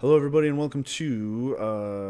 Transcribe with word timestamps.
Hello, 0.00 0.14
everybody, 0.14 0.46
and 0.46 0.56
welcome 0.56 0.84
to 0.84 1.56
uh, 1.58 1.62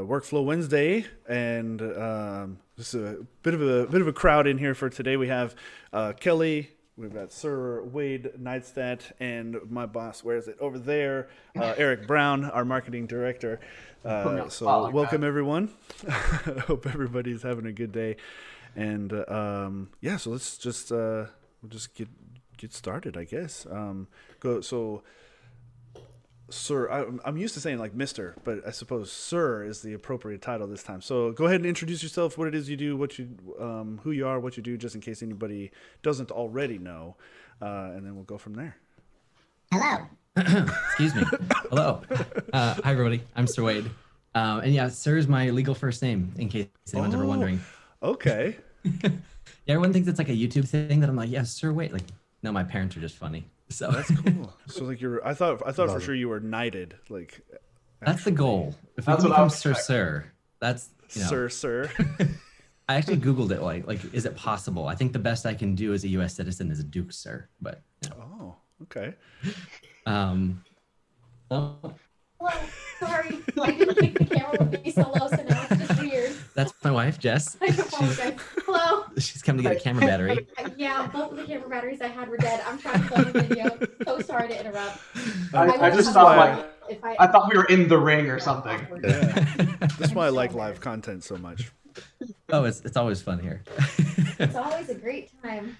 Workflow 0.04 0.44
Wednesday. 0.44 1.06
And 1.26 1.80
um, 1.80 2.58
this 2.76 2.92
is 2.92 3.02
a 3.02 3.24
bit 3.42 3.54
of 3.54 3.62
a 3.62 3.86
bit 3.86 4.02
of 4.02 4.06
a 4.06 4.12
crowd 4.12 4.46
in 4.46 4.58
here 4.58 4.74
for 4.74 4.90
today. 4.90 5.16
We 5.16 5.28
have 5.28 5.56
uh, 5.90 6.12
Kelly, 6.12 6.68
we've 6.98 7.14
got 7.14 7.32
Sir 7.32 7.82
Wade 7.82 8.32
Neistadt, 8.38 9.10
and 9.20 9.56
my 9.70 9.86
boss. 9.86 10.22
Where 10.22 10.36
is 10.36 10.48
it? 10.48 10.58
Over 10.60 10.78
there, 10.78 11.30
uh, 11.56 11.72
Eric 11.78 12.06
Brown, 12.06 12.44
our 12.44 12.66
marketing 12.66 13.06
director. 13.06 13.58
Uh, 14.04 14.50
so, 14.50 14.90
welcome 14.90 15.24
everyone. 15.24 15.70
Hope 16.66 16.86
everybody's 16.86 17.40
having 17.40 17.64
a 17.64 17.72
good 17.72 17.92
day. 17.92 18.16
And 18.76 19.14
um, 19.30 19.88
yeah, 20.02 20.18
so 20.18 20.28
let's 20.28 20.58
just 20.58 20.92
uh, 20.92 21.24
we'll 21.62 21.70
just 21.70 21.94
get 21.94 22.08
get 22.58 22.74
started, 22.74 23.16
I 23.16 23.24
guess. 23.24 23.66
Um, 23.70 24.08
go 24.40 24.60
so 24.60 25.04
sir 26.50 26.90
I, 26.90 27.28
am 27.28 27.36
used 27.36 27.54
to 27.54 27.60
saying 27.60 27.78
like 27.78 27.94
mister 27.94 28.34
but 28.44 28.66
i 28.66 28.70
suppose 28.70 29.12
sir 29.12 29.64
is 29.64 29.82
the 29.82 29.92
appropriate 29.92 30.40
title 30.40 30.66
this 30.66 30.82
time. 30.82 31.00
So 31.02 31.32
go 31.32 31.44
ahead 31.44 31.56
and 31.56 31.66
introduce 31.66 32.02
yourself 32.02 32.38
what 32.38 32.48
it 32.48 32.54
is 32.54 32.70
you 32.70 32.76
do 32.76 32.96
what 32.96 33.18
you 33.18 33.28
um, 33.60 34.00
who 34.02 34.10
you 34.10 34.26
are 34.26 34.40
what 34.40 34.56
you 34.56 34.62
do 34.62 34.76
just 34.76 34.94
in 34.94 35.00
case 35.00 35.22
anybody 35.22 35.70
doesn't 36.02 36.30
already 36.30 36.78
know 36.78 37.16
uh, 37.60 37.90
and 37.94 38.06
then 38.06 38.14
we'll 38.14 38.24
go 38.24 38.38
from 38.38 38.54
there. 38.54 38.76
Hello. 39.72 40.06
Excuse 40.36 41.14
me. 41.14 41.24
Hello. 41.70 42.02
Uh, 42.52 42.74
hi 42.82 42.92
everybody. 42.92 43.22
I'm 43.36 43.46
sir 43.46 43.62
wade. 43.62 43.90
Um, 44.34 44.60
and 44.60 44.72
yeah 44.72 44.88
sir 44.88 45.16
is 45.16 45.28
my 45.28 45.50
legal 45.50 45.74
first 45.74 46.02
name 46.02 46.32
in 46.36 46.48
case 46.48 46.68
anyone's 46.92 47.14
oh, 47.14 47.18
ever 47.18 47.26
wondering. 47.26 47.60
okay. 48.02 48.56
Yeah 49.64 49.74
everyone 49.74 49.92
thinks 49.92 50.08
it's 50.08 50.18
like 50.18 50.28
a 50.28 50.32
youtube 50.32 50.66
thing 50.66 51.00
that 51.00 51.10
i'm 51.10 51.16
like 51.16 51.30
yeah 51.30 51.42
sir 51.42 51.72
wade. 51.72 51.92
Like 51.92 52.04
no 52.42 52.52
my 52.52 52.64
parents 52.64 52.96
are 52.96 53.00
just 53.00 53.16
funny 53.16 53.44
so 53.68 53.90
that's 53.90 54.10
cool. 54.22 54.52
so 54.66 54.84
like 54.84 55.00
you're, 55.00 55.26
I 55.26 55.34
thought, 55.34 55.62
I 55.66 55.72
thought 55.72 55.90
for 55.90 56.00
sure 56.00 56.14
you 56.14 56.28
were 56.28 56.40
knighted. 56.40 56.96
Like 57.08 57.40
that's 58.00 58.24
the 58.24 58.30
goal. 58.30 58.74
If 58.96 59.04
that's 59.04 59.22
you 59.22 59.30
become 59.30 59.50
Sir 59.50 59.74
Sir, 59.74 60.26
that's 60.60 60.90
you 61.12 61.22
know, 61.22 61.28
Sir 61.28 61.48
Sir. 61.48 61.90
I 62.88 62.94
actually 62.94 63.18
googled 63.18 63.50
it. 63.50 63.60
Like, 63.60 63.86
like, 63.86 64.14
is 64.14 64.24
it 64.24 64.34
possible? 64.34 64.86
I 64.86 64.94
think 64.94 65.12
the 65.12 65.18
best 65.18 65.44
I 65.44 65.52
can 65.52 65.74
do 65.74 65.92
as 65.92 66.04
a 66.04 66.08
U.S. 66.08 66.34
citizen 66.34 66.70
is 66.70 66.80
a 66.80 66.84
Duke 66.84 67.12
Sir. 67.12 67.48
But 67.60 67.82
you 68.02 68.10
know. 68.10 68.16
oh, 68.40 68.56
okay. 68.84 69.14
Um. 70.06 70.64
Oh. 71.50 71.76
Hello. 72.40 72.60
Sorry, 73.00 73.38
I 73.60 73.70
didn't 73.72 73.94
think 73.96 74.18
the 74.18 74.24
camera 74.24 74.56
would 74.60 74.82
be 74.82 74.90
so 74.90 75.02
low, 75.02 75.28
so 75.28 75.42
now 75.42 75.66
it's 75.70 75.86
just 75.86 76.00
weird. 76.00 76.32
That's 76.54 76.72
my 76.84 76.90
wife, 76.90 77.18
Jess. 77.18 77.56
I 77.60 77.66
apologize. 77.66 78.38
Hello. 79.18 79.26
She's 79.32 79.42
come 79.42 79.56
to 79.56 79.62
get 79.62 79.76
a 79.76 79.80
camera 79.80 80.06
battery. 80.06 80.46
yeah, 80.76 81.08
both 81.08 81.32
of 81.32 81.38
the 81.38 81.44
camera 81.44 81.68
batteries 81.68 82.00
I 82.00 82.06
had 82.06 82.28
were 82.28 82.36
dead. 82.36 82.62
I'm 82.64 82.78
trying 82.78 83.02
to 83.02 83.08
film 83.08 83.26
a 83.26 83.42
video. 83.42 83.78
So 84.04 84.20
sorry 84.20 84.48
to 84.48 84.60
interrupt. 84.60 85.00
I, 85.52 85.66
I, 85.66 85.86
I 85.86 85.90
just 85.90 86.12
thought 86.12 86.36
like 86.36 86.66
if 86.88 87.04
I, 87.04 87.16
I 87.18 87.26
thought 87.26 87.50
we 87.50 87.58
were 87.58 87.64
in 87.64 87.88
the 87.88 87.98
ring 87.98 88.30
or 88.30 88.38
something. 88.38 88.78
Yeah. 89.02 89.76
That's 89.98 90.12
why 90.12 90.26
I 90.26 90.28
like 90.28 90.54
live 90.54 90.80
content 90.80 91.24
so 91.24 91.36
much. 91.36 91.72
Oh, 92.50 92.64
it's 92.64 92.80
it's 92.82 92.96
always 92.96 93.20
fun 93.20 93.40
here. 93.40 93.64
it's 94.38 94.54
always 94.54 94.88
a 94.88 94.94
great 94.94 95.30
time. 95.42 95.76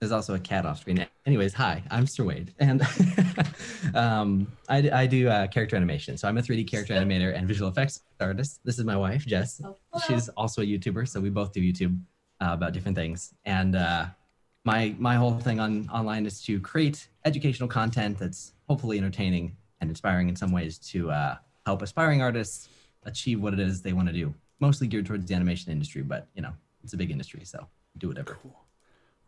There's 0.00 0.12
also 0.12 0.34
a 0.34 0.40
cat 0.40 0.66
off 0.66 0.80
screen. 0.80 1.06
Anyways, 1.26 1.52
hi, 1.52 1.84
I'm 1.90 2.06
Sir 2.06 2.24
Wade, 2.24 2.54
and 2.58 2.82
um, 3.94 4.50
I, 4.66 4.90
I 4.90 5.06
do 5.06 5.28
uh, 5.28 5.46
character 5.46 5.76
animation. 5.76 6.16
So 6.16 6.26
I'm 6.26 6.38
a 6.38 6.40
3D 6.40 6.70
character 6.70 6.94
animator 6.94 7.36
and 7.36 7.46
visual 7.46 7.70
effects 7.70 8.00
artist. 8.18 8.60
This 8.64 8.78
is 8.78 8.86
my 8.86 8.96
wife, 8.96 9.26
Jess. 9.26 9.60
Oh, 9.62 9.76
She's 10.08 10.30
also 10.30 10.62
a 10.62 10.64
YouTuber, 10.64 11.06
so 11.06 11.20
we 11.20 11.28
both 11.28 11.52
do 11.52 11.60
YouTube 11.60 12.00
uh, 12.40 12.50
about 12.52 12.72
different 12.72 12.96
things. 12.96 13.34
And 13.44 13.76
uh, 13.76 14.06
my 14.64 14.94
my 14.98 15.16
whole 15.16 15.38
thing 15.38 15.60
on 15.60 15.88
online 15.90 16.26
is 16.26 16.42
to 16.42 16.60
create 16.60 17.08
educational 17.24 17.68
content 17.68 18.18
that's 18.18 18.52
hopefully 18.68 18.98
entertaining 18.98 19.56
and 19.80 19.90
inspiring 19.90 20.28
in 20.28 20.36
some 20.36 20.52
ways 20.52 20.78
to 20.78 21.10
uh, 21.10 21.36
help 21.66 21.82
aspiring 21.82 22.22
artists 22.22 22.68
achieve 23.04 23.40
what 23.40 23.52
it 23.52 23.60
is 23.60 23.82
they 23.82 23.92
want 23.92 24.08
to 24.08 24.14
do. 24.14 24.34
Mostly 24.60 24.86
geared 24.86 25.06
towards 25.06 25.26
the 25.26 25.34
animation 25.34 25.72
industry, 25.72 26.02
but 26.02 26.28
you 26.34 26.42
know 26.42 26.52
it's 26.82 26.92
a 26.92 26.96
big 26.96 27.10
industry, 27.10 27.44
so 27.44 27.66
do 27.98 28.08
whatever. 28.08 28.38
Cool. 28.42 28.56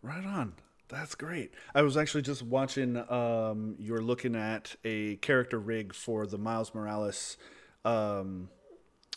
Right 0.03 0.25
on. 0.25 0.55
That's 0.89 1.15
great. 1.15 1.55
I 1.75 1.81
was 1.83 1.97
actually 1.97 2.23
just 2.23 2.43
watching. 2.43 2.99
Um, 3.11 3.77
you're 3.79 4.03
looking 4.03 4.37
at 4.37 4.77
a 4.85 5.17
character 5.17 5.59
rig 5.59 5.95
for 5.95 6.27
the 6.27 6.37
Miles 6.37 6.75
Morales. 6.75 7.39
Um, 7.85 8.51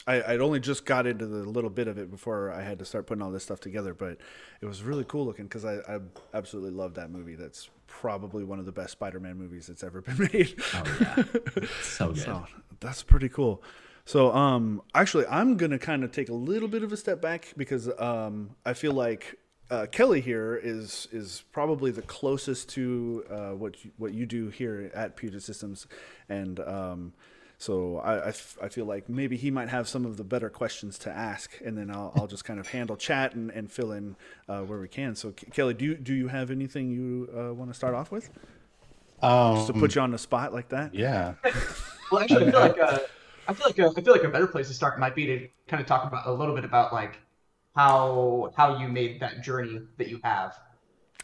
I, 0.08 0.34
would 0.34 0.42
only 0.42 0.60
just 0.60 0.86
got 0.86 1.08
into 1.08 1.26
the 1.26 1.38
little 1.38 1.70
bit 1.70 1.88
of 1.88 1.98
it 1.98 2.12
before 2.12 2.52
I 2.52 2.62
had 2.62 2.78
to 2.80 2.86
start 2.86 3.08
putting 3.08 3.24
all 3.24 3.32
this 3.32 3.44
stuff 3.44 3.60
together, 3.60 3.94
but 3.94 4.18
it 4.62 4.66
was 4.66 4.84
really 4.84 5.04
cool 5.04 5.26
looking 5.26 5.46
because 5.46 5.66
I, 5.66 5.78
I 5.78 6.00
absolutely 6.34 6.72
love 6.72 6.94
that 6.96 7.10
movie. 7.10 7.36
That's 7.36 7.70
probably 7.88 8.44
one 8.44 8.60
of 8.60 8.66
the 8.66 8.72
best 8.72 8.92
Spider-Man 8.92 9.38
movies 9.38 9.68
that's 9.68 9.84
ever 9.84 10.02
been 10.02 10.30
made. 10.32 10.62
Oh 10.74 10.98
yeah, 11.02 11.24
so 11.82 12.10
good. 12.10 12.18
So, 12.20 12.46
that's 12.80 13.02
pretty 13.02 13.30
cool. 13.30 13.64
So, 14.06 14.32
um, 14.36 14.84
actually, 14.94 15.26
I'm 15.26 15.58
gonna 15.58 15.80
kind 15.80 16.04
of 16.04 16.12
take 16.12 16.30
a 16.30 16.34
little 16.34 16.68
bit 16.68 16.84
of 16.84 16.94
a 16.94 16.98
step 16.98 17.20
back 17.20 17.54
because 17.58 17.90
um, 18.00 18.52
I 18.64 18.74
feel 18.74 18.92
like 18.92 19.40
uh, 19.72 19.88
Kelly 19.92 20.22
here 20.22 20.60
is 20.62 21.08
is 21.12 21.44
probably 21.52 21.90
the 21.90 22.04
closest 22.04 22.70
to 22.70 23.26
uh, 23.32 23.50
what 23.52 23.84
you, 23.84 23.92
what 23.98 24.14
you 24.14 24.28
do 24.28 24.50
here 24.50 24.92
at 24.94 25.16
Puget 25.16 25.42
Systems, 25.42 25.88
and 26.30 26.60
um, 26.60 27.14
so 27.66 27.98
I, 27.98 28.14
I, 28.18 28.28
f- 28.28 28.60
I 28.62 28.70
feel 28.70 28.86
like 28.86 29.10
maybe 29.10 29.38
he 29.38 29.50
might 29.50 29.70
have 29.70 29.88
some 29.88 30.06
of 30.06 30.18
the 30.18 30.24
better 30.24 30.52
questions 30.52 31.00
to 31.00 31.10
ask, 31.10 31.60
and 31.66 31.76
then 31.76 31.90
I'll, 31.90 32.14
I'll 32.16 32.28
just 32.28 32.46
kind 32.46 32.60
of 32.60 32.68
handle 32.68 32.96
chat 32.96 33.34
and, 33.34 33.50
and 33.50 33.72
fill 33.72 33.92
in 33.92 34.16
uh, 34.48 34.60
where 34.60 34.80
we 34.80 34.88
can. 34.88 35.16
So 35.16 35.32
Kelly, 35.32 35.74
do 35.74 35.84
you, 35.84 35.96
do 35.96 36.14
you 36.14 36.28
have 36.28 36.52
anything 36.52 36.92
you 36.92 37.28
uh, 37.36 37.52
want 37.56 37.72
to 37.72 37.74
start 37.74 37.96
off 37.96 38.12
with? 38.12 38.30
Um, 39.24 39.56
just 39.56 39.68
to 39.68 39.74
put 39.74 39.96
you 39.96 40.02
on 40.02 40.12
the 40.12 40.20
spot 40.20 40.54
like 40.54 40.70
that? 40.70 40.94
Yeah. 40.94 41.34
well, 42.12 42.22
actually, 42.22 42.50
I 42.50 42.52
feel 42.52 42.60
like 42.60 42.80
uh, 42.80 43.00
I 43.48 43.54
feel 43.56 43.66
like 43.66 43.80
a, 43.80 44.00
I 44.00 44.02
feel 44.04 44.14
like 44.14 44.24
a 44.24 44.30
better 44.30 44.48
place 44.48 44.68
to 44.68 44.76
start 44.76 45.00
might 45.00 45.16
be 45.16 45.26
to 45.26 45.48
kind 45.68 45.82
of 45.82 45.88
talk 45.88 46.06
about 46.06 46.28
a 46.28 46.32
little 46.32 46.54
bit 46.54 46.66
about 46.66 46.94
like 46.94 47.18
how 47.76 48.54
how 48.56 48.78
you 48.78 48.90
made 48.90 49.20
that 49.22 49.42
journey 49.42 49.82
that 49.98 50.08
you 50.08 50.20
have. 50.24 50.56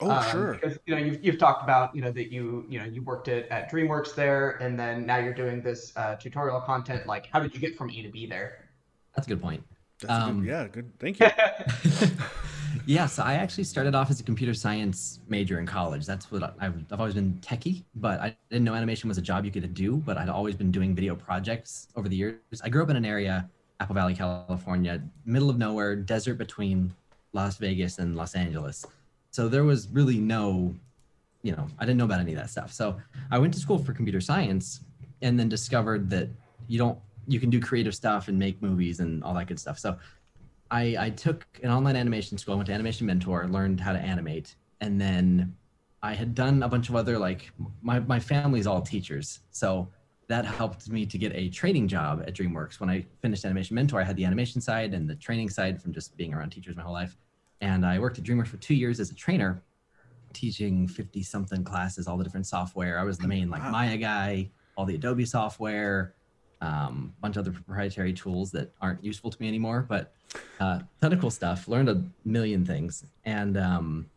Oh, 0.02 0.10
um, 0.10 0.32
sure. 0.32 0.54
Because 0.54 0.80
you 0.86 0.96
know 0.96 1.02
you've, 1.02 1.24
you've 1.24 1.38
talked 1.38 1.64
about 1.64 1.96
you 1.96 2.02
know 2.02 2.12
that 2.12 2.32
you 2.32 2.66
you 2.68 2.80
know 2.80 2.86
you 2.86 3.02
worked 3.02 3.28
at, 3.28 3.48
at 3.50 3.72
DreamWorks 3.72 4.16
there, 4.16 4.52
and 4.62 4.80
then 4.80 5.06
now 5.06 5.18
you're 5.18 5.34
doing 5.34 5.62
this 5.62 5.94
uh, 5.96 6.16
tutorial 6.16 6.62
content. 6.62 7.06
Like, 7.06 7.28
how 7.32 7.40
did 7.40 7.54
you 7.54 7.60
get 7.60 7.78
from 7.78 7.90
E 7.92 8.02
to 8.02 8.10
B 8.10 8.26
there? 8.26 8.70
That's 9.16 9.28
a 9.28 9.30
good 9.30 9.42
point. 9.42 9.64
Um, 10.08 10.42
good, 10.42 10.50
yeah, 10.50 10.68
good. 10.68 10.92
Thank 11.00 11.20
you. 11.20 11.28
yeah, 12.86 13.06
so 13.06 13.24
I 13.24 13.36
actually 13.36 13.66
started 13.66 13.94
off 13.94 14.10
as 14.10 14.20
a 14.20 14.24
computer 14.24 14.54
science 14.54 15.20
major 15.28 15.60
in 15.60 15.68
college. 15.68 16.06
That's 16.06 16.32
what 16.32 16.56
I've, 16.60 16.76
I've 16.92 17.00
always 17.00 17.14
been 17.14 17.34
techie, 17.42 17.84
but 17.96 18.20
I 18.20 18.36
didn't 18.50 18.64
know 18.64 18.74
animation 18.74 19.08
was 19.08 19.20
a 19.20 19.22
job 19.22 19.46
you 19.46 19.52
could 19.52 19.74
do. 19.74 19.98
But 19.98 20.18
I'd 20.18 20.30
always 20.30 20.56
been 20.56 20.72
doing 20.72 20.96
video 20.96 21.16
projects 21.16 21.88
over 21.96 22.10
the 22.10 22.16
years. 22.16 22.40
I 22.64 22.70
grew 22.70 22.82
up 22.82 22.90
in 22.90 22.96
an 22.96 23.06
area 23.06 23.48
Apple 23.82 23.96
Valley, 23.96 24.14
California, 24.14 25.02
middle 25.26 25.50
of 25.50 25.58
nowhere, 25.58 25.96
desert 25.96 26.36
between 26.36 26.94
Las 27.34 27.58
Vegas 27.58 27.98
and 27.98 28.16
Los 28.16 28.36
Angeles. 28.36 28.86
So 29.32 29.48
there 29.48 29.64
was 29.64 29.88
really 29.90 30.20
no, 30.20 30.76
you 31.42 31.54
know, 31.54 31.68
I 31.80 31.86
didn't 31.86 31.98
know 31.98 32.06
about 32.06 32.20
any 32.20 32.34
of 32.34 32.38
that 32.38 32.50
stuff. 32.50 32.72
So 32.72 32.98
I 33.32 33.40
went 33.40 33.54
to 33.56 33.60
school 33.60 33.80
for 33.80 33.94
computer 33.94 34.22
science 34.22 34.82
and 35.22 35.40
then 35.40 35.50
discovered 35.50 36.10
that 36.12 36.30
you 36.68 36.78
don't, 36.78 37.00
you 37.28 37.40
can 37.40 37.50
do 37.50 37.60
creative 37.60 37.96
stuff 37.96 38.28
and 38.28 38.38
make 38.38 38.62
movies 38.62 39.00
and 39.00 39.24
all 39.24 39.34
that 39.36 39.48
good 39.48 39.60
stuff. 39.60 39.80
So 39.80 39.98
I, 40.70 40.96
I 41.00 41.10
took 41.10 41.46
an 41.64 41.70
online 41.70 41.96
animation 41.96 42.38
school, 42.38 42.54
I 42.54 42.58
went 42.58 42.68
to 42.68 42.74
Animation 42.74 43.06
Mentor, 43.06 43.48
learned 43.48 43.80
how 43.80 43.92
to 43.94 44.00
animate, 44.00 44.56
and 44.80 45.00
then 45.00 45.56
I 46.02 46.14
had 46.14 46.34
done 46.34 46.64
a 46.64 46.70
bunch 46.70 46.90
of 46.90 46.96
other 46.96 47.18
like 47.18 47.52
my 47.82 48.00
my 48.00 48.20
family's 48.20 48.66
all 48.66 48.82
teachers, 48.82 49.42
so 49.52 49.88
that 50.28 50.46
helped 50.46 50.90
me 50.90 51.06
to 51.06 51.18
get 51.18 51.36
a 51.36 51.50
training 51.50 51.90
job 51.90 52.24
at 52.26 52.34
DreamWorks. 52.34 52.80
When 52.80 52.90
I 52.90 53.06
finished 53.22 53.44
Animation 53.44 53.76
Mentor, 53.76 54.00
I 54.00 54.04
had 54.04 54.16
the 54.16 54.24
animation 54.24 54.62
side 54.62 54.94
and 54.94 55.10
the 55.10 55.16
training 55.16 55.50
side 55.50 55.82
from 55.82 55.92
just 55.94 56.16
being 56.16 56.34
around 56.34 56.52
teachers 56.52 56.76
my 56.76 56.84
whole 56.84 56.94
life. 56.94 57.18
And 57.62 57.86
I 57.86 58.00
worked 58.00 58.18
at 58.18 58.24
DreamWorks 58.24 58.48
for 58.48 58.58
two 58.58 58.74
years 58.74 59.00
as 59.00 59.12
a 59.12 59.16
trainer, 59.16 59.62
teaching 60.34 60.88
50 60.88 61.22
something 61.24 61.64
classes, 61.64 62.08
all 62.08 62.18
the 62.18 62.24
different 62.24 62.48
software. 62.48 63.00
I 63.00 63.04
was 63.04 63.18
the 63.18 63.28
main 63.28 63.50
like 63.50 63.64
Maya 63.64 63.98
guy, 63.98 64.50
all 64.76 64.86
the 64.86 64.96
Adobe 64.96 65.26
software, 65.26 66.16
um, 66.62 67.14
a 67.18 67.22
bunch 67.22 67.38
of 67.38 67.42
other 67.42 67.52
proprietary 67.52 68.14
tools 68.14 68.52
that 68.52 68.74
aren't 68.82 69.04
useful 69.04 69.30
to 69.30 69.42
me 69.42 69.48
anymore, 69.48 69.86
but 69.88 70.14
uh, 70.60 70.80
ton 71.02 71.14
of 71.14 71.20
cool 71.20 71.32
stuff. 71.32 71.68
Learned 71.68 71.90
a 71.90 72.04
million 72.26 72.66
things. 72.66 73.06
And 73.26 73.58
um, 73.58 74.10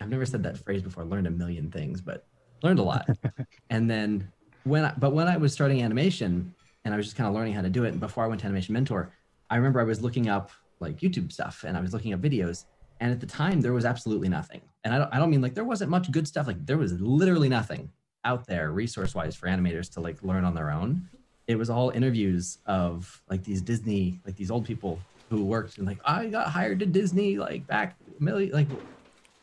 I've 0.00 0.08
never 0.08 0.26
said 0.26 0.42
that 0.42 0.58
phrase 0.58 0.82
before, 0.82 1.04
learned 1.04 1.26
a 1.26 1.30
million 1.30 1.70
things, 1.70 2.00
but 2.00 2.26
learned 2.62 2.78
a 2.78 2.82
lot. 2.82 3.08
and 3.70 3.90
then 3.90 4.30
when 4.64 4.84
I, 4.84 4.92
but 4.98 5.12
when 5.12 5.28
I 5.28 5.36
was 5.36 5.52
starting 5.52 5.82
animation 5.82 6.54
and 6.84 6.94
I 6.94 6.96
was 6.96 7.06
just 7.06 7.16
kind 7.16 7.28
of 7.28 7.34
learning 7.34 7.54
how 7.54 7.62
to 7.62 7.70
do 7.70 7.84
it, 7.84 7.88
and 7.88 8.00
before 8.00 8.24
I 8.24 8.26
went 8.26 8.40
to 8.40 8.46
Animation 8.46 8.72
Mentor, 8.72 9.12
I 9.50 9.56
remember 9.56 9.80
I 9.80 9.84
was 9.84 10.00
looking 10.00 10.28
up 10.28 10.50
like 10.80 10.98
YouTube 10.98 11.32
stuff 11.32 11.64
and 11.66 11.76
I 11.76 11.80
was 11.80 11.92
looking 11.92 12.12
at 12.12 12.20
videos, 12.20 12.64
and 13.00 13.12
at 13.12 13.20
the 13.20 13.26
time 13.26 13.60
there 13.60 13.72
was 13.72 13.84
absolutely 13.84 14.28
nothing. 14.28 14.60
And 14.84 14.94
I 14.94 14.98
don't, 14.98 15.14
I 15.14 15.18
don't 15.18 15.30
mean 15.30 15.42
like 15.42 15.54
there 15.54 15.64
wasn't 15.64 15.90
much 15.90 16.10
good 16.10 16.26
stuff. 16.26 16.46
Like 16.46 16.64
there 16.66 16.78
was 16.78 16.92
literally 17.00 17.48
nothing 17.48 17.90
out 18.24 18.46
there 18.46 18.70
resource 18.70 19.14
wise 19.14 19.34
for 19.34 19.46
animators 19.46 19.92
to 19.94 20.00
like 20.00 20.22
learn 20.22 20.44
on 20.44 20.54
their 20.54 20.70
own. 20.70 21.08
It 21.46 21.56
was 21.56 21.70
all 21.70 21.90
interviews 21.90 22.58
of 22.66 23.22
like 23.28 23.44
these 23.44 23.62
Disney, 23.62 24.20
like 24.24 24.36
these 24.36 24.50
old 24.50 24.64
people 24.64 25.00
who 25.30 25.44
worked 25.44 25.78
and 25.78 25.86
like 25.86 25.98
I 26.04 26.26
got 26.26 26.48
hired 26.48 26.80
to 26.80 26.86
Disney 26.86 27.38
like 27.38 27.66
back 27.66 27.96
million 28.18 28.52
like 28.52 28.66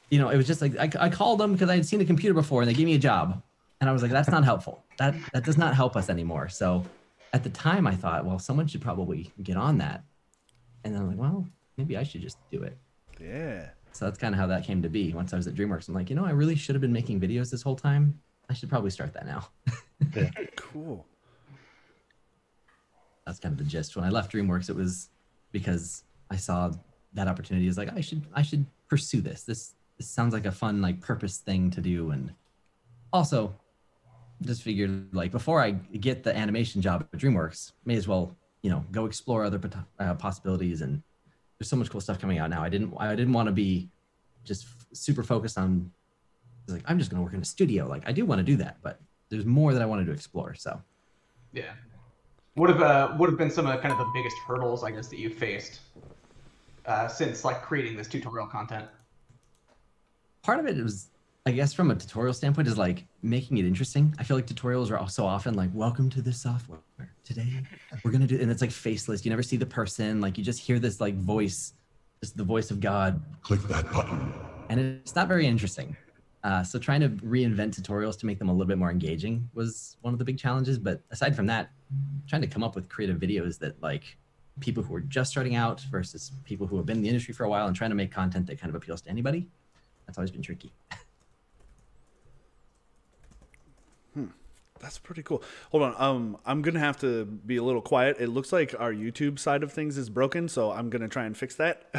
you 0.10 0.20
know 0.20 0.30
it 0.30 0.38
was 0.38 0.46
just 0.46 0.62
like 0.62 0.78
I, 0.78 0.90
I 1.06 1.10
called 1.10 1.40
them 1.40 1.54
because 1.54 1.70
I 1.70 1.76
had 1.76 1.86
seen 1.86 2.02
a 2.02 2.06
computer 2.06 2.34
before 2.34 2.62
and 2.62 2.70
they 2.70 2.74
gave 2.74 2.86
me 2.86 2.96
a 2.96 3.00
job 3.00 3.42
and 3.80 3.90
I 3.90 3.94
was 3.94 4.02
like 4.02 4.12
that's 4.12 4.30
not 4.30 4.44
helpful 4.44 4.84
that 4.98 5.16
that 5.34 5.46
does 5.46 5.58
not 5.58 5.74
help 5.76 5.96
us 5.96 6.10
anymore. 6.10 6.50
So 6.50 6.86
at 7.34 7.44
the 7.44 7.50
time 7.50 7.88
I 7.88 7.96
thought, 7.96 8.26
well, 8.26 8.40
someone 8.40 8.68
should 8.68 8.82
probably 8.82 9.32
get 9.42 9.58
on 9.58 9.78
that. 9.80 10.04
And 10.88 10.96
then 10.96 11.02
I'm 11.02 11.10
like, 11.10 11.18
well, 11.18 11.46
maybe 11.76 11.98
I 11.98 12.04
should 12.04 12.22
just 12.22 12.38
do 12.50 12.64
it. 12.64 12.78
Yeah. 13.20 13.70
So 13.92 14.06
that's 14.06 14.18
kind 14.18 14.34
of 14.34 14.40
how 14.40 14.48
that 14.48 14.64
came 14.64 14.82
to 14.84 14.90
be. 14.90 15.12
Once 15.14 15.34
I 15.34 15.36
was 15.36 15.48
at 15.48 15.54
DreamWorks, 15.54 15.90
I'm 15.90 15.94
like, 15.94 16.10
you 16.10 16.16
know, 16.16 16.26
I 16.26 16.32
really 16.32 16.56
should 16.56 16.76
have 16.76 16.82
been 16.82 16.94
making 16.94 17.20
videos 17.20 17.52
this 17.52 17.62
whole 17.62 17.76
time. 17.76 18.18
I 18.50 18.54
should 18.54 18.70
probably 18.70 18.90
start 18.90 19.14
that 19.14 19.26
now. 19.26 19.50
Cool. 20.56 21.06
That's 23.26 23.40
kind 23.40 23.52
of 23.52 23.58
the 23.58 23.66
gist. 23.66 23.96
When 23.96 24.06
I 24.06 24.10
left 24.10 24.32
DreamWorks, 24.32 24.70
it 24.70 24.76
was 24.76 25.10
because 25.52 26.04
I 26.32 26.38
saw 26.38 26.72
that 27.14 27.28
opportunity. 27.28 27.68
Is 27.68 27.78
like 27.78 27.92
I 27.94 28.02
should 28.02 28.26
I 28.34 28.42
should 28.42 28.66
pursue 28.88 29.22
this. 29.22 29.44
This 29.44 29.74
this 29.98 30.08
sounds 30.08 30.34
like 30.34 30.46
a 30.46 30.52
fun 30.52 30.82
like 30.82 31.02
purpose 31.02 31.38
thing 31.38 31.72
to 31.72 31.82
do, 31.82 32.12
and 32.12 32.34
also 33.12 33.56
just 34.42 34.62
figured 34.62 35.14
like 35.14 35.32
before 35.32 35.62
I 35.62 35.72
get 35.72 36.24
the 36.24 36.36
animation 36.36 36.82
job 36.82 37.08
at 37.14 37.20
DreamWorks, 37.20 37.74
may 37.86 37.96
as 37.96 38.08
well 38.08 38.36
you 38.62 38.70
know 38.70 38.86
go 38.92 39.06
explore 39.06 39.44
other 39.44 39.60
uh, 40.00 40.16
possibilities. 40.16 40.82
And 40.82 41.02
there's 41.58 41.70
so 41.70 41.76
much 41.76 41.90
cool 41.90 42.02
stuff 42.02 42.20
coming 42.20 42.40
out 42.40 42.50
now. 42.50 42.64
I 42.64 42.70
didn't 42.70 42.94
I 42.98 43.16
didn't 43.16 43.34
want 43.34 43.48
to 43.48 43.54
be 43.54 43.90
just 44.44 44.66
f- 44.66 44.88
super 44.94 45.24
focused 45.24 45.58
on 45.58 45.92
like 46.68 46.84
I'm 46.86 47.00
just 47.00 47.10
going 47.10 47.20
to 47.20 47.24
work 47.24 47.34
in 47.34 47.42
a 47.42 47.46
studio. 47.46 47.88
Like 47.88 48.04
I 48.08 48.12
do 48.12 48.26
want 48.26 48.40
to 48.40 48.44
do 48.44 48.56
that, 48.58 48.78
but 48.82 49.00
there's 49.30 49.46
more 49.46 49.74
that 49.74 49.82
I 49.82 49.86
wanted 49.86 50.06
to 50.06 50.12
explore. 50.12 50.54
So 50.56 50.82
Yeah. 51.54 51.74
What 52.56 52.70
have 52.70 52.82
uh, 52.82 53.10
what 53.18 53.30
have 53.30 53.38
been 53.38 53.52
some 53.52 53.68
of 53.68 53.82
kind 53.82 53.92
of 53.92 54.00
the 54.00 54.12
biggest 54.14 54.38
hurdles 54.48 54.84
I 54.84 54.92
guess 54.92 55.08
that 55.10 55.20
you've 55.20 55.36
faced 55.36 55.82
uh, 56.86 57.08
since 57.08 57.44
like 57.46 57.62
creating 57.62 57.96
this 57.96 58.08
tutorial 58.08 58.48
content? 58.48 58.88
part 60.48 60.60
of 60.62 60.66
it 60.66 60.82
was 60.82 61.10
i 61.48 61.52
guess 61.52 61.72
from 61.72 61.90
a 61.92 61.96
tutorial 61.96 62.34
standpoint 62.34 62.68
is 62.68 62.78
like 62.78 63.06
making 63.24 63.58
it 63.58 63.66
interesting. 63.66 64.14
I 64.20 64.24
feel 64.24 64.36
like 64.36 64.46
tutorials 64.48 64.92
are 64.92 64.98
also 64.98 65.26
often 65.26 65.54
like 65.54 65.70
welcome 65.74 66.10
to 66.10 66.22
this 66.22 66.42
software. 66.42 66.80
Today 67.24 67.64
we're 68.04 68.12
gonna 68.12 68.28
do 68.28 68.38
and 68.38 68.52
it's 68.52 68.60
like 68.60 68.70
faceless. 68.70 69.24
You 69.24 69.30
never 69.30 69.42
see 69.42 69.56
the 69.56 69.66
person. 69.66 70.20
Like 70.20 70.38
you 70.38 70.44
just 70.44 70.60
hear 70.60 70.78
this 70.78 71.00
like 71.00 71.16
voice 71.16 71.74
just 72.22 72.36
the 72.36 72.44
voice 72.44 72.70
of 72.70 72.82
god. 72.82 73.22
Click 73.44 73.62
that 73.70 73.90
button. 73.94 74.34
and 74.68 74.78
it's 74.78 75.16
not 75.16 75.30
very 75.30 75.48
interesting. 75.48 75.96
Uh, 76.44 76.64
so 76.64 76.78
trying 76.78 77.00
to 77.00 77.10
reinvent 77.10 77.80
tutorials 77.80 78.20
to 78.20 78.26
make 78.26 78.40
them 78.40 78.50
a 78.50 78.52
little 78.52 78.68
bit 78.68 78.78
more 78.78 78.92
engaging 78.92 79.50
was 79.54 79.96
one 80.02 80.14
of 80.14 80.20
the 80.20 80.26
big 80.26 80.38
challenges. 80.38 80.78
But 80.78 81.00
aside 81.12 81.34
from 81.34 81.46
that 81.46 81.70
trying 82.28 82.42
to 82.42 82.48
come 82.50 82.64
up 82.64 82.76
with 82.76 82.90
creative 82.90 83.20
videos 83.20 83.58
that 83.60 83.82
like 83.82 84.18
people 84.60 84.84
who 84.84 84.94
are 84.96 85.02
just 85.02 85.32
starting 85.32 85.56
out 85.56 85.80
versus 85.90 86.34
people 86.44 86.68
who 86.68 86.76
have 86.76 86.86
been 86.86 86.98
in 86.98 87.04
the 87.04 87.10
industry 87.10 87.34
for 87.34 87.46
a 87.46 87.50
while 87.50 87.68
and 87.68 87.76
trying 87.76 87.92
to 87.92 87.96
make 87.96 88.12
content 88.12 88.48
that 88.48 88.60
kind 88.60 88.70
of 88.70 88.76
appeals 88.76 89.00
to 89.00 89.10
anybody 89.10 89.48
that's 90.06 90.18
always 90.18 90.32
been 90.32 90.42
tricky 90.42 90.72
That's 94.80 94.98
pretty 94.98 95.24
cool. 95.24 95.44
Hold 95.72 95.84
on. 95.84 95.96
Um, 95.98 96.38
I'm 96.46 96.62
gonna 96.62 96.80
have 96.80 96.98
to 97.00 97.26
be 97.26 97.58
a 97.58 97.64
little 97.64 97.82
quiet. 97.82 98.18
It 98.20 98.28
looks 98.28 98.52
like 98.52 98.76
our 98.80 98.94
YouTube 98.94 99.40
side 99.40 99.64
of 99.64 99.72
things 99.72 99.98
is 99.98 100.10
broken, 100.10 100.48
so 100.48 100.72
I'm 100.72 100.90
gonna 100.90 101.08
try 101.08 101.26
and 101.26 101.36
fix 101.36 101.56
that. 101.56 101.90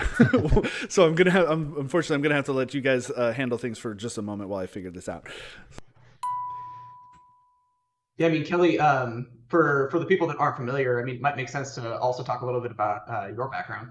so 0.89 1.07
I'm 1.07 1.15
gonna 1.15 1.31
have. 1.31 1.49
I'm, 1.49 1.77
unfortunately, 1.77 2.17
I'm 2.17 2.23
gonna 2.23 2.35
have 2.37 2.47
to 2.47 2.53
let 2.53 2.75
you 2.75 2.81
guys 2.81 3.11
uh, 3.11 3.33
handle 3.33 3.59
things 3.59 3.79
for 3.79 3.95
just 3.95 4.19
a 4.19 4.23
moment 4.23 4.49
while 4.49 4.61
I 4.61 4.67
figure 4.67 4.91
this 4.91 5.09
out. 5.09 5.27
Yeah, 8.17 8.27
I 8.27 8.31
mean 8.31 8.45
Kelly, 8.45 8.79
um, 8.79 9.29
for 9.49 9.89
for 9.91 9.99
the 9.99 10.07
people 10.07 10.27
that 10.29 10.37
aren't 10.39 10.57
familiar, 10.57 11.01
I 11.01 11.05
mean, 11.05 11.17
it 11.17 11.21
might 11.21 11.37
make 11.37 11.49
sense 11.49 11.75
to 11.77 11.99
also 11.99 12.23
talk 12.23 12.43
a 12.43 12.47
little 12.47 12.61
bit 12.61 12.71
about 12.71 13.03
uh, 13.09 13.29
your 13.35 13.49
background. 13.49 13.91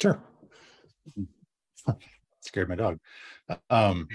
Sure. 0.00 0.20
Scared 2.40 2.68
my 2.68 2.74
dog. 2.74 2.98
Um, 3.70 4.08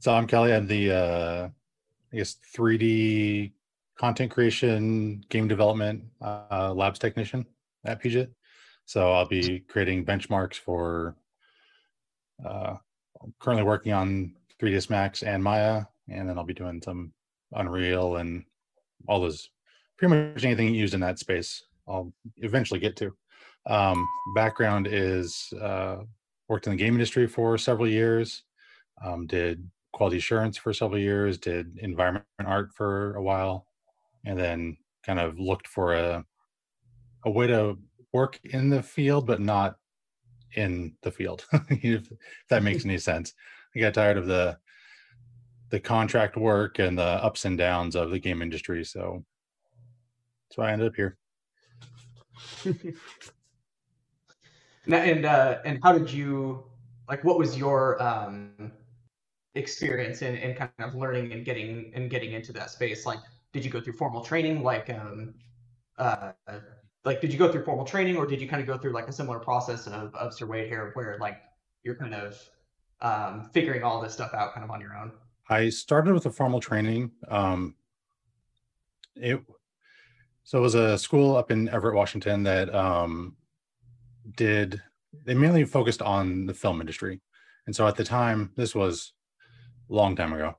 so 0.00 0.14
I'm 0.14 0.26
Kelly. 0.26 0.52
I'm 0.52 0.66
the, 0.66 0.92
uh, 0.92 1.48
I 2.12 2.16
guess, 2.16 2.36
3D 2.56 3.52
content 3.96 4.30
creation, 4.30 5.24
game 5.28 5.46
development 5.46 6.04
uh, 6.20 6.72
labs 6.74 6.98
technician 6.98 7.46
at 7.84 8.00
Puget. 8.00 8.30
So 8.86 9.12
I'll 9.12 9.28
be 9.28 9.60
creating 9.60 10.04
benchmarks 10.04 10.56
for. 10.56 11.14
Uh, 12.44 12.76
currently 13.38 13.64
working 13.64 13.92
on 13.92 14.34
3ds 14.60 14.90
Max 14.90 15.22
and 15.22 15.42
Maya, 15.42 15.84
and 16.08 16.28
then 16.28 16.38
I'll 16.38 16.44
be 16.44 16.54
doing 16.54 16.80
some 16.82 17.12
Unreal 17.52 18.16
and 18.16 18.44
all 19.08 19.20
those, 19.20 19.50
pretty 19.98 20.14
much 20.14 20.44
anything 20.44 20.74
used 20.74 20.94
in 20.94 21.00
that 21.00 21.18
space. 21.18 21.64
I'll 21.88 22.12
eventually 22.36 22.80
get 22.80 22.96
to. 22.96 23.12
Um, 23.66 24.06
background 24.34 24.86
is 24.86 25.52
uh, 25.60 25.98
worked 26.48 26.66
in 26.66 26.72
the 26.72 26.76
game 26.76 26.94
industry 26.94 27.26
for 27.26 27.58
several 27.58 27.88
years, 27.88 28.44
um, 29.04 29.26
did 29.26 29.68
quality 29.92 30.18
assurance 30.18 30.56
for 30.56 30.72
several 30.72 30.98
years, 30.98 31.38
did 31.38 31.78
environment 31.78 32.24
art 32.44 32.70
for 32.74 33.14
a 33.16 33.22
while, 33.22 33.66
and 34.24 34.38
then 34.38 34.76
kind 35.04 35.18
of 35.18 35.38
looked 35.38 35.66
for 35.66 35.94
a 35.94 36.24
a 37.24 37.30
way 37.30 37.46
to 37.46 37.76
work 38.12 38.40
in 38.44 38.70
the 38.70 38.82
field 38.82 39.26
but 39.26 39.40
not 39.40 39.76
in 40.54 40.94
the 41.02 41.10
field 41.10 41.44
if 41.68 42.10
that 42.48 42.62
makes 42.62 42.84
any 42.84 42.98
sense 42.98 43.34
i 43.76 43.78
got 43.78 43.94
tired 43.94 44.16
of 44.16 44.26
the 44.26 44.56
the 45.70 45.78
contract 45.78 46.36
work 46.36 46.78
and 46.78 46.98
the 46.98 47.02
ups 47.02 47.44
and 47.44 47.58
downs 47.58 47.94
of 47.94 48.10
the 48.10 48.18
game 48.18 48.42
industry 48.42 48.84
so 48.84 49.22
that's 50.48 50.58
why 50.58 50.70
i 50.70 50.72
ended 50.72 50.88
up 50.88 50.96
here 50.96 51.16
and 54.86 55.24
uh, 55.24 55.58
and 55.64 55.78
how 55.82 55.92
did 55.92 56.10
you 56.10 56.64
like? 57.08 57.22
What 57.24 57.38
was 57.38 57.56
your 57.56 58.02
um, 58.02 58.72
experience 59.54 60.22
in, 60.22 60.36
in 60.36 60.54
kind 60.54 60.70
of 60.78 60.94
learning 60.94 61.32
and 61.32 61.44
getting 61.44 61.92
and 61.94 62.10
getting 62.10 62.32
into 62.32 62.52
that 62.52 62.70
space? 62.70 63.06
Like, 63.06 63.18
did 63.52 63.64
you 63.64 63.70
go 63.70 63.80
through 63.80 63.94
formal 63.94 64.22
training? 64.22 64.62
Like, 64.62 64.90
um, 64.90 65.34
uh, 65.98 66.32
like 67.04 67.20
did 67.20 67.32
you 67.32 67.38
go 67.38 67.50
through 67.50 67.64
formal 67.64 67.84
training, 67.84 68.16
or 68.16 68.26
did 68.26 68.40
you 68.40 68.48
kind 68.48 68.60
of 68.60 68.66
go 68.66 68.78
through 68.78 68.92
like 68.92 69.08
a 69.08 69.12
similar 69.12 69.38
process 69.38 69.86
of 69.86 70.14
of 70.14 70.34
Sir 70.34 70.46
Wade 70.46 70.68
here, 70.68 70.90
where 70.94 71.16
like 71.20 71.38
you're 71.82 71.96
kind 71.96 72.14
of 72.14 72.38
um, 73.00 73.50
figuring 73.52 73.82
all 73.82 74.00
this 74.00 74.12
stuff 74.12 74.34
out 74.34 74.54
kind 74.54 74.64
of 74.64 74.70
on 74.70 74.80
your 74.80 74.96
own? 74.96 75.12
I 75.48 75.68
started 75.68 76.14
with 76.14 76.26
a 76.26 76.30
formal 76.30 76.60
training. 76.60 77.10
Um, 77.28 77.74
it 79.16 79.40
so 80.44 80.58
it 80.58 80.62
was 80.62 80.74
a 80.74 80.98
school 80.98 81.36
up 81.36 81.50
in 81.50 81.68
Everett, 81.68 81.94
Washington 81.94 82.42
that 82.44 82.74
um, 82.74 83.36
did 84.36 84.80
they 85.24 85.34
mainly 85.34 85.64
focused 85.64 86.02
on 86.02 86.46
the 86.46 86.54
film 86.54 86.80
industry, 86.80 87.20
and 87.66 87.74
so 87.74 87.86
at 87.86 87.96
the 87.96 88.04
time 88.04 88.52
this 88.56 88.74
was 88.74 89.12
long 89.94 90.16
time 90.16 90.32
ago. 90.32 90.56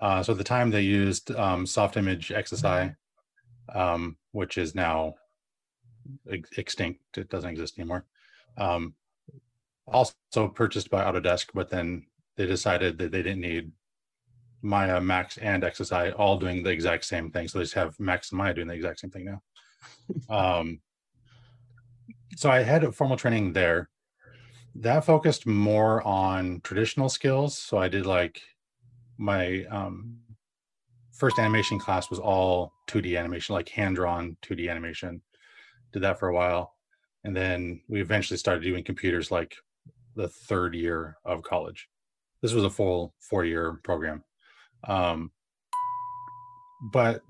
Uh, 0.00 0.22
so 0.22 0.32
at 0.32 0.38
the 0.38 0.44
time 0.44 0.70
they 0.70 0.82
used 0.82 1.30
um, 1.32 1.64
Softimage 1.64 2.34
XSI, 2.34 2.96
um, 3.74 4.16
which 4.32 4.58
is 4.58 4.74
now 4.74 5.14
ex- 6.30 6.50
extinct. 6.56 7.00
It 7.16 7.28
doesn't 7.28 7.50
exist 7.50 7.78
anymore. 7.78 8.06
Um, 8.56 8.94
also 9.86 10.14
purchased 10.54 10.90
by 10.90 11.04
Autodesk, 11.04 11.48
but 11.54 11.68
then 11.68 12.06
they 12.36 12.46
decided 12.46 12.98
that 12.98 13.12
they 13.12 13.22
didn't 13.22 13.40
need 13.40 13.72
Maya, 14.62 15.00
Max, 15.00 15.38
and 15.38 15.62
XSI 15.62 16.14
all 16.18 16.38
doing 16.38 16.62
the 16.62 16.70
exact 16.70 17.04
same 17.04 17.30
thing. 17.30 17.48
So 17.48 17.58
they 17.58 17.64
just 17.64 17.74
have 17.74 17.98
Max 17.98 18.30
and 18.30 18.38
Maya 18.38 18.54
doing 18.54 18.68
the 18.68 18.74
exact 18.74 19.00
same 19.00 19.10
thing 19.10 19.24
now. 19.24 19.42
um, 20.60 20.80
so 22.36 22.50
I 22.50 22.62
had 22.62 22.84
a 22.84 22.92
formal 22.92 23.16
training 23.16 23.52
there. 23.52 23.90
That 24.76 25.04
focused 25.04 25.46
more 25.46 26.02
on 26.06 26.60
traditional 26.62 27.10
skills. 27.10 27.58
So 27.58 27.76
I 27.76 27.88
did 27.88 28.06
like 28.06 28.40
my 29.22 29.64
um, 29.70 30.16
first 31.12 31.38
animation 31.38 31.78
class 31.78 32.10
was 32.10 32.18
all 32.18 32.72
2D 32.88 33.16
animation, 33.16 33.54
like 33.54 33.68
hand 33.68 33.94
drawn 33.96 34.36
2D 34.42 34.68
animation. 34.68 35.22
Did 35.92 36.02
that 36.02 36.18
for 36.18 36.28
a 36.28 36.34
while. 36.34 36.74
And 37.22 37.36
then 37.36 37.82
we 37.88 38.00
eventually 38.00 38.36
started 38.36 38.64
doing 38.64 38.82
computers 38.82 39.30
like 39.30 39.54
the 40.16 40.28
third 40.28 40.74
year 40.74 41.18
of 41.24 41.42
college. 41.42 41.88
This 42.40 42.52
was 42.52 42.64
a 42.64 42.70
full 42.70 43.14
four 43.20 43.44
year 43.44 43.78
program. 43.84 44.24
Um, 44.88 45.30
but 46.92 47.22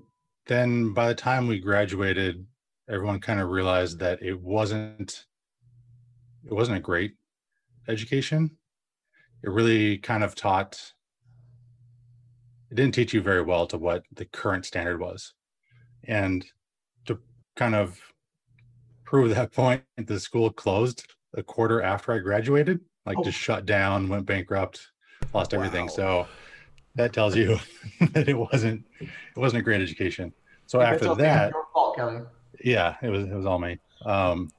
then 0.47 0.93
by 0.93 1.07
the 1.07 1.15
time 1.15 1.45
we 1.45 1.59
graduated, 1.59 2.43
everyone 2.89 3.19
kind 3.19 3.39
of 3.39 3.49
realized 3.49 3.99
that 3.99 4.23
it 4.23 4.41
wasn't 4.41 5.25
it 6.45 6.53
wasn't 6.53 6.77
a 6.77 6.81
great 6.81 7.13
education. 7.87 8.57
It 9.43 9.51
really 9.51 9.99
kind 9.99 10.23
of 10.23 10.33
taught 10.33 10.93
it 12.73 12.77
didn't 12.77 12.95
teach 12.95 13.13
you 13.13 13.21
very 13.21 13.43
well 13.43 13.67
to 13.67 13.77
what 13.77 14.03
the 14.15 14.25
current 14.25 14.65
standard 14.65 14.99
was. 14.99 15.35
And 16.05 16.43
to 17.05 17.19
kind 17.55 17.75
of 17.75 18.01
prove 19.05 19.29
that 19.35 19.51
point, 19.51 19.83
the 19.95 20.19
school 20.19 20.49
closed 20.49 21.05
a 21.35 21.43
quarter 21.43 21.83
after 21.83 22.13
I 22.13 22.17
graduated, 22.17 22.79
like 23.05 23.19
Oh. 23.19 23.23
just 23.23 23.37
shut 23.37 23.67
down, 23.67 24.09
went 24.09 24.25
bankrupt, 24.25 24.87
lost 25.35 25.53
everything. 25.53 25.87
So 25.87 26.27
that 26.95 27.13
tells 27.13 27.35
you 27.35 27.59
that 28.13 28.27
it 28.27 28.33
wasn't 28.33 28.83
it 28.99 29.37
wasn't 29.37 29.59
a 29.59 29.63
great 29.63 29.81
education. 29.81 30.33
So 30.65 30.81
after 30.81 31.13
that, 31.13 31.53
fault, 31.73 31.99
yeah, 32.63 32.95
it 33.03 33.09
was 33.09 33.25
it 33.25 33.35
was 33.35 33.45
all 33.45 33.59
me. 33.59 33.77
Um, 34.03 34.49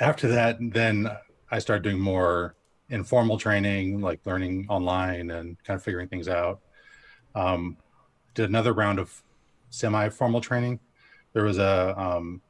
after 0.00 0.28
that, 0.28 0.58
then 0.60 1.10
I 1.50 1.60
started 1.60 1.82
doing 1.82 1.98
more 1.98 2.56
informal 2.90 3.38
training, 3.38 4.02
like 4.02 4.20
learning 4.26 4.66
online 4.68 5.30
and 5.30 5.56
kind 5.64 5.78
of 5.78 5.82
figuring 5.82 6.08
things 6.08 6.28
out. 6.28 6.60
Um, 7.34 7.76
did 8.34 8.48
another 8.48 8.72
round 8.72 8.98
of 8.98 9.22
semi-formal 9.70 10.40
training. 10.40 10.80
There 11.32 11.44
was 11.44 11.58
a 11.58 11.94
um, 12.00 12.42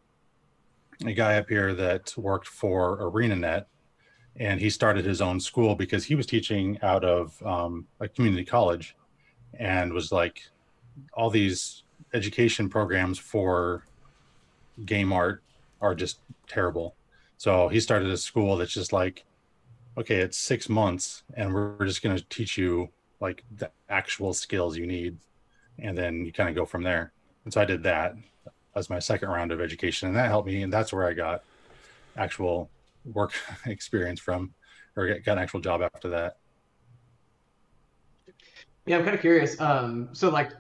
a 1.05 1.13
guy 1.13 1.39
up 1.39 1.49
here 1.49 1.75
that 1.75 2.15
worked 2.17 2.47
for 2.47 2.99
ArenaNet, 2.99 3.65
and 4.37 4.61
he 4.61 4.71
started 4.71 5.05
his 5.05 5.21
own 5.21 5.41
school 5.41 5.75
because 5.75 6.05
he 6.05 6.15
was 6.15 6.27
teaching 6.27 6.79
out 6.83 7.05
of 7.05 7.43
um, 7.45 7.87
a 8.01 8.09
community 8.09 8.45
college, 8.45 8.97
and 9.59 9.93
was 9.93 10.13
like 10.13 10.43
all 11.15 11.31
these 11.31 11.85
education 12.13 12.69
programs 12.69 13.19
for 13.19 13.85
game 14.85 15.13
art 15.13 15.43
are 15.81 15.95
just 15.95 16.21
terrible. 16.49 16.95
So 17.37 17.69
he 17.69 17.81
started 17.81 18.11
a 18.11 18.17
school 18.17 18.57
that's 18.57 18.73
just 18.73 18.93
like, 18.93 19.25
okay, 19.97 20.17
it's 20.17 20.37
six 20.37 20.69
months, 20.69 21.23
and 21.35 21.55
we're 21.55 21.87
just 21.87 22.03
going 22.03 22.17
to 22.17 22.25
teach 22.29 22.59
you 22.59 22.91
like 23.21 23.45
the 23.57 23.71
actual 23.89 24.33
skills 24.33 24.77
you 24.77 24.87
need, 24.87 25.19
and 25.79 25.97
then 25.97 26.25
you 26.25 26.33
kind 26.33 26.49
of 26.49 26.55
go 26.55 26.65
from 26.65 26.83
there. 26.83 27.13
And 27.45 27.53
so 27.53 27.61
I 27.61 27.65
did 27.65 27.83
that 27.85 28.15
as 28.75 28.89
my 28.89 28.99
second 28.99 29.29
round 29.29 29.53
of 29.53 29.61
education, 29.61 30.09
and 30.09 30.17
that 30.17 30.27
helped 30.27 30.47
me, 30.47 30.63
and 30.63 30.73
that's 30.73 30.93
where 30.93 31.07
I 31.07 31.13
got 31.13 31.43
actual 32.17 32.71
work 33.05 33.33
experience 33.67 34.21
from, 34.21 34.55
or 34.97 35.07
got 35.21 35.37
an 35.37 35.43
actual 35.43 35.61
job 35.61 35.83
after 35.83 36.09
that. 36.11 36.37
Yeah, 38.87 38.99
I'm 38.99 39.05
kind 39.05 39.15
of 39.15 39.21
curious. 39.21 39.61
Um, 39.61 40.09
so 40.13 40.31
like 40.31 40.53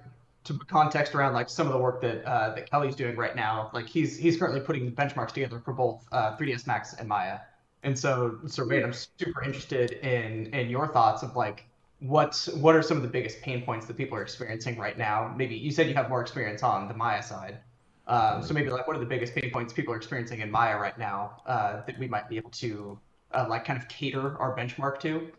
to 0.45 0.59
context 0.67 1.15
around 1.15 1.35
like 1.35 1.49
some 1.49 1.67
of 1.67 1.73
the 1.73 1.79
work 1.79 2.01
that 2.03 2.25
uh, 2.25 2.55
that 2.55 2.71
Kelly's 2.71 2.97
doing 2.97 3.17
right 3.17 3.37
now, 3.37 3.71
like 3.73 3.87
he's 3.87 4.17
he's 4.17 4.37
currently 4.37 4.61
putting 4.61 4.93
benchmarks 4.93 5.33
together 5.33 5.61
for 5.61 5.73
both 5.73 6.05
uh, 6.13 6.37
3ds 6.37 6.67
Max 6.67 6.95
and 6.95 7.09
Maya. 7.09 7.39
And 7.83 7.99
so, 7.99 8.39
so 8.47 8.67
Wade, 8.67 8.83
I'm 8.83 8.93
super 8.93 9.43
interested 9.43 9.93
in 9.93 10.53
in 10.55 10.69
your 10.69 10.89
thoughts 10.89 11.23
of 11.23 11.37
like 11.37 11.67
what 12.01 12.49
what 12.57 12.75
are 12.75 12.83
some 12.83 12.97
of 12.97 13.03
the 13.03 13.09
biggest 13.09 13.41
pain 13.43 13.63
points 13.63 13.87
that 13.87 13.97
people 13.97 14.17
are 14.17 14.23
experiencing 14.23 14.79
right 14.79 14.99
now? 14.99 15.33
Maybe 15.37 15.55
you 15.55 15.71
said 15.71 15.87
you 15.89 15.95
have 15.95 16.09
more 16.09 16.21
experience 16.21 16.63
on 16.63 16.89
the 16.89 16.95
Maya 16.95 17.23
side. 17.23 17.59
Um, 18.07 18.43
so 18.43 18.53
maybe 18.55 18.71
like 18.71 18.87
what 18.89 18.97
are 18.97 19.01
the 19.01 19.07
biggest 19.07 19.35
pain 19.35 19.51
points 19.53 19.73
people 19.73 19.95
are 19.95 19.97
experiencing 19.97 20.41
in 20.41 20.51
Maya 20.51 20.77
right 20.79 20.99
now 20.99 21.43
uh, 21.47 21.83
that 21.87 21.99
we 21.99 22.09
might 22.09 22.29
be 22.29 22.37
able 22.37 22.51
to 22.51 22.99
uh, 23.33 23.47
like 23.49 23.65
kind 23.65 23.79
of 23.81 23.87
cater 23.89 24.37
our 24.39 24.57
benchmark 24.57 24.99
to? 25.01 25.31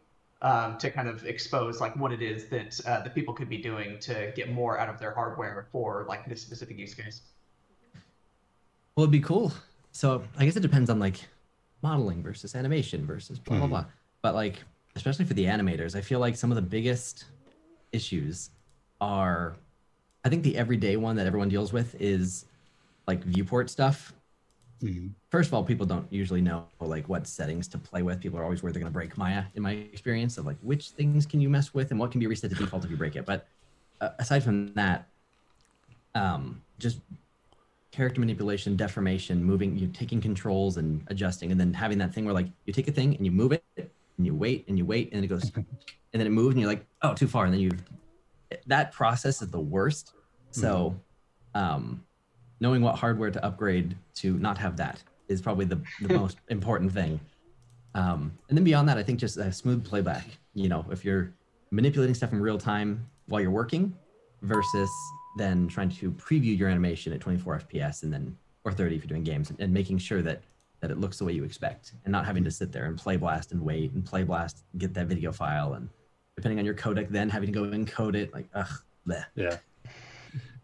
um, 0.44 0.76
to 0.80 0.90
kind 0.90 1.08
of 1.08 1.24
expose 1.26 1.80
like 1.80 1.96
what 1.96 2.12
it 2.12 2.20
is 2.20 2.48
that 2.48 2.80
uh, 2.88 3.04
the 3.04 3.12
people 3.12 3.32
could 3.32 3.48
be 3.48 3.60
doing 3.60 4.00
to 4.00 4.32
get 4.36 4.52
more 4.52 4.80
out 4.80 4.90
of 4.90 4.98
their 5.00 5.14
hardware 5.14 5.68
for 5.72 6.04
like 6.10 6.28
this 6.28 6.42
specific 6.42 6.80
use 6.80 6.96
case. 6.96 7.22
Well, 8.96 9.04
it'd 9.04 9.12
be 9.12 9.20
cool. 9.20 9.54
So 9.92 10.24
I 10.38 10.46
guess 10.46 10.56
it 10.56 10.62
depends 10.62 10.90
on 10.90 10.98
like 10.98 11.28
modeling 11.84 12.24
versus 12.24 12.56
animation 12.56 13.06
versus 13.06 13.38
blah 13.38 13.58
blah 13.58 13.68
Mhm. 13.68 13.70
blah. 13.70 13.86
But 14.24 14.34
like, 14.34 14.64
especially 14.96 15.26
for 15.26 15.34
the 15.34 15.46
animators, 15.46 15.96
I 15.96 16.02
feel 16.02 16.20
like 16.20 16.36
some 16.36 16.52
of 16.52 16.56
the 16.56 16.62
biggest 16.62 17.26
issues 17.92 18.50
are, 19.00 19.58
I 20.24 20.30
think 20.30 20.44
the 20.44 20.58
everyday 20.58 20.98
one 20.98 21.16
that 21.16 21.28
everyone 21.28 21.50
deals 21.50 21.74
with 21.74 21.96
is 22.00 22.46
like 23.08 23.24
viewport 23.24 23.70
stuff. 23.70 24.14
Mhm. 24.82 25.12
First 25.30 25.50
of 25.50 25.54
all, 25.54 25.64
people 25.64 25.86
don't 25.86 26.12
usually 26.12 26.42
know 26.42 26.66
like 26.80 27.08
what 27.08 27.28
settings 27.28 27.68
to 27.70 27.78
play 27.78 28.02
with. 28.02 28.20
People 28.20 28.40
are 28.40 28.44
always 28.44 28.64
worried 28.64 28.74
they're 28.76 28.82
going 28.82 28.92
to 28.92 28.94
break 28.94 29.18
Maya. 29.18 29.46
In 29.54 29.62
my 29.62 29.74
experience, 29.74 30.38
of 30.38 30.46
like 30.46 30.58
which 30.62 30.90
things 30.90 31.26
can 31.26 31.40
you 31.40 31.50
mess 31.50 31.74
with 31.74 31.92
and 31.92 32.00
what 32.00 32.12
can 32.12 32.20
be 32.20 32.28
reset 32.28 32.50
to 32.50 32.56
default 32.56 32.84
if 32.84 32.90
you 32.90 32.98
break 32.98 33.16
it. 33.16 33.26
But 33.26 33.48
uh, 34.00 34.10
aside 34.18 34.44
from 34.44 34.74
that, 34.74 35.08
um, 36.16 36.62
just 36.80 37.00
character 37.92 38.20
manipulation, 38.20 38.76
deformation, 38.76 39.44
moving, 39.44 39.78
you 39.78 39.88
taking 39.88 40.22
controls 40.22 40.78
and 40.78 41.04
adjusting, 41.08 41.52
and 41.52 41.60
then 41.60 41.74
having 41.74 41.98
that 42.00 42.14
thing 42.14 42.26
where 42.26 42.34
like 42.34 42.48
you 42.66 42.74
take 42.74 42.88
a 42.88 42.92
thing 42.92 43.16
and 43.16 43.26
you 43.26 43.32
move 43.32 43.52
it, 43.52 43.91
and 44.22 44.26
you 44.28 44.36
wait 44.36 44.66
and 44.68 44.78
you 44.78 44.86
wait, 44.86 45.10
and 45.12 45.26
it 45.26 45.28
goes, 45.28 45.52
and 45.56 45.66
then 46.14 46.28
it 46.28 46.30
moves, 46.30 46.54
and 46.54 46.62
you're 46.62 46.70
like, 46.70 46.86
oh, 47.02 47.14
too 47.14 47.28
far, 47.28 47.46
and 47.46 47.54
then 47.54 47.62
you. 47.62 47.72
That 48.68 48.92
process 48.92 49.42
is 49.42 49.50
the 49.50 49.60
worst. 49.60 50.14
So, 50.52 50.96
um, 51.56 52.04
knowing 52.60 52.82
what 52.82 52.96
hardware 52.96 53.32
to 53.32 53.44
upgrade 53.44 53.96
to 54.16 54.38
not 54.38 54.58
have 54.58 54.78
that 54.78 55.02
is 55.30 55.42
probably 55.42 55.66
the, 55.66 55.82
the 56.02 56.14
most 56.20 56.38
important 56.50 56.92
thing. 56.92 57.20
Um, 57.96 58.38
and 58.50 58.58
then 58.58 58.64
beyond 58.64 58.88
that, 58.90 58.98
I 58.98 59.04
think 59.04 59.20
just 59.20 59.38
a 59.38 59.52
smooth 59.52 59.84
playback. 59.86 60.28
You 60.54 60.70
know, 60.70 60.86
if 60.92 61.04
you're 61.04 61.34
manipulating 61.72 62.14
stuff 62.14 62.34
in 62.34 62.42
real 62.42 62.58
time 62.58 63.08
while 63.28 63.42
you're 63.42 63.52
working 63.52 63.96
versus 64.42 64.90
then 65.38 65.68
trying 65.68 65.90
to 65.90 66.12
preview 66.12 66.58
your 66.58 66.68
animation 66.68 67.14
at 67.14 67.22
24 67.22 67.62
FPS 67.70 68.04
and 68.04 68.12
then 68.12 68.38
or 68.64 68.72
30 68.72 68.96
if 68.96 69.04
you're 69.04 69.08
doing 69.08 69.24
games 69.24 69.50
and, 69.50 69.60
and 69.62 69.74
making 69.74 69.98
sure 69.98 70.22
that 70.22 70.42
that 70.82 70.92
it 70.92 71.00
looks 71.00 71.18
the 71.20 71.26
way 71.26 71.32
you 71.32 71.44
expect 71.44 71.94
and 72.04 72.12
not 72.12 72.26
having 72.26 72.44
to 72.44 72.52
sit 72.52 72.72
there 72.72 72.86
and 72.86 72.98
play 72.98 73.16
blast 73.16 73.52
and 73.52 73.62
wait 73.62 73.92
and 73.94 74.04
play 74.04 74.24
blast 74.24 74.64
get 74.78 74.94
that 74.94 75.08
video 75.08 75.32
file 75.32 75.74
and 75.74 75.88
depending 76.36 76.60
on 76.60 76.66
your 76.66 76.74
codec 76.74 77.10
then 77.10 77.30
having 77.30 77.52
to 77.52 77.54
go 77.54 77.66
encode 77.66 78.16
it 78.16 78.34
like 78.34 78.48
ugh 78.56 78.84
bleh. 79.08 79.24
Yeah. 79.36 79.58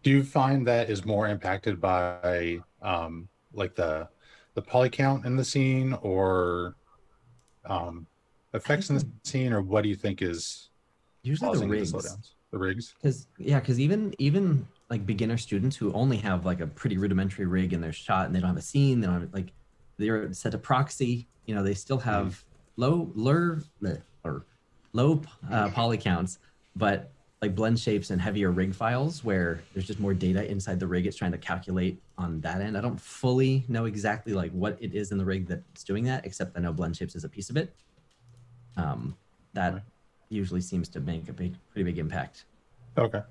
Do 0.02 0.10
you 0.10 0.22
find 0.22 0.66
that 0.66 0.90
is 0.90 1.04
more 1.04 1.28
impacted 1.28 1.80
by 1.80 2.60
um 2.82 3.28
like 3.52 3.74
the 3.74 4.08
the 4.54 4.62
poly 4.62 4.90
count 4.90 5.24
in 5.24 5.36
the 5.36 5.44
scene 5.44 5.92
or 6.02 6.74
um 7.64 8.06
effects 8.54 8.90
in 8.90 8.96
the 8.96 9.06
scene 9.24 9.52
or 9.52 9.62
what 9.62 9.82
do 9.82 9.88
you 9.88 9.94
think 9.94 10.22
is 10.22 10.70
usually 11.22 11.52
the 11.52 11.60
the 11.60 11.68
rigs 11.68 11.92
slowdowns? 11.92 12.30
The 12.50 12.58
rigs? 12.58 12.94
because 13.00 13.26
yeah 13.38 13.60
because 13.60 13.78
even 13.78 14.14
even 14.18 14.66
like 14.90 15.04
beginner 15.04 15.36
students 15.36 15.76
who 15.76 15.92
only 15.92 16.16
have 16.16 16.46
like 16.46 16.60
a 16.60 16.66
pretty 16.66 16.96
rudimentary 16.96 17.46
rig 17.46 17.72
in 17.72 17.80
their 17.80 17.92
shot 17.92 18.26
and 18.26 18.34
they 18.34 18.40
don't 18.40 18.48
have 18.48 18.56
a 18.56 18.62
scene 18.62 19.00
they 19.00 19.06
don't 19.06 19.20
have 19.20 19.34
like 19.34 19.52
they're 19.98 20.32
set 20.32 20.52
to 20.52 20.58
proxy 20.58 21.28
you 21.46 21.54
know 21.54 21.62
they 21.62 21.74
still 21.74 21.98
have 21.98 22.44
low 22.76 23.10
low 23.14 23.58
or 24.24 24.46
low 24.92 25.20
uh, 25.50 25.68
poly 25.70 25.98
counts 25.98 26.38
but 26.76 27.12
like 27.40 27.54
blend 27.54 27.78
shapes 27.78 28.10
and 28.10 28.20
heavier 28.20 28.50
rig 28.50 28.74
files 28.74 29.22
where 29.22 29.60
there's 29.72 29.86
just 29.86 30.00
more 30.00 30.12
data 30.12 30.50
inside 30.50 30.80
the 30.80 30.86
rig. 30.86 31.06
It's 31.06 31.16
trying 31.16 31.30
to 31.30 31.38
calculate 31.38 32.02
on 32.16 32.40
that 32.40 32.60
end. 32.60 32.76
I 32.76 32.80
don't 32.80 33.00
fully 33.00 33.64
know 33.68 33.84
exactly 33.84 34.32
like 34.32 34.50
what 34.50 34.76
it 34.80 34.92
is 34.92 35.12
in 35.12 35.18
the 35.18 35.24
rig 35.24 35.46
that's 35.46 35.84
doing 35.84 36.02
that 36.04 36.26
except 36.26 36.56
i 36.56 36.60
know 36.60 36.72
blend 36.72 36.96
shapes 36.96 37.14
is 37.14 37.22
a 37.22 37.28
piece 37.28 37.48
of 37.48 37.56
it. 37.56 37.74
Um, 38.76 39.16
that 39.54 39.72
Right. 39.74 39.82
usually 40.30 40.60
seems 40.60 40.88
to 40.90 41.00
make 41.00 41.28
a 41.28 41.32
big 41.32 41.54
pretty 41.70 41.84
big 41.84 41.98
impact. 41.98 42.44
Okay. 42.96 43.22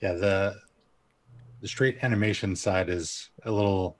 Yeah, 0.00 0.12
the 0.14 0.54
the 1.60 1.68
straight 1.68 2.02
animation 2.02 2.56
side 2.56 2.88
is 2.88 3.30
a 3.44 3.50
little 3.50 3.98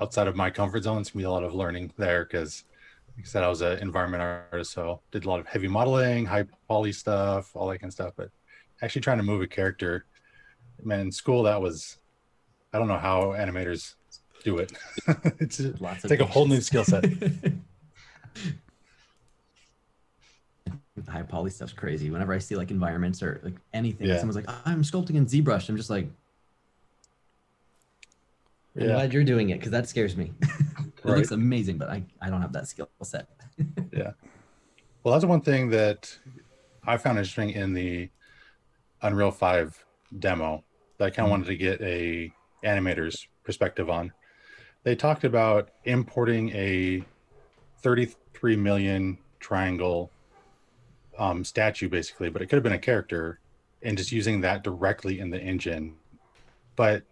outside 0.00 0.26
of 0.28 0.36
my 0.36 0.50
comfort 0.50 0.84
zone. 0.84 1.00
It's 1.00 1.10
gonna 1.10 1.22
be 1.22 1.26
a 1.26 1.30
lot 1.30 1.44
of 1.44 1.54
learning 1.54 1.92
there 1.96 2.24
because 2.24 2.64
like 3.16 3.26
I 3.26 3.28
said, 3.28 3.42
I 3.42 3.48
was 3.48 3.62
an 3.62 3.78
environment 3.78 4.22
artist, 4.22 4.72
so 4.72 5.00
did 5.10 5.24
a 5.24 5.28
lot 5.28 5.40
of 5.40 5.46
heavy 5.46 5.66
modeling, 5.68 6.24
high 6.24 6.44
poly 6.68 6.92
stuff, 6.92 7.50
all 7.54 7.66
that 7.68 7.78
kind 7.78 7.88
of 7.88 7.92
stuff. 7.94 8.12
But 8.16 8.30
actually 8.80 9.02
trying 9.02 9.16
to 9.18 9.24
move 9.24 9.42
a 9.42 9.46
character, 9.46 10.06
man, 10.84 11.00
in 11.00 11.12
school 11.12 11.42
that 11.44 11.60
was 11.60 11.98
I 12.72 12.78
don't 12.78 12.88
know 12.88 12.98
how 12.98 13.28
animators 13.28 13.94
do 14.44 14.58
it. 14.58 14.72
it's 15.40 15.58
of 15.58 16.02
Take 16.02 16.20
a 16.20 16.26
whole 16.26 16.46
new 16.46 16.60
skill 16.60 16.84
set. 16.84 17.02
the 17.02 17.52
high 21.08 21.22
poly 21.22 21.50
stuff's 21.50 21.72
crazy. 21.72 22.10
Whenever 22.10 22.32
I 22.32 22.38
see 22.38 22.56
like 22.56 22.70
environments 22.70 23.22
or 23.22 23.40
like 23.42 23.56
anything, 23.72 24.06
Yeah. 24.06 24.18
someone's 24.18 24.36
like, 24.36 24.48
"I'm 24.66 24.82
sculpting 24.82 25.14
in 25.16 25.26
ZBrush," 25.26 25.68
I'm 25.68 25.76
just 25.76 25.90
like, 25.90 26.08
I'm 28.76 28.82
Yeah. 28.82 28.92
glad 28.94 29.12
you're 29.12 29.24
doing 29.24 29.50
it 29.50 29.58
because 29.58 29.72
that 29.72 29.88
scares 29.88 30.16
me. 30.16 30.32
it 30.42 31.04
Right. 31.04 31.16
looks 31.16 31.30
amazing, 31.30 31.78
but 31.78 31.88
I, 31.88 32.02
I 32.20 32.30
don't 32.30 32.42
have 32.42 32.52
that 32.52 32.68
skill 32.68 32.88
set. 33.02 33.28
Yeah. 33.92 34.12
Well, 35.02 35.14
that's 35.14 35.24
one 35.24 35.40
thing 35.40 35.70
that 35.70 36.16
I 36.86 36.96
found 36.98 37.18
interesting 37.18 37.50
in 37.50 37.72
the 37.72 38.10
Unreal 39.02 39.30
5 39.30 39.84
demo 40.18 40.62
that 40.98 41.06
I 41.06 41.10
kind 41.10 41.26
of 41.26 41.30
wanted 41.30 41.46
to 41.46 41.56
get 41.56 41.80
a 41.80 42.30
animator's 42.64 43.26
perspective 43.44 43.88
on. 43.90 44.12
They 44.84 44.94
talked 44.94 45.24
about 45.24 45.70
importing 45.84 46.50
a 46.50 47.02
33 47.82 48.56
million 48.56 49.18
triangle 49.40 50.10
um, 51.18 51.44
statue, 51.44 51.88
basically, 51.88 52.28
but 52.28 52.42
it 52.42 52.46
could 52.46 52.56
have 52.56 52.62
been 52.62 52.72
a 52.72 52.78
character, 52.78 53.40
and 53.82 53.96
just 53.98 54.12
using 54.12 54.40
that 54.42 54.62
directly 54.62 55.18
in 55.18 55.30
the 55.30 55.40
engine. 55.40 55.96
But 56.76 57.02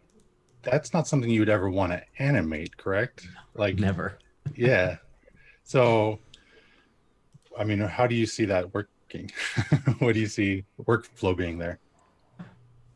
that's 0.70 0.92
not 0.92 1.06
something 1.08 1.30
you 1.30 1.40
would 1.40 1.48
ever 1.48 1.70
want 1.70 1.92
to 1.92 2.02
animate, 2.18 2.76
correct? 2.76 3.26
Like, 3.54 3.78
Never. 3.78 4.18
yeah. 4.56 4.96
So, 5.64 6.18
I 7.58 7.64
mean, 7.64 7.78
how 7.80 8.06
do 8.06 8.14
you 8.14 8.26
see 8.26 8.44
that 8.46 8.72
working? 8.74 9.30
what 10.00 10.14
do 10.14 10.20
you 10.20 10.26
see 10.26 10.64
workflow 10.82 11.36
being 11.36 11.58
there? 11.58 11.78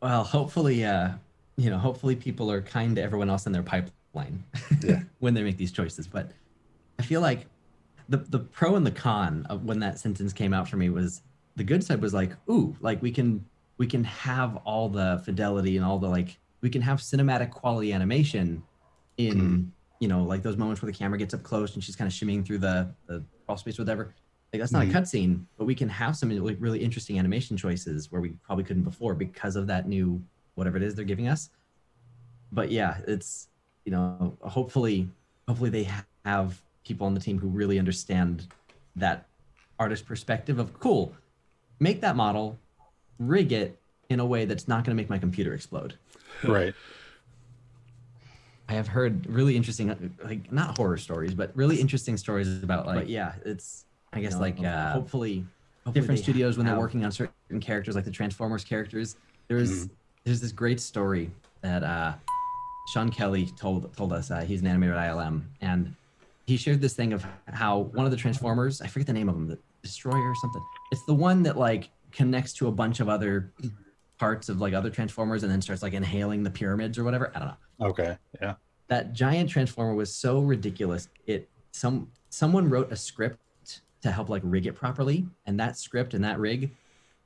Well, 0.01 0.23
hopefully, 0.23 0.83
uh, 0.85 1.11
you 1.57 1.69
know, 1.69 1.77
hopefully 1.77 2.15
people 2.15 2.51
are 2.51 2.61
kind 2.61 2.95
to 2.95 3.01
everyone 3.01 3.29
else 3.29 3.45
in 3.45 3.51
their 3.51 3.63
pipeline 3.63 4.43
Yeah. 4.81 5.01
when 5.19 5.33
they 5.33 5.43
make 5.43 5.57
these 5.57 5.71
choices. 5.71 6.07
But 6.07 6.31
I 6.99 7.03
feel 7.03 7.21
like 7.21 7.45
the 8.09 8.17
the 8.17 8.39
pro 8.39 8.75
and 8.75 8.85
the 8.85 8.91
con 8.91 9.45
of 9.49 9.63
when 9.65 9.79
that 9.79 9.99
sentence 9.99 10.33
came 10.33 10.53
out 10.53 10.67
for 10.67 10.77
me 10.77 10.89
was 10.89 11.21
the 11.55 11.63
good 11.63 11.83
side 11.83 12.01
was 12.01 12.13
like, 12.13 12.31
ooh, 12.49 12.75
like 12.81 13.01
we 13.01 13.11
can 13.11 13.43
we 13.77 13.87
can 13.87 14.03
have 14.03 14.57
all 14.57 14.89
the 14.89 15.21
fidelity 15.25 15.77
and 15.77 15.85
all 15.85 15.97
the 15.99 16.09
like 16.09 16.37
we 16.61 16.69
can 16.69 16.81
have 16.81 16.99
cinematic 16.99 17.51
quality 17.51 17.91
animation 17.93 18.63
in 19.17 19.71
you 19.99 20.07
know 20.07 20.23
like 20.23 20.41
those 20.43 20.57
moments 20.57 20.81
where 20.81 20.91
the 20.91 20.97
camera 20.97 21.17
gets 21.17 21.33
up 21.33 21.43
close 21.43 21.73
and 21.75 21.83
she's 21.83 21.95
kind 21.95 22.07
of 22.07 22.13
shimmying 22.13 22.45
through 22.45 22.57
the 22.59 22.93
the 23.07 23.23
crawl 23.45 23.57
space 23.57 23.77
or 23.79 23.83
whatever 23.83 24.13
Like 24.53 24.59
that's 24.61 24.73
not 24.73 24.85
Mhm. 24.85 24.89
a 24.89 24.93
cutscene, 24.93 25.45
but 25.57 25.65
we 25.65 25.75
can 25.75 25.87
have 25.89 26.15
some 26.17 26.29
really 26.59 26.83
interesting 26.83 27.17
animation 27.17 27.55
choices 27.55 28.11
where 28.11 28.19
we 28.21 28.29
probably 28.45 28.63
couldn't 28.65 28.83
before 28.83 29.15
because 29.15 29.55
of 29.55 29.67
that 29.67 29.87
new 29.87 30.21
whatever 30.55 30.75
it 30.77 30.83
is 30.83 30.93
they're 30.95 31.05
giving 31.05 31.27
us. 31.29 31.49
But 32.51 32.69
yeah, 32.71 32.99
it's 33.07 33.47
you 33.85 33.91
know 33.91 34.37
hopefully 34.41 35.09
hopefully 35.47 35.69
they 35.69 35.87
have 36.25 36.61
people 36.83 37.07
on 37.07 37.13
the 37.13 37.19
team 37.19 37.39
who 37.39 37.47
really 37.47 37.79
understand 37.79 38.47
that 38.95 39.27
artist 39.79 40.05
perspective 40.05 40.59
of 40.59 40.77
cool, 40.79 41.15
make 41.79 42.01
that 42.01 42.15
model, 42.15 42.59
rig 43.19 43.51
it 43.51 43.80
in 44.11 44.19
a 44.19 44.25
way 44.25 44.45
that's 44.45 44.67
not 44.67 44.83
going 44.83 44.95
to 44.95 45.01
make 45.01 45.09
my 45.09 45.17
computer 45.17 45.53
explode. 45.53 45.95
Right. 46.43 46.73
I 48.69 48.73
have 48.73 48.87
heard 48.87 49.27
really 49.27 49.55
interesting, 49.55 50.15
like 50.23 50.51
not 50.51 50.77
horror 50.77 50.97
stories, 50.97 51.33
but 51.33 51.51
really 51.55 51.79
interesting 51.79 52.17
stories 52.17 52.63
about 52.63 52.85
like, 52.85 52.95
but 52.95 53.09
yeah, 53.09 53.33
it's 53.43 53.85
I 54.13 54.21
guess 54.21 54.31
you 54.31 54.37
know, 54.37 54.41
like 54.41 54.63
uh, 54.63 54.93
hopefully, 54.93 55.45
hopefully 55.85 55.93
different 55.93 56.19
they 56.19 56.23
studios 56.23 56.57
when 56.57 56.65
they're 56.65 56.79
working 56.79 57.03
on 57.03 57.11
certain 57.11 57.59
characters, 57.59 57.95
like 57.95 58.05
the 58.05 58.11
Transformers 58.11 58.63
characters. 58.63 59.17
There's 59.49 59.89
there's 60.23 60.39
this 60.39 60.53
great 60.53 60.79
story 60.79 61.31
that 61.61 61.83
uh, 61.83 62.13
Shawn 62.93 63.09
Kelly 63.09 63.47
told 63.57 63.93
told 63.95 64.13
us. 64.13 64.31
Uh, 64.31 64.41
he's 64.41 64.61
an 64.61 64.67
animator 64.67 64.95
at 64.95 65.11
ILM, 65.11 65.41
and 65.59 65.93
he 66.47 66.55
shared 66.55 66.79
this 66.81 66.93
thing 66.93 67.11
of 67.11 67.25
how 67.47 67.79
one 67.79 68.05
of 68.05 68.11
the 68.11 68.17
Transformers, 68.17 68.81
I 68.81 68.87
forget 68.87 69.07
the 69.07 69.13
name 69.13 69.27
of 69.27 69.35
them, 69.35 69.47
the 69.47 69.57
Destroyer 69.81 70.29
or 70.29 70.35
something. 70.35 70.63
It's 70.91 71.03
the 71.05 71.13
one 71.13 71.43
that 71.43 71.57
like 71.57 71.89
connects 72.11 72.53
to 72.53 72.67
a 72.67 72.71
bunch 72.71 72.99
of 72.99 73.09
other 73.09 73.51
parts 74.21 74.49
of 74.49 74.61
like 74.61 74.73
other 74.75 74.91
Transformers 74.91 75.41
and 75.41 75.51
then 75.51 75.61
starts 75.63 75.81
like 75.81 75.93
inhaling 75.93 76.43
the 76.43 76.51
pyramids 76.51 76.99
or 76.99 77.03
whatever. 77.03 77.31
I 77.33 77.39
don't 77.39 77.47
know 77.47 77.87
Okay. 77.89 78.15
Yeah. 78.39 78.53
that 78.87 79.13
giant 79.13 79.49
transformer 79.49 79.95
was 79.95 80.13
so 80.13 80.39
ridiculous 80.41 81.07
it 81.25 81.49
some 81.71 82.11
someone 82.29 82.69
wrote 82.69 82.91
a 82.91 82.95
script 82.95 83.39
to 84.03 84.11
help 84.11 84.29
like 84.29 84.43
rig 84.45 84.67
it 84.67 84.75
properly 84.75 85.25
and 85.47 85.59
that 85.59 85.75
script 85.75 86.13
and 86.13 86.23
that 86.23 86.37
rig 86.39 86.69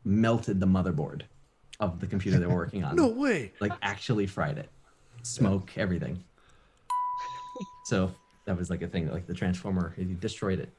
melted 0.06 0.62
the 0.62 0.66
motherboard 0.66 1.24
of 1.82 2.00
the 2.00 2.08
computer 2.08 2.40
they 2.40 2.46
were 2.46 2.56
working 2.56 2.86
on 2.86 2.96
No 3.04 3.10
way. 3.10 3.52
like 3.60 3.74
actually 3.82 4.26
fried 4.26 4.58
it 4.58 4.70
smoke 5.24 5.78
everything 5.78 6.24
so 7.88 8.10
that 8.46 8.56
was 8.58 8.70
like 8.70 8.82
a 8.84 8.88
thing 8.88 9.12
like 9.12 9.28
the 9.28 9.34
transformer 9.34 9.94
he 9.98 10.06
destroyed 10.28 10.60
it 10.66 10.72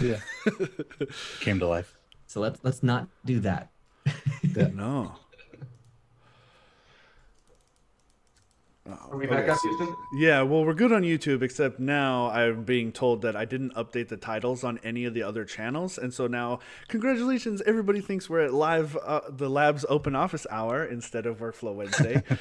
Yeah. 0.00 0.20
Came 1.40 1.58
to 1.58 1.66
life. 1.66 1.96
so 2.28 2.40
let's 2.40 2.60
let's 2.62 2.82
not 2.84 3.08
do 3.24 3.40
that 3.40 3.70
No. 4.74 5.12
Are 8.88 9.16
we 9.16 9.26
back 9.26 9.40
Okay, 9.40 9.50
up, 9.50 9.58
Houston? 9.62 9.94
Yeah, 10.14 10.42
well, 10.42 10.64
we're 10.64 10.74
good 10.74 10.90
on 10.90 11.02
YouTube, 11.02 11.42
except 11.42 11.78
now 11.78 12.30
I'm 12.30 12.64
being 12.64 12.92
told 12.92 13.22
that 13.22 13.36
I 13.36 13.44
didn't 13.44 13.74
update 13.74 14.08
the 14.08 14.16
titles 14.16 14.64
on 14.64 14.80
any 14.82 15.04
of 15.04 15.12
the 15.14 15.22
other 15.22 15.44
channels, 15.44 15.98
and 15.98 16.12
so 16.14 16.26
now, 16.26 16.60
congratulations! 16.88 17.60
Everybody 17.66 18.00
thinks 18.00 18.30
we're 18.30 18.40
at 18.40 18.54
live 18.54 18.96
uh, 18.96 19.20
the 19.28 19.50
lab's 19.50 19.84
open 19.88 20.16
office 20.16 20.46
hour 20.50 20.84
instead 20.84 21.26
of 21.26 21.38
Workflow 21.38 21.74
Wednesday. 21.74 22.22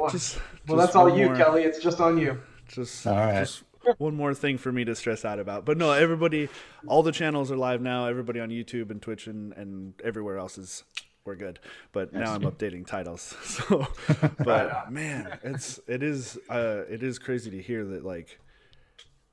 Well, 0.00 0.10
just, 0.10 0.38
well, 0.66 0.78
just 0.78 0.88
that's 0.88 0.96
all 0.96 1.16
you, 1.16 1.26
more- 1.26 1.36
Kelly. 1.36 1.62
It's 1.62 1.78
just 1.80 2.00
on 2.00 2.18
you. 2.18 2.40
Just, 2.66 3.06
All 3.06 3.14
right. 3.14 3.40
just 3.40 3.62
one 3.98 4.14
more 4.14 4.34
thing 4.34 4.58
for 4.58 4.72
me 4.72 4.84
to 4.84 4.94
stress 4.94 5.24
out 5.24 5.38
about. 5.38 5.64
But 5.64 5.78
no, 5.78 5.92
everybody, 5.92 6.48
all 6.86 7.02
the 7.02 7.12
channels 7.12 7.50
are 7.52 7.56
live 7.56 7.80
now. 7.80 8.06
Everybody 8.06 8.40
on 8.40 8.48
YouTube 8.50 8.90
and 8.90 9.00
Twitch 9.00 9.26
and, 9.26 9.52
and 9.52 9.94
everywhere 10.02 10.36
else 10.38 10.58
is 10.58 10.82
we're 11.24 11.36
good. 11.36 11.58
But 11.92 12.12
now 12.12 12.34
I'm 12.34 12.42
updating 12.42 12.86
titles. 12.86 13.34
So, 13.44 13.86
but 14.44 14.90
man, 14.90 15.38
it's 15.42 15.80
it 15.86 16.02
is 16.02 16.38
uh, 16.50 16.82
it 16.88 17.02
is 17.02 17.18
crazy 17.18 17.50
to 17.52 17.62
hear 17.62 17.84
that 17.84 18.04
like 18.04 18.38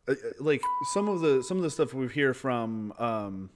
uh, 0.08 0.12
uh, 0.12 0.16
like 0.40 0.62
some 0.94 1.10
of 1.10 1.22
the 1.22 1.44
some 1.44 1.58
of 1.58 1.64
the 1.64 1.72
stuff 1.72 1.94
we 1.94 2.08
hear 2.08 2.34
from 2.34 2.94
um 3.00 3.50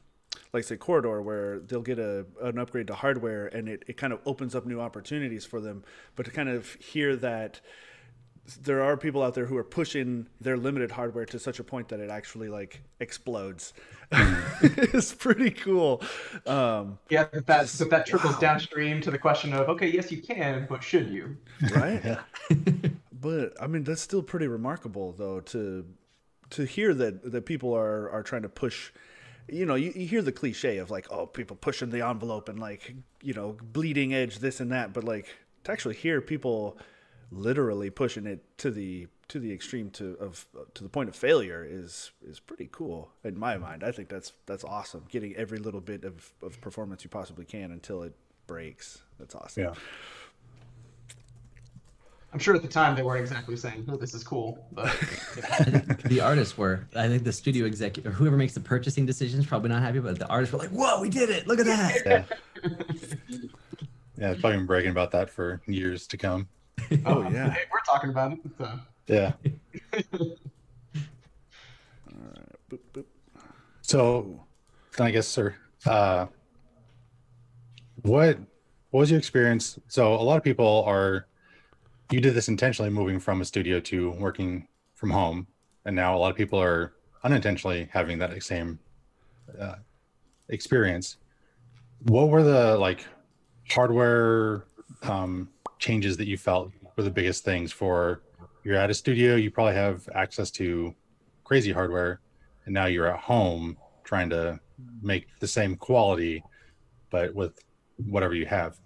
like 0.53 0.63
say 0.63 0.75
corridor 0.75 1.21
where 1.21 1.59
they'll 1.59 1.81
get 1.81 1.99
a 1.99 2.25
an 2.41 2.57
upgrade 2.57 2.87
to 2.87 2.95
hardware 2.95 3.47
and 3.47 3.69
it, 3.69 3.83
it 3.87 3.95
kind 3.97 4.11
of 4.11 4.19
opens 4.25 4.55
up 4.55 4.65
new 4.65 4.81
opportunities 4.81 5.45
for 5.45 5.61
them 5.61 5.83
but 6.15 6.25
to 6.25 6.31
kind 6.31 6.49
of 6.49 6.73
hear 6.75 7.15
that 7.15 7.61
there 8.61 8.83
are 8.83 8.95
people 8.95 9.23
out 9.23 9.33
there 9.33 9.45
who 9.45 9.57
are 9.57 9.63
pushing 9.63 10.27
their 10.39 10.57
limited 10.57 10.91
hardware 10.91 11.25
to 11.25 11.39
such 11.39 11.59
a 11.59 11.63
point 11.63 11.89
that 11.89 11.99
it 11.99 12.09
actually 12.09 12.49
like 12.49 12.81
explodes. 12.99 13.73
It's 14.61 15.13
pretty 15.13 15.51
cool. 15.51 16.01
Um, 16.45 16.99
Yeah, 17.09 17.25
but 17.33 17.47
that, 17.47 17.75
but 17.79 17.89
that 17.89 18.05
trickles 18.05 18.37
downstream 18.37 19.01
to 19.01 19.11
the 19.11 19.17
question 19.17 19.51
of, 19.53 19.67
okay, 19.69 19.87
yes, 19.87 20.11
you 20.11 20.21
can, 20.21 20.67
but 20.69 20.83
should 20.83 21.09
you? 21.09 21.37
right? 21.75 22.01
Yeah. 22.03 22.19
but 23.25 23.53
i 23.59 23.65
mean 23.65 23.83
that's 23.83 24.01
still 24.01 24.21
pretty 24.21 24.47
remarkable 24.47 25.11
though 25.13 25.39
to 25.39 25.85
to 26.51 26.63
hear 26.63 26.93
that 26.93 27.31
that 27.31 27.45
people 27.45 27.73
are 27.73 28.09
are 28.11 28.21
trying 28.21 28.43
to 28.43 28.49
push 28.49 28.91
you 29.47 29.65
know 29.65 29.73
you, 29.73 29.91
you 29.95 30.05
hear 30.05 30.21
the 30.21 30.31
cliche 30.31 30.77
of 30.77 30.91
like 30.91 31.07
oh 31.11 31.25
people 31.25 31.55
pushing 31.55 31.89
the 31.89 32.05
envelope 32.05 32.49
and 32.49 32.59
like 32.59 32.93
you 33.23 33.33
know 33.33 33.57
bleeding 33.73 34.13
edge 34.13 34.39
this 34.39 34.59
and 34.59 34.71
that 34.71 34.93
but 34.93 35.03
like 35.03 35.27
to 35.63 35.71
actually 35.71 35.95
hear 35.95 36.21
people 36.21 36.77
literally 37.31 37.89
pushing 37.89 38.25
it 38.25 38.43
to 38.57 38.71
the 38.71 39.07
to 39.27 39.39
the 39.39 39.51
extreme 39.51 39.89
to 39.89 40.15
of 40.19 40.45
to 40.73 40.83
the 40.83 40.89
point 40.89 41.09
of 41.09 41.15
failure 41.15 41.65
is 41.67 42.11
is 42.27 42.39
pretty 42.39 42.69
cool 42.71 43.09
in 43.23 43.37
my 43.37 43.57
mind 43.57 43.83
i 43.83 43.91
think 43.91 44.07
that's 44.07 44.33
that's 44.45 44.63
awesome 44.63 45.03
getting 45.09 45.35
every 45.35 45.57
little 45.57 45.81
bit 45.81 46.03
of, 46.03 46.31
of 46.43 46.61
performance 46.61 47.03
you 47.03 47.09
possibly 47.09 47.43
can 47.43 47.71
until 47.71 48.03
it 48.03 48.13
breaks 48.45 49.01
that's 49.19 49.33
awesome 49.35 49.63
Yeah. 49.63 49.73
I'm 52.33 52.39
sure 52.39 52.53
at 52.53 52.61
the 52.61 52.67
time 52.67 52.97
they 52.97 53.01
weren't 53.01 53.21
exactly 53.21 53.55
saying, 53.55 53.85
"Oh, 53.89 53.95
this 53.95 54.13
is 54.13 54.21
cool," 54.21 54.67
but 54.73 54.91
the 56.03 56.19
artists 56.21 56.57
were 56.57 56.85
i 56.93 57.07
think 57.07 57.23
the 57.23 57.31
studio 57.31 57.65
executive 57.65 58.11
or 58.11 58.13
whoever 58.15 58.35
makes 58.35 58.53
the 58.53 58.59
purchasing 58.59 59.05
decisions 59.05 59.45
probably 59.45 59.69
not 59.69 59.81
happy 59.81 59.99
but 59.99 60.19
the 60.19 60.27
artists 60.27 60.51
were 60.51 60.59
like 60.59 60.69
whoa 60.69 60.99
we 60.99 61.09
did 61.09 61.29
it 61.29 61.47
look 61.47 61.59
at 61.59 61.65
that 61.65 62.01
Yeah. 62.05 62.23
Yeah. 64.17 64.31
I've 64.31 64.39
probably 64.39 64.57
been 64.59 64.65
bragging 64.65 64.91
about 64.91 65.11
that 65.11 65.29
for 65.29 65.61
years 65.65 66.07
to 66.07 66.17
come. 66.17 66.47
oh 67.05 67.23
yeah 67.29 67.51
hey, 67.51 67.61
we're 67.71 67.79
talking 67.85 68.09
about 68.09 68.33
it. 68.33 68.39
So. 68.57 68.79
Yeah. 69.07 69.33
Boop, 70.13 70.37
boop. 72.93 73.05
So, 73.81 74.43
I 74.99 75.11
guess, 75.11 75.27
sir, 75.27 75.55
uh, 75.85 76.25
what 78.01 78.39
what 78.89 79.01
was 79.01 79.11
your 79.11 79.19
experience? 79.19 79.77
So, 79.87 80.13
a 80.13 80.23
lot 80.23 80.37
of 80.37 80.43
people 80.43 80.83
are. 80.87 81.27
You 82.11 82.21
did 82.21 82.35
this 82.35 82.49
intentionally, 82.49 82.91
moving 82.91 83.19
from 83.19 83.41
a 83.41 83.45
studio 83.45 83.79
to 83.79 84.11
working 84.11 84.67
from 84.93 85.09
home, 85.09 85.47
and 85.85 85.95
now 85.95 86.15
a 86.15 86.19
lot 86.19 86.29
of 86.29 86.37
people 86.37 86.61
are 86.61 86.93
unintentionally 87.23 87.89
having 87.91 88.19
that 88.19 88.41
same 88.43 88.77
uh, 89.59 89.75
experience. 90.49 91.17
What 92.03 92.29
were 92.29 92.43
the 92.43 92.77
like 92.77 93.05
hardware 93.69 94.65
um, 95.01 95.49
changes 95.79 96.17
that 96.17 96.27
you 96.27 96.37
felt 96.37 96.71
were 96.95 97.03
the 97.03 97.11
biggest 97.11 97.43
things 97.43 97.71
for? 97.71 98.21
You're 98.63 98.75
at 98.75 98.89
a 98.89 98.93
studio, 98.93 99.35
you 99.35 99.51
probably 99.51 99.75
have 99.75 100.07
access 100.13 100.49
to 100.51 100.95
crazy 101.43 101.71
hardware, 101.71 102.19
and 102.65 102.73
now 102.73 102.85
you're 102.85 103.07
at 103.07 103.19
home 103.19 103.77
trying 104.03 104.29
to 104.29 104.59
make 105.01 105.27
the 105.39 105.47
same 105.47 105.75
quality 105.75 106.43
but 107.09 107.33
with 107.33 107.59
whatever 108.07 108.33
you 108.33 108.45
have 108.45 108.77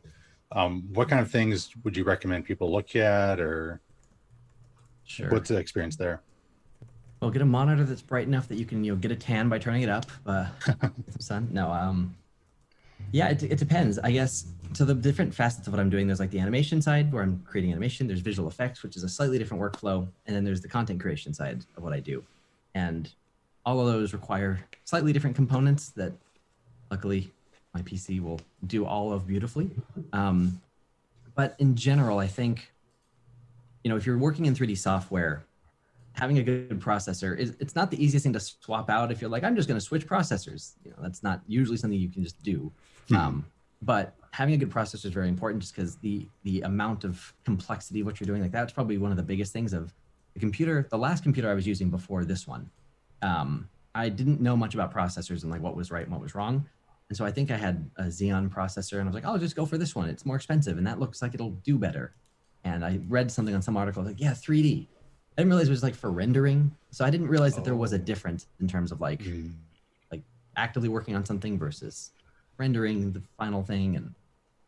um, 0.52 0.84
what 0.94 1.10
kind 1.10 1.22
of 1.22 1.30
things 1.32 1.70
would 1.84 1.96
you 1.98 2.04
recommend 2.04 2.46
people 2.46 2.72
look 2.72 2.96
at 2.96 3.40
or 3.40 3.82
sure 5.04 5.30
what's 5.30 5.50
the 5.50 5.58
experience 5.58 5.96
there 5.96 6.22
Well, 7.22 7.32
get 7.32 7.42
a 7.42 7.46
monitor 7.46 7.84
that's 7.84 8.02
bright 8.02 8.28
enough 8.28 8.48
that 8.48 8.58
you 8.58 8.66
can, 8.66 8.84
you 8.84 8.94
know, 8.94 8.98
get 8.98 9.12
a 9.12 9.16
tan 9.16 9.50
by 9.50 9.60
turning 9.60 9.82
it 9.82 9.90
up. 9.90 10.06
Uh, 10.26 10.48
some 10.66 10.94
sun. 11.20 11.50
No, 11.52 11.70
um, 11.70 12.16
yeah, 13.12 13.30
it, 13.30 13.44
it 13.44 13.58
depends. 13.58 14.00
I 14.00 14.12
guess 14.12 14.46
so. 14.74 14.86
The 14.86 14.94
different 14.94 15.34
facets 15.34 15.68
of 15.68 15.74
what 15.74 15.80
I'm 15.80 15.90
doing, 15.90 16.08
there's 16.08 16.20
like 16.20 16.32
the 16.32 16.40
animation 16.40 16.82
side 16.82 17.12
where 17.12 17.24
I'm 17.24 17.42
creating 17.46 17.72
animation. 17.72 18.08
There's 18.08 18.20
visual 18.20 18.48
effects, 18.48 18.84
which 18.84 18.96
is 18.96 19.04
a 19.04 19.10
slightly 19.10 19.38
different 19.38 19.62
workflow, 19.62 20.08
and 20.28 20.36
then 20.36 20.44
there's 20.44 20.62
the 20.62 20.68
content 20.68 21.00
creation 21.00 21.34
side 21.34 21.66
of 21.76 21.84
what 21.84 21.94
I 21.94 22.00
do, 22.00 22.24
and 22.76 23.10
all 23.66 23.80
of 23.80 23.88
those 23.88 24.14
require 24.14 24.60
slightly 24.86 25.14
different 25.14 25.36
components 25.36 25.90
that, 25.90 26.14
luckily, 26.90 27.32
my 27.74 27.82
PC 27.82 28.22
will 28.22 28.40
do 28.66 28.86
all 28.86 29.12
of 29.12 29.28
beautifully. 29.28 29.70
Um, 30.14 30.62
but 31.36 31.56
in 31.60 31.76
general, 31.76 32.20
I 32.20 32.28
think, 32.28 32.72
you 33.84 33.90
know, 33.90 33.96
if 33.96 34.06
you're 34.06 34.18
working 34.18 34.46
in 34.46 34.56
3D 34.56 34.78
software, 34.78 35.44
having 36.20 36.38
a 36.38 36.44
good 36.44 36.80
processor 36.82 37.38
is 37.38 37.56
it's 37.60 37.76
not 37.76 37.90
the 37.90 38.04
easiest 38.04 38.24
thing 38.24 38.34
to 38.34 38.40
swap 38.40 38.90
out 38.90 39.10
if 39.12 39.22
you're 39.22 39.30
like 39.30 39.44
i'm 39.44 39.56
just 39.56 39.68
going 39.70 39.80
to 39.80 39.86
switch 39.86 40.06
processors. 40.06 40.74
You 40.84 40.92
know 40.92 40.98
that's 41.02 41.24
not 41.24 41.42
usually 41.48 41.78
something 41.78 42.00
you 42.00 42.10
can 42.10 42.24
just 42.24 42.42
do. 42.44 42.72
Um, 43.16 43.46
but 43.82 44.14
having 44.32 44.54
a 44.54 44.58
good 44.58 44.70
processor 44.70 45.06
is 45.06 45.14
very 45.14 45.30
important 45.30 45.64
just 45.64 45.74
because 45.74 45.96
the 45.98 46.28
the 46.44 46.62
amount 46.62 47.06
of 47.06 47.34
complexity 47.46 48.02
of 48.02 48.06
what 48.06 48.20
you're 48.20 48.28
doing 48.28 48.42
like 48.42 48.52
that's 48.52 48.74
probably 48.74 48.98
one 48.98 49.12
of 49.12 49.18
the 49.18 49.24
biggest 49.24 49.54
things 49.54 49.74
of 49.74 49.94
the 50.34 50.40
computer 50.40 50.88
the 50.92 50.98
last 50.98 51.24
computer 51.24 51.50
i 51.50 51.54
was 51.54 51.66
using 51.66 51.90
before 51.90 52.26
this 52.26 52.46
one. 52.46 52.70
Um, 53.22 53.70
i 53.96 54.10
didn't 54.10 54.42
know 54.42 54.56
much 54.58 54.74
about 54.74 54.94
processors 54.94 55.44
and 55.44 55.52
like 55.52 55.62
what 55.62 55.76
was 55.76 55.90
right 55.90 56.04
and 56.04 56.12
what 56.12 56.22
was 56.22 56.36
wrong. 56.36 56.68
And 57.08 57.18
so 57.18 57.26
i 57.26 57.32
think 57.32 57.50
i 57.50 57.58
had 57.58 57.90
a 57.98 58.04
xeon 58.04 58.50
processor 58.50 58.94
and 59.00 59.04
i 59.04 59.06
was 59.06 59.16
like 59.16 59.26
i'll 59.26 59.38
just 59.38 59.56
go 59.56 59.66
for 59.66 59.78
this 59.78 59.96
one. 59.96 60.10
It's 60.10 60.26
more 60.26 60.36
expensive 60.36 60.78
and 60.78 60.86
that 60.86 61.00
looks 61.00 61.22
like 61.22 61.34
it'll 61.34 61.58
do 61.72 61.78
better. 61.78 62.14
And 62.66 62.84
i 62.84 63.00
read 63.08 63.32
something 63.32 63.56
on 63.56 63.62
some 63.62 63.78
article 63.78 64.04
like 64.04 64.20
yeah 64.20 64.34
3d 64.34 64.88
I 65.40 65.42
didn't 65.44 65.52
realize 65.52 65.68
it 65.70 65.72
was 65.72 65.84
like 65.84 65.96
for 65.96 66.12
rendering. 66.12 66.76
So 66.92 67.06
I 67.06 67.10
didn't 67.10 67.30
realize 67.30 67.56
that 67.56 67.64
there 67.64 67.76
was 67.76 67.94
a 67.94 67.98
difference 67.98 68.46
in 68.60 68.68
terms 68.68 68.92
of 68.92 69.00
like 69.00 69.22
like 70.12 70.22
actively 70.58 70.90
working 70.90 71.16
on 71.16 71.24
something 71.24 71.58
versus 71.58 72.12
rendering 72.58 73.14
the 73.14 73.22
final 73.38 73.64
thing. 73.64 73.96
And 73.96 74.14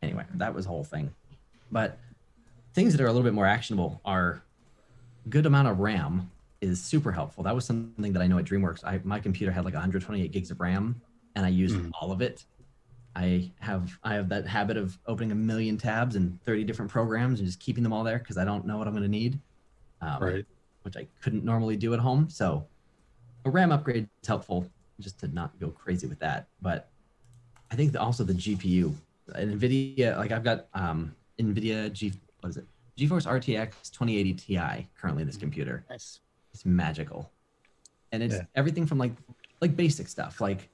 anyway, 0.02 0.24
that 0.36 0.54
was 0.54 0.64
the 0.64 0.70
whole 0.72 0.86
thing. 0.86 1.14
But 1.74 2.00
things 2.74 2.94
that 2.94 3.02
are 3.04 3.08
a 3.08 3.12
little 3.12 3.26
bit 3.26 3.34
more 3.34 3.46
actionable 3.46 4.00
are 4.06 4.44
good 5.28 5.46
amount 5.46 5.68
of 5.68 5.80
RAM 5.80 6.32
is 6.62 6.82
super 6.82 7.12
helpful. 7.12 7.44
That 7.44 7.54
was 7.54 7.66
something 7.66 8.14
that 8.14 8.22
I 8.22 8.28
know 8.28 8.38
at 8.38 8.46
DreamWorks. 8.46 8.86
I 8.86 9.02
my 9.04 9.20
computer 9.20 9.52
had 9.52 9.66
like 9.66 9.74
128 9.74 10.32
gigs 10.32 10.52
of 10.52 10.62
RAM, 10.62 11.02
and 11.36 11.46
I 11.46 11.50
used 11.50 11.76
Mhm. 11.76 11.92
all 12.00 12.14
of 12.14 12.22
it. 12.22 12.46
I 13.14 13.52
have 13.60 14.00
I 14.04 14.14
have 14.14 14.30
that 14.30 14.48
habit 14.48 14.78
of 14.78 14.98
opening 15.06 15.34
a 15.34 15.36
million 15.36 15.78
tabs 15.78 16.16
and 16.16 16.42
30 16.44 16.64
different 16.64 16.90
programs 16.90 17.42
and 17.42 17.46
just 17.46 17.60
keeping 17.60 17.84
them 17.84 17.92
all 17.92 18.06
there 18.06 18.20
because 18.20 18.38
I 18.38 18.46
don't 18.46 18.66
know 18.66 18.78
what 18.78 18.88
I'm 18.88 18.94
going 18.94 19.04
to 19.04 19.10
need, 19.10 19.42
um, 20.00 20.24
Right. 20.24 20.46
Which 20.84 20.98
I 20.98 21.08
couldn't 21.22 21.44
normally 21.44 21.78
do 21.78 21.94
at 21.94 22.00
home. 22.00 22.30
So 22.30 22.66
a 23.46 23.50
RAM 23.50 23.72
upgrade 23.72 24.08
is 24.22 24.28
helpful 24.28 24.68
just 25.00 25.20
to 25.20 25.28
not 25.28 25.58
go 25.60 25.70
crazy 25.70 26.08
with 26.08 26.20
that. 26.20 26.48
But 26.62 26.90
I 27.72 27.76
think 27.76 27.92
that 27.94 28.02
also 28.02 28.24
the 28.24 28.34
GPU, 28.34 28.94
NVIDIA, 29.30 30.18
like 30.18 30.32
I've 30.32 30.44
got 30.44 30.68
um, 30.74 31.16
NVIDIA 31.40 31.92
G, 31.92 32.14
what 32.42 32.50
is 32.50 32.58
it? 32.58 32.66
GeForce 32.98 33.26
RTX 33.26 33.92
2080 33.92 34.34
Ti 34.34 34.88
currently 35.00 35.22
in 35.22 35.28
this 35.28 35.38
computer. 35.38 35.84
Nice. 35.90 36.20
It's 36.54 36.66
magical, 36.66 37.32
and 38.12 38.22
it's 38.22 38.36
Yeah. 38.36 38.42
everything 38.56 38.86
from 38.86 38.98
like 38.98 39.14
like 39.62 39.76
basic 39.78 40.08
stuff 40.10 40.42
like 40.42 40.68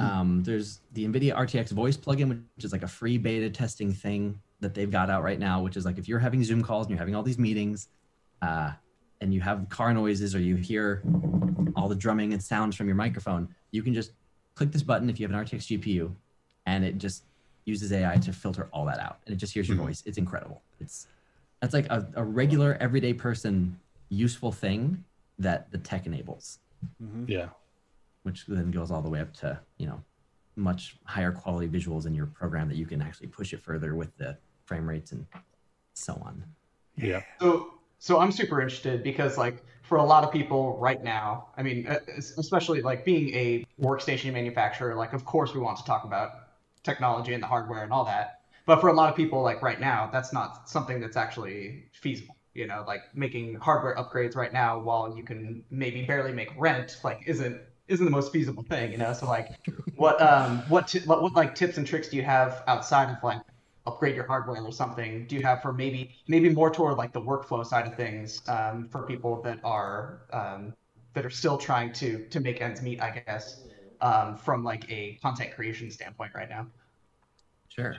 um, 0.00 0.42
there's 0.44 0.80
the 0.92 1.06
NVIDIA 1.06 1.34
RTX 1.34 1.70
voice 1.70 1.96
plugin, 1.96 2.28
which 2.56 2.64
is 2.64 2.72
like 2.72 2.82
a 2.82 2.88
free 2.88 3.16
beta 3.18 3.48
testing 3.50 3.92
thing 3.92 4.40
that 4.60 4.74
they've 4.74 4.90
got 4.90 5.08
out 5.08 5.22
right 5.22 5.38
now, 5.38 5.62
which 5.62 5.76
is 5.76 5.84
like 5.84 5.98
if 5.98 6.08
you're 6.08 6.18
having 6.18 6.42
Zoom 6.44 6.62
calls 6.62 6.86
and 6.86 6.90
you're 6.90 6.98
having 6.98 7.14
all 7.14 7.22
these 7.22 7.38
meetings, 7.38 7.88
uh, 8.42 8.72
and 9.20 9.32
you 9.34 9.40
have 9.40 9.68
car 9.68 9.92
noises 9.92 10.34
or 10.34 10.40
you 10.40 10.56
hear 10.56 11.02
all 11.76 11.88
the 11.88 11.94
drumming 11.94 12.32
and 12.32 12.42
sounds 12.42 12.76
from 12.76 12.86
your 12.86 12.96
microphone, 12.96 13.48
you 13.70 13.82
can 13.82 13.94
just 13.94 14.12
click 14.54 14.72
this 14.72 14.82
button 14.82 15.08
if 15.10 15.18
you 15.20 15.26
have 15.28 15.36
an 15.36 15.44
RTX 15.44 15.66
GPU, 15.80 16.12
and 16.66 16.84
it 16.84 16.98
just 16.98 17.24
uses 17.64 17.92
AI 17.92 18.16
to 18.16 18.32
filter 18.32 18.68
all 18.72 18.84
that 18.86 18.98
out, 18.98 19.18
and 19.26 19.34
it 19.34 19.36
just 19.38 19.52
hears 19.52 19.68
your 19.68 19.76
Mhm. 19.76 19.82
voice. 19.82 20.02
It's 20.06 20.18
incredible. 20.18 20.62
It's 20.80 21.06
that's 21.60 21.74
like 21.74 21.86
a, 21.90 22.08
a 22.14 22.24
regular 22.24 22.76
everyday 22.80 23.12
person 23.12 23.78
useful 24.10 24.52
thing 24.52 25.04
that 25.40 25.70
the 25.72 25.78
tech 25.78 26.06
enables 26.06 26.58
Mhm. 27.02 27.28
Yeah. 27.28 27.48
which 28.22 28.46
then 28.46 28.70
goes 28.70 28.90
all 28.90 29.02
the 29.02 29.08
way 29.08 29.20
up 29.20 29.32
to 29.34 29.58
you 29.78 29.86
know 29.86 30.02
much 30.56 30.96
higher 31.04 31.30
quality 31.32 31.68
visuals 31.68 32.06
in 32.06 32.14
your 32.14 32.26
program 32.26 32.68
that 32.68 32.76
you 32.76 32.86
can 32.86 33.00
actually 33.02 33.26
push 33.28 33.52
it 33.52 33.60
further 33.60 33.94
with 33.94 34.16
the 34.16 34.36
frame 34.66 34.88
rates 34.88 35.12
and 35.12 35.26
so 35.94 36.14
on 36.24 36.42
Yeah. 36.96 37.22
So, 37.40 37.77
so 37.98 38.20
I'm 38.20 38.32
super 38.32 38.60
interested 38.60 39.02
because, 39.02 39.36
like, 39.36 39.64
for 39.82 39.98
a 39.98 40.04
lot 40.04 40.22
of 40.22 40.32
people 40.32 40.78
right 40.78 41.02
now, 41.02 41.48
I 41.56 41.62
mean, 41.62 41.86
uh, 41.86 41.98
especially 42.36 42.82
like 42.82 43.04
being 43.04 43.34
a 43.34 43.66
workstation 43.80 44.32
manufacturer, 44.32 44.94
like, 44.94 45.12
of 45.12 45.24
course, 45.24 45.54
we 45.54 45.60
want 45.60 45.78
to 45.78 45.84
talk 45.84 46.04
about 46.04 46.30
technology 46.82 47.34
and 47.34 47.42
the 47.42 47.46
hardware 47.46 47.82
and 47.82 47.92
all 47.92 48.04
that. 48.04 48.40
But 48.66 48.80
for 48.80 48.88
a 48.88 48.92
lot 48.92 49.08
of 49.08 49.16
people, 49.16 49.42
like 49.42 49.62
right 49.62 49.80
now, 49.80 50.10
that's 50.12 50.32
not 50.32 50.68
something 50.68 51.00
that's 51.00 51.16
actually 51.16 51.86
feasible. 51.92 52.36
You 52.54 52.66
know, 52.66 52.84
like 52.86 53.02
making 53.14 53.54
hardware 53.56 53.94
upgrades 53.96 54.34
right 54.34 54.52
now 54.52 54.78
while 54.80 55.16
you 55.16 55.22
can 55.22 55.64
maybe 55.70 56.02
barely 56.02 56.32
make 56.32 56.50
rent, 56.58 56.98
like, 57.04 57.22
isn't 57.26 57.60
isn't 57.86 58.04
the 58.04 58.10
most 58.10 58.32
feasible 58.32 58.64
thing. 58.64 58.92
You 58.92 58.98
know, 58.98 59.12
so 59.12 59.26
like, 59.26 59.48
what 59.96 60.20
um 60.20 60.58
what 60.68 60.88
ti- 60.88 61.00
what, 61.00 61.22
what 61.22 61.34
like 61.34 61.54
tips 61.54 61.78
and 61.78 61.86
tricks 61.86 62.08
do 62.08 62.16
you 62.16 62.22
have 62.24 62.62
outside 62.66 63.10
of 63.10 63.22
like 63.22 63.40
upgrade 63.88 64.14
your 64.14 64.26
hardware 64.26 64.62
or 64.62 64.72
something 64.72 65.26
do 65.26 65.34
you 65.36 65.42
have 65.42 65.60
for 65.60 65.72
maybe 65.72 66.00
maybe 66.28 66.48
more 66.48 66.70
toward 66.70 66.96
like 66.96 67.12
the 67.12 67.20
workflow 67.20 67.64
side 67.64 67.86
of 67.86 67.94
things 67.96 68.42
um, 68.48 68.88
for 68.92 69.02
people 69.02 69.42
that 69.42 69.58
are 69.64 70.20
um, 70.32 70.72
that 71.14 71.24
are 71.26 71.34
still 71.42 71.58
trying 71.58 71.92
to 71.92 72.08
to 72.28 72.38
make 72.40 72.60
ends 72.60 72.80
meet 72.82 73.00
i 73.02 73.10
guess 73.10 73.68
um, 74.00 74.36
from 74.36 74.64
like 74.64 74.90
a 74.90 75.18
content 75.22 75.54
creation 75.54 75.90
standpoint 75.90 76.32
right 76.34 76.48
now? 76.48 76.66
Sure. 77.68 77.96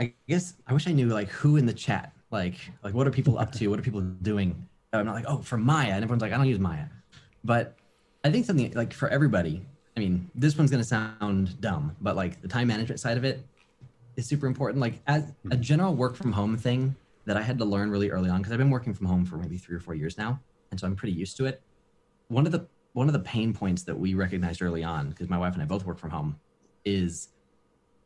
I 0.00 0.12
guess 0.28 0.54
i 0.66 0.72
wish 0.72 0.86
i 0.86 0.92
knew 0.92 1.08
like 1.08 1.28
who 1.28 1.56
in 1.56 1.66
the 1.66 1.72
chat 1.72 2.12
like 2.30 2.54
like 2.84 2.94
what 2.94 3.06
are 3.06 3.10
people 3.10 3.38
up 3.38 3.50
to? 3.52 3.68
What 3.68 3.80
are 3.80 3.82
people 3.82 4.00
doing? 4.00 4.68
I'm 4.92 5.06
not 5.06 5.14
like 5.14 5.24
oh 5.26 5.38
for 5.38 5.56
maya. 5.56 5.90
And 5.90 6.04
everyone's 6.04 6.22
like 6.22 6.32
i 6.32 6.36
don't 6.36 6.46
use 6.46 6.60
maya. 6.60 6.84
But 7.44 7.76
i 8.24 8.30
think 8.30 8.46
something 8.46 8.72
like 8.74 8.92
for 8.92 9.08
everybody 9.08 9.64
i 9.96 10.00
mean 10.00 10.30
this 10.34 10.56
one's 10.56 10.70
going 10.70 10.82
to 10.82 10.88
sound 10.88 11.60
dumb 11.60 11.94
but 12.00 12.16
like 12.16 12.40
the 12.42 12.48
time 12.48 12.68
management 12.68 13.00
side 13.00 13.16
of 13.16 13.24
it 13.24 13.44
is 14.18 14.26
super 14.26 14.46
important. 14.46 14.80
Like 14.80 15.00
as 15.06 15.22
a 15.22 15.26
mm-hmm. 15.26 15.60
general 15.62 15.94
work 15.94 16.16
from 16.16 16.32
home 16.32 16.58
thing 16.58 16.94
that 17.24 17.36
I 17.36 17.42
had 17.42 17.56
to 17.58 17.64
learn 17.64 17.88
really 17.88 18.10
early 18.10 18.28
on 18.28 18.38
because 18.38 18.52
I've 18.52 18.58
been 18.58 18.68
working 18.68 18.92
from 18.92 19.06
home 19.06 19.24
for 19.24 19.36
maybe 19.36 19.56
three 19.56 19.76
or 19.76 19.80
four 19.80 19.94
years 19.94 20.18
now, 20.18 20.40
and 20.70 20.78
so 20.78 20.86
I'm 20.86 20.96
pretty 20.96 21.14
used 21.14 21.36
to 21.38 21.46
it. 21.46 21.62
One 22.26 22.44
of 22.44 22.52
the 22.52 22.66
one 22.94 23.06
of 23.06 23.12
the 23.12 23.20
pain 23.20 23.54
points 23.54 23.84
that 23.84 23.96
we 23.96 24.14
recognized 24.14 24.60
early 24.60 24.82
on, 24.82 25.10
because 25.10 25.28
my 25.28 25.38
wife 25.38 25.54
and 25.54 25.62
I 25.62 25.66
both 25.66 25.84
work 25.84 25.98
from 25.98 26.10
home, 26.10 26.38
is 26.84 27.28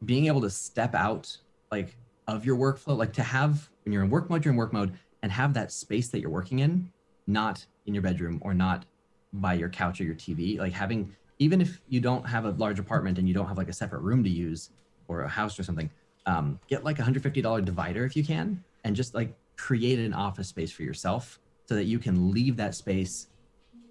being 0.05 0.27
able 0.27 0.43
to 0.43 0.51
step 0.51 0.95
out 0.95 1.35
like 1.71 1.97
of 2.29 2.45
your 2.45 2.57
workflow, 2.57 2.97
like 2.97 3.15
to 3.15 3.23
have 3.23 3.71
when 3.85 3.93
you're 3.93 4.05
in 4.05 4.11
work 4.11 4.29
mode, 4.29 4.45
you're 4.45 4.53
in 4.53 4.59
work 4.59 4.73
mode, 4.73 4.93
and 5.23 5.33
have 5.33 5.55
that 5.55 5.73
space 5.73 6.09
that 6.09 6.21
you're 6.21 6.31
working 6.31 6.59
in, 6.59 6.93
not 7.27 7.65
in 7.87 7.95
your 7.95 8.03
bedroom 8.03 8.39
or 8.43 8.53
not 8.53 8.85
by 9.33 9.55
your 9.55 9.71
couch 9.71 9.99
or 10.01 10.05
your 10.05 10.15
TV. 10.15 10.59
Like 10.59 10.75
having 10.75 11.11
even 11.39 11.63
if 11.63 11.81
you 11.89 12.01
don't 12.01 12.27
have 12.27 12.45
a 12.45 12.51
large 12.51 12.79
apartment 12.79 13.19
and 13.19 13.27
you 13.27 13.33
don't 13.33 13.47
have 13.47 13.57
like 13.57 13.71
a 13.71 13.73
separate 13.73 14.03
room 14.03 14.23
to 14.23 14.31
use 14.31 14.71
or 15.09 15.23
a 15.23 15.29
house 15.29 15.59
or 15.59 15.63
something, 15.63 15.91
um, 16.27 16.59
get 16.69 16.85
like 16.85 16.99
a 16.99 17.03
$150 17.03 17.65
divider 17.65 18.05
if 18.05 18.17
you 18.17 18.25
can, 18.25 18.63
and 18.85 18.95
just 18.97 19.15
like 19.15 19.35
create 19.57 19.99
an 19.99 20.13
office 20.15 20.49
space 20.49 20.73
for 20.73 20.83
yourself 20.83 21.39
so 21.67 21.75
that 21.75 21.85
you 21.85 21.99
can 21.99 22.31
leave 22.31 22.57
that 22.57 22.75
space, 22.75 23.29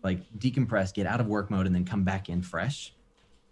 like 0.04 0.20
decompress, 0.38 0.94
get 0.94 1.06
out 1.06 1.20
of 1.20 1.28
work 1.28 1.50
mode, 1.50 1.65
and 1.65 1.76
then 1.76 1.86
come 1.86 2.04
back 2.04 2.30
in 2.30 2.41
fresh. 2.41 2.94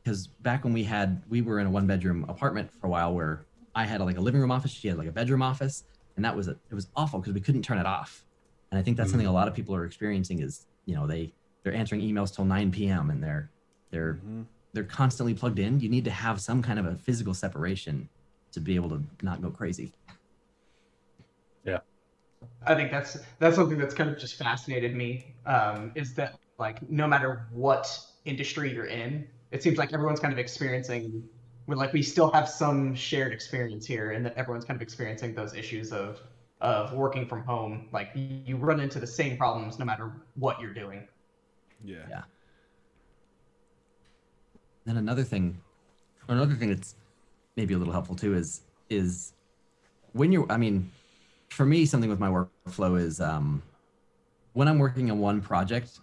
Because 0.03 0.27
back 0.27 0.63
when 0.63 0.73
we 0.73 0.83
had, 0.83 1.23
we 1.29 1.41
were 1.41 1.59
in 1.59 1.67
a 1.67 1.69
one 1.69 1.87
bedroom 1.87 2.25
apartment 2.29 2.71
for 2.79 2.87
a 2.87 2.89
while 2.89 3.13
where 3.13 3.45
I 3.75 3.85
had 3.85 4.01
like 4.01 4.17
a 4.17 4.21
living 4.21 4.41
room 4.41 4.51
office, 4.51 4.71
she 4.71 4.87
had 4.87 4.97
like 4.97 5.07
a 5.07 5.11
bedroom 5.11 5.41
office, 5.41 5.83
and 6.15 6.25
that 6.25 6.35
was 6.35 6.47
a, 6.47 6.51
it 6.51 6.73
was 6.75 6.87
awful 6.95 7.19
because 7.19 7.33
we 7.33 7.41
couldn't 7.41 7.63
turn 7.63 7.77
it 7.77 7.85
off. 7.85 8.25
And 8.71 8.79
I 8.79 8.83
think 8.83 8.97
that's 8.97 9.09
something 9.11 9.27
a 9.27 9.31
lot 9.31 9.47
of 9.47 9.53
people 9.55 9.75
are 9.75 9.85
experiencing 9.85 10.39
is, 10.41 10.65
you 10.85 10.95
know, 10.95 11.07
they 11.07 11.33
they're 11.63 11.73
answering 11.73 12.01
emails 12.01 12.33
till 12.33 12.45
9 12.45 12.71
p.m. 12.71 13.09
and 13.09 13.21
they're 13.23 13.49
they're 13.91 14.15
Mhm. 14.25 14.45
they're 14.73 14.83
constantly 14.83 15.33
plugged 15.33 15.59
in. 15.59 15.79
You 15.79 15.89
need 15.89 16.05
to 16.05 16.11
have 16.11 16.39
some 16.39 16.61
kind 16.61 16.77
of 16.79 16.85
a 16.85 16.95
physical 16.95 17.33
separation 17.33 18.09
to 18.51 18.59
be 18.59 18.75
able 18.75 18.89
to 18.89 19.01
not 19.21 19.41
go 19.41 19.49
crazy. 19.49 19.91
Yeah. 21.63 21.79
I 22.65 22.75
think 22.75 22.91
that's 22.91 23.17
that's 23.39 23.55
something 23.55 23.77
that's 23.77 23.93
kind 23.93 24.09
of 24.09 24.17
just 24.17 24.35
fascinated 24.35 24.95
me 24.95 25.35
um, 25.45 25.91
is 25.95 26.13
that 26.15 26.39
like 26.57 26.87
no 26.89 27.07
matter 27.07 27.47
what 27.51 27.99
industry 28.25 28.73
you're 28.73 28.85
in 28.85 29.27
it 29.51 29.63
seems 29.63 29.77
like 29.77 29.93
everyone's 29.93 30.19
kind 30.19 30.33
of 30.33 30.39
experiencing 30.39 31.27
we're 31.67 31.75
like 31.75 31.93
we 31.93 32.03
still 32.03 32.29
have 32.31 32.47
some 32.49 32.93
shared 32.95 33.31
experience 33.31 33.85
here 33.85 34.11
and 34.11 34.25
that 34.25 34.35
everyone's 34.37 34.65
kind 34.65 34.75
of 34.75 34.81
experiencing 34.81 35.33
those 35.33 35.53
issues 35.55 35.91
of 35.91 36.19
of 36.61 36.93
working 36.93 37.25
from 37.25 37.43
home 37.43 37.87
like 37.93 38.09
you 38.15 38.57
run 38.57 38.79
into 38.79 38.99
the 38.99 39.07
same 39.07 39.37
problems 39.37 39.79
no 39.79 39.85
matter 39.85 40.11
what 40.35 40.59
you're 40.61 40.73
doing 40.73 41.07
Yeah. 41.83 41.97
Yeah. 42.09 42.23
Then 44.85 44.97
another 44.97 45.23
thing, 45.23 45.61
another 46.27 46.55
thing 46.55 46.69
that's 46.69 46.95
maybe 47.59 47.73
a 47.73 47.77
little 47.77 47.93
helpful 47.93 48.15
too 48.15 48.33
is 48.35 48.61
is 48.89 49.33
when 50.13 50.31
you're. 50.31 50.49
I 50.49 50.57
mean, 50.57 50.89
for 51.49 51.65
me, 51.65 51.85
something 51.85 52.09
with 52.09 52.19
my 52.19 52.29
workflow 52.29 52.99
is 52.99 53.19
um, 53.19 53.61
when 54.53 54.67
I'm 54.69 54.79
working 54.79 55.11
on 55.11 55.19
one 55.19 55.41
project. 55.41 55.99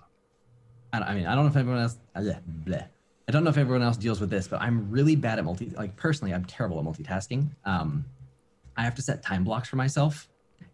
I, 0.92 0.98
I 1.00 1.14
mean, 1.14 1.26
I 1.26 1.34
don't 1.34 1.44
know 1.44 1.50
if 1.50 1.56
everyone 1.56 1.82
else. 1.82 1.96
uh, 2.14 2.20
bleh, 2.20 2.40
bleh. 2.64 2.86
I 3.28 3.32
don't 3.32 3.42
know 3.42 3.50
if 3.50 3.56
everyone 3.56 3.82
else 3.82 3.96
deals 3.96 4.20
with 4.20 4.30
this, 4.30 4.46
but 4.46 4.60
I'm 4.60 4.88
really 4.90 5.16
bad 5.16 5.38
at 5.38 5.44
multi. 5.44 5.70
Like 5.70 5.96
personally, 5.96 6.32
I'm 6.34 6.44
terrible 6.44 6.78
at 6.78 6.84
multitasking. 6.84 7.48
Um, 7.64 8.04
I 8.76 8.82
have 8.82 8.94
to 8.96 9.02
set 9.02 9.22
time 9.22 9.42
blocks 9.42 9.68
for 9.68 9.76
myself 9.76 10.28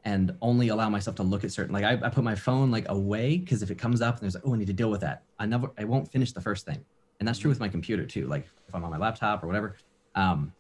and 0.05 0.35
only 0.43 0.69
allow 0.69 0.91
myself 0.91 1.15
to 1.17 1.23
look 1.23 1.45
at 1.45 1.53
certain 1.53 1.73
like 1.73 1.85
I, 1.85 1.93
I 2.07 2.09
put 2.09 2.25
my 2.25 2.35
phone 2.35 2.71
like 2.73 2.89
away 2.89 3.39
because 3.39 3.63
if 3.63 3.71
it 3.71 3.79
comes 3.79 4.03
up 4.03 4.15
and 4.17 4.23
there's 4.23 4.35
like 4.35 4.45
oh 4.45 4.55
I 4.55 4.59
need 4.59 4.67
to 4.67 4.73
deal 4.73 4.91
with 4.91 5.01
that 5.03 5.23
I 5.39 5.47
never 5.47 5.71
I 5.79 5.85
won't 5.85 6.11
finish 6.11 6.33
the 6.33 6.41
first 6.41 6.67
thing 6.67 6.85
and 7.21 7.29
that's 7.29 7.39
true 7.39 7.49
with 7.49 7.61
my 7.61 7.69
computer 7.69 8.05
too 8.05 8.27
like 8.27 8.45
if 8.69 8.75
I'm 8.75 8.85
on 8.85 8.91
my 8.91 8.99
laptop 8.99 9.45
or 9.45 9.47
whatever 9.47 9.77
um 10.17 10.53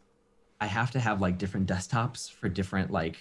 I 0.62 0.66
have 0.66 0.90
to 0.92 1.01
have 1.01 1.20
like 1.20 1.38
different 1.38 1.66
desktops 1.68 2.31
for 2.31 2.48
different 2.48 2.90
like 2.90 3.16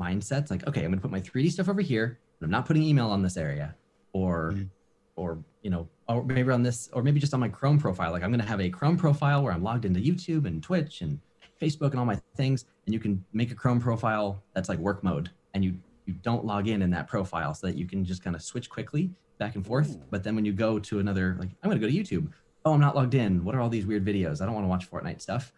mindsets 0.00 0.50
like 0.50 0.66
okay 0.66 0.82
I'm 0.84 0.90
gonna 0.90 1.00
put 1.00 1.10
my 1.10 1.20
3D 1.20 1.50
stuff 1.52 1.68
over 1.68 1.80
here 1.80 2.18
but 2.38 2.46
I'm 2.46 2.50
not 2.50 2.66
putting 2.66 2.82
email 2.82 3.08
on 3.08 3.22
this 3.22 3.36
area 3.36 3.74
or 4.12 4.52
Mhm. 4.52 4.68
or 5.14 5.38
you 5.62 5.70
know 5.70 5.88
or 6.08 6.22
maybe 6.24 6.50
on 6.50 6.62
this 6.62 6.90
or 6.92 7.02
maybe 7.02 7.18
just 7.20 7.32
on 7.34 7.40
my 7.40 7.48
Chrome 7.48 7.78
profile 7.78 8.10
like 8.12 8.22
I'm 8.22 8.30
gonna 8.30 8.44
have 8.54 8.60
a 8.60 8.68
Chrome 8.68 8.96
profile 8.96 9.42
where 9.42 9.52
I'm 9.52 9.62
logged 9.62 9.84
into 9.84 10.00
YouTube 10.00 10.44
and 10.46 10.62
Twitch 10.62 11.02
and 11.02 11.20
Facebook 11.60 11.92
and 11.92 11.98
all 11.98 12.04
my 12.04 12.20
things, 12.36 12.66
and 12.84 12.92
you 12.92 13.00
can 13.00 13.24
make 13.32 13.50
a 13.50 13.54
Chrome 13.54 13.80
profile 13.80 14.42
that's 14.52 14.68
like 14.68 14.78
work 14.78 15.02
mode, 15.02 15.30
and 15.54 15.64
you 15.64 15.72
you 16.04 16.12
don't 16.22 16.44
log 16.44 16.68
in 16.68 16.82
in 16.82 16.90
that 16.90 17.08
profile 17.08 17.54
so 17.54 17.66
that 17.66 17.76
you 17.76 17.86
can 17.86 18.04
just 18.04 18.22
kind 18.22 18.36
of 18.36 18.42
switch 18.42 18.68
quickly 18.68 19.10
back 19.38 19.54
and 19.56 19.64
forth. 19.66 19.90
Ooh. 19.96 20.02
But 20.10 20.22
then 20.22 20.34
when 20.36 20.44
you 20.44 20.52
go 20.52 20.78
to 20.78 20.98
another, 20.98 21.34
like 21.38 21.48
I'm 21.62 21.70
to 21.70 21.78
go 21.78 21.86
to 21.86 21.92
YouTube. 21.92 22.30
Oh, 22.66 22.74
I'm 22.74 22.80
not 22.80 22.94
logged 22.94 23.14
in. 23.14 23.42
What 23.44 23.54
are 23.54 23.60
all 23.62 23.70
these 23.70 23.86
weird 23.86 24.04
videos? 24.04 24.42
I 24.42 24.44
don't 24.44 24.54
want 24.54 24.64
to 24.64 24.68
watch 24.68 24.90
Fortnite 24.90 25.20
stuff. 25.22 25.52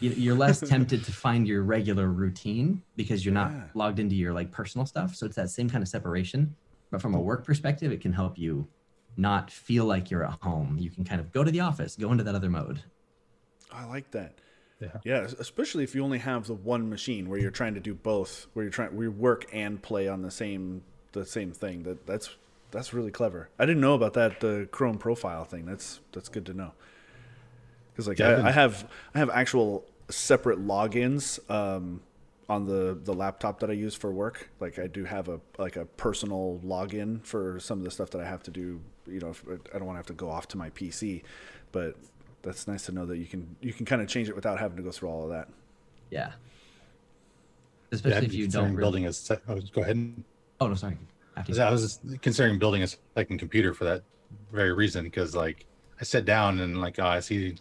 You- 0.00 0.10
You're 0.10 0.34
less 0.36 0.60
tempted 0.60 1.04
to 1.04 1.12
find 1.12 1.46
your 1.48 1.62
regular 1.62 2.08
routine 2.08 2.82
because 2.96 3.24
you're 3.24 3.34
not 3.34 3.50
Yeah. 3.52 3.64
logged 3.74 3.98
into 3.98 4.14
your 4.14 4.32
like 4.34 4.50
personal 4.52 4.86
stuff. 4.86 5.14
So 5.14 5.24
it's 5.26 5.36
that 5.36 5.50
same 5.50 5.70
kind 5.70 5.82
of 5.82 5.88
separation. 5.88 6.54
But 6.90 7.00
from 7.02 7.14
a 7.14 7.20
work 7.20 7.44
perspective, 7.44 7.90
it 7.92 8.00
can 8.00 8.12
help 8.12 8.38
you 8.38 8.68
not 9.16 9.50
feel 9.50 9.86
like 9.86 10.10
you're 10.10 10.24
at 10.24 10.38
home. 10.42 10.76
You 10.78 10.90
can 10.90 11.04
kind 11.04 11.20
of 11.20 11.32
go 11.32 11.42
to 11.42 11.50
the 11.50 11.60
office, 11.60 11.96
go 11.96 12.12
into 12.12 12.24
that 12.24 12.34
other 12.34 12.50
mode. 12.50 12.82
I 13.72 13.84
like 13.86 14.10
that. 14.12 14.34
Yeah. 14.80 14.98
Yeah, 15.04 15.20
especially 15.38 15.84
if 15.84 15.94
you 15.94 16.04
only 16.04 16.18
have 16.18 16.46
the 16.46 16.54
one 16.54 16.90
machine 16.90 17.30
where 17.30 17.38
you're 17.38 17.50
trying 17.50 17.72
to 17.74 17.80
do 17.80 17.94
both, 17.94 18.46
where 18.52 18.62
you're 18.64 18.70
trying 18.70 18.94
we 18.94 19.08
work 19.08 19.46
and 19.52 19.82
play 19.82 20.06
on 20.06 20.20
the 20.22 20.30
same 20.30 20.82
the 21.12 21.24
same 21.24 21.50
thing. 21.52 21.84
That 21.84 22.06
that's 22.06 22.36
that's 22.70 22.92
really 22.92 23.10
clever. 23.10 23.48
I 23.58 23.64
didn't 23.64 23.80
know 23.80 23.94
about 23.94 24.12
that 24.14 24.40
the 24.40 24.68
Chrome 24.70 24.98
profile 24.98 25.44
thing. 25.46 25.64
That's 25.64 26.00
that's 26.12 26.28
good 26.28 26.44
to 26.46 26.52
know. 26.52 26.72
Because 27.96 28.08
like 28.08 28.18
Yeah, 28.18 28.38
I've 28.38 28.44
I, 28.44 28.50
have 28.50 28.90
I 29.14 29.18
have 29.18 29.30
actual 29.30 29.86
separate 30.10 30.58
logins 30.58 31.38
um, 31.50 32.02
on 32.48 32.66
the 32.66 32.98
the 33.02 33.14
laptop 33.14 33.60
that 33.60 33.70
I 33.70 33.72
use 33.72 33.94
for 33.94 34.12
work. 34.12 34.50
Like 34.60 34.78
I 34.78 34.86
do 34.86 35.04
have 35.04 35.28
a 35.28 35.40
like 35.56 35.76
a 35.76 35.86
personal 35.86 36.60
login 36.62 37.24
for 37.24 37.58
some 37.58 37.78
of 37.78 37.84
the 37.84 37.90
stuff 37.90 38.10
that 38.10 38.20
I 38.20 38.26
have 38.26 38.42
to 38.44 38.50
do. 38.50 38.80
You 39.06 39.20
know, 39.20 39.30
if, 39.30 39.44
I 39.48 39.78
don't 39.78 39.86
want 39.86 39.96
to 39.96 40.00
have 40.00 40.06
to 40.06 40.12
go 40.12 40.28
off 40.28 40.46
to 40.48 40.58
my 40.58 40.68
PC, 40.70 41.22
but 41.72 41.96
that's 42.42 42.68
nice 42.68 42.84
to 42.86 42.92
know 42.92 43.06
that 43.06 43.16
you 43.16 43.26
can 43.26 43.56
you 43.62 43.72
can 43.72 43.86
kind 43.86 44.02
of 44.02 44.08
change 44.08 44.28
it 44.28 44.36
without 44.36 44.58
having 44.58 44.76
to 44.76 44.82
go 44.82 44.90
through 44.90 45.08
all 45.08 45.24
of 45.24 45.30
that. 45.30 45.48
Yeah. 46.10 46.28
Yeah, 46.30 46.32
Especially 47.92 48.18
I'd 48.18 48.24
if 48.24 48.34
you 48.34 48.48
don't 48.48 48.76
building 48.76 49.06
a 49.06 49.12
se- 49.12 49.38
oh, 49.48 49.60
go 49.72 49.82
ahead. 49.82 50.12
Oh 50.60 50.68
no, 50.68 50.74
sorry. 50.74 50.98
After 51.36 51.52
you. 51.52 51.62
I 51.62 51.70
was 51.70 51.82
just 51.82 52.22
considering 52.22 52.58
building 52.58 52.82
a 52.82 52.88
second 53.14 53.38
computer 53.38 53.74
for 53.74 53.84
that 53.84 54.02
very 54.52 54.72
reason 54.72 55.04
because 55.04 55.34
like 55.34 55.66
I 56.00 56.04
sat 56.04 56.24
down 56.24 56.60
and 56.60 56.80
like 56.80 56.98
oh, 56.98 57.06
I 57.06 57.20
see 57.20 57.56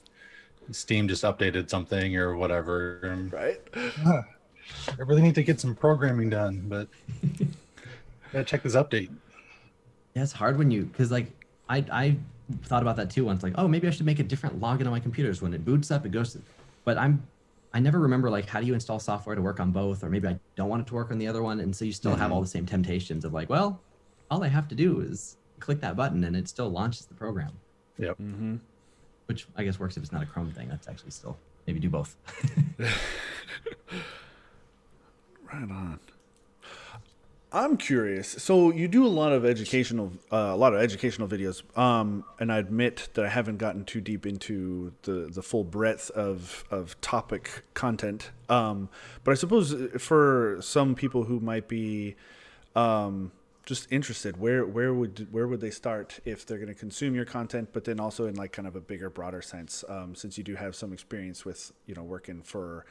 Steam 0.71 1.07
just 1.07 1.23
updated 1.23 1.69
something 1.69 2.15
or 2.17 2.35
whatever. 2.35 3.29
Right? 3.31 3.61
"Ah, 4.05 4.23
I 4.89 5.01
really 5.01 5.21
need 5.21 5.35
to 5.35 5.43
get 5.43 5.59
some 5.59 5.75
programming 5.75 6.29
done, 6.29 6.65
but 6.67 6.87
gotta 8.31 8.45
check 8.45 8.63
this 8.63 8.75
update. 8.75 9.09
Yeah, 10.13 10.23
it's 10.23 10.31
hard 10.31 10.57
when 10.57 10.71
you 10.71 10.83
because 10.83 11.11
like 11.11 11.27
I 11.69 11.85
I 11.91 12.17
thought 12.63 12.81
about 12.81 12.95
that 12.97 13.09
too 13.09 13.25
once. 13.25 13.43
Like, 13.43 13.53
oh, 13.57 13.67
maybe 13.67 13.87
I 13.87 13.91
should 13.91 14.05
make 14.05 14.19
a 14.19 14.23
different 14.23 14.59
login 14.59 14.85
on 14.85 14.91
my 14.91 14.99
computers. 14.99 15.41
When 15.41 15.53
it 15.53 15.65
boots 15.65 15.91
up, 15.91 16.05
it 16.05 16.09
goes. 16.09 16.33
To, 16.33 16.41
but 16.83 16.97
I'm 16.97 17.21
I 17.73 17.79
never 17.79 17.99
remember 17.99 18.29
like 18.29 18.47
how 18.47 18.61
do 18.61 18.65
you 18.67 18.73
install 18.73 18.99
software 18.99 19.35
to 19.35 19.41
work 19.41 19.59
on 19.59 19.71
both, 19.71 20.03
or 20.03 20.09
maybe 20.09 20.27
I 20.27 20.39
don't 20.55 20.69
want 20.69 20.81
it 20.81 20.87
to 20.87 20.93
work 20.95 21.11
on 21.11 21.17
the 21.17 21.27
other 21.27 21.43
one, 21.43 21.59
and 21.59 21.75
so 21.75 21.83
you 21.85 21.91
still 21.91 22.15
have 22.15 22.31
all 22.31 22.41
the 22.41 22.47
same 22.47 22.65
temptations 22.65 23.25
of 23.25 23.33
like, 23.33 23.49
well, 23.49 23.81
all 24.31 24.43
I 24.43 24.47
have 24.47 24.67
to 24.69 24.75
do 24.75 25.01
is 25.01 25.37
click 25.59 25.81
that 25.81 25.95
button 25.95 26.23
and 26.23 26.35
it 26.35 26.47
still 26.47 26.69
launches 26.69 27.05
the 27.05 27.13
program, 27.13 27.51
Yep. 27.97 28.17
Mm-hmm. 28.17 28.55
Which 29.27 29.47
I 29.55 29.63
guess 29.63 29.79
works 29.79 29.97
if 29.97 30.03
it's 30.03 30.11
not 30.11 30.23
a 30.23 30.25
Chrome 30.25 30.51
thing. 30.51 30.67
That's 30.69 30.87
actually 30.87 31.11
still 31.11 31.37
maybe 31.67 31.79
do 31.79 31.89
both. 31.89 32.15
Right 35.53 35.71
on. 35.71 35.99
I'm 37.51 37.77
curious. 37.77 38.27
So 38.27 38.71
you 38.71 38.89
do 38.89 39.05
a 39.05 39.07
lot 39.07 39.31
of 39.31 39.45
educational, 39.45 40.11
uh, 40.29 40.51
a 40.51 40.57
lot 40.57 40.73
of 40.73 40.81
educational 40.81 41.29
videos, 41.29 41.61
um, 41.77 42.25
and 42.39 42.51
I 42.51 42.57
admit 42.57 43.07
that 43.13 43.23
I 43.23 43.29
haven't 43.29 43.57
gotten 43.57 43.85
too 43.85 44.01
deep 44.01 44.25
into 44.25 44.91
the 45.03 45.29
the 45.31 45.41
full 45.41 45.63
breadth 45.63 46.09
of 46.11 46.65
of 46.69 46.99
topic 46.99 47.63
content. 47.73 48.31
Um, 48.49 48.89
but 49.23 49.31
I 49.31 49.35
suppose 49.35 49.73
for 49.97 50.57
some 50.59 50.95
people 50.95 51.23
who 51.23 51.39
might 51.39 51.69
be 51.69 52.15
um, 52.75 53.31
just 53.65 53.91
interested, 53.91 54.37
where 54.37 54.65
where 54.65 54.93
would 54.93 55.27
where 55.31 55.47
would 55.47 55.61
they 55.61 55.71
start 55.71 56.19
if 56.25 56.45
they're 56.45 56.57
going 56.57 56.69
to 56.69 56.75
consume 56.75 57.15
your 57.15 57.25
content? 57.25 57.69
But 57.73 57.85
then 57.85 57.99
also 57.99 58.25
in 58.25 58.35
like 58.35 58.51
kind 58.51 58.67
of 58.67 58.75
a 58.75 58.81
bigger, 58.81 59.09
broader 59.09 59.41
sense, 59.41 59.83
um, 59.89 60.15
since 60.15 60.37
you 60.37 60.43
do 60.43 60.55
have 60.55 60.75
some 60.75 60.93
experience 60.93 61.45
with 61.45 61.71
you 61.85 61.95
know 61.95 62.03
working 62.03 62.41
for 62.41 62.85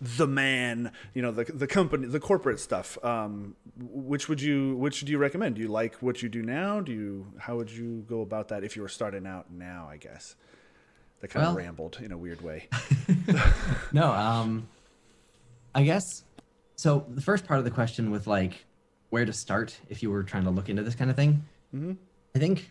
the 0.00 0.26
man, 0.26 0.92
you 1.14 1.22
know, 1.22 1.30
the 1.30 1.44
the 1.44 1.66
company, 1.66 2.06
the 2.06 2.20
corporate 2.20 2.60
stuff. 2.60 3.02
Um, 3.04 3.56
which 3.78 4.28
would 4.28 4.40
you 4.40 4.76
which 4.76 5.00
do 5.00 5.12
you 5.12 5.18
recommend? 5.18 5.56
Do 5.56 5.62
you 5.62 5.68
like 5.68 5.96
what 5.96 6.22
you 6.22 6.28
do 6.28 6.42
now? 6.42 6.80
Do 6.80 6.92
you 6.92 7.26
how 7.38 7.56
would 7.56 7.70
you 7.70 8.04
go 8.08 8.22
about 8.22 8.48
that 8.48 8.64
if 8.64 8.76
you 8.76 8.82
were 8.82 8.88
starting 8.88 9.26
out 9.26 9.50
now? 9.50 9.88
I 9.90 9.96
guess 9.96 10.36
that 11.20 11.28
kind 11.28 11.46
of 11.46 11.56
rambled 11.56 11.98
in 12.02 12.12
a 12.12 12.18
weird 12.18 12.40
way. 12.40 12.68
no, 13.92 14.12
um, 14.12 14.68
I 15.74 15.84
guess. 15.84 16.24
So 16.76 17.06
the 17.08 17.20
first 17.20 17.46
part 17.46 17.58
of 17.58 17.64
the 17.64 17.70
question 17.70 18.10
with 18.10 18.26
like 18.26 18.64
where 19.10 19.24
to 19.24 19.32
start 19.32 19.78
if 19.88 20.02
you 20.02 20.10
were 20.10 20.22
trying 20.22 20.44
to 20.44 20.50
look 20.50 20.68
into 20.68 20.82
this 20.82 20.94
kind 20.94 21.10
of 21.10 21.16
thing, 21.16 21.44
Mhm. 21.74 21.96
I 22.34 22.38
think 22.38 22.70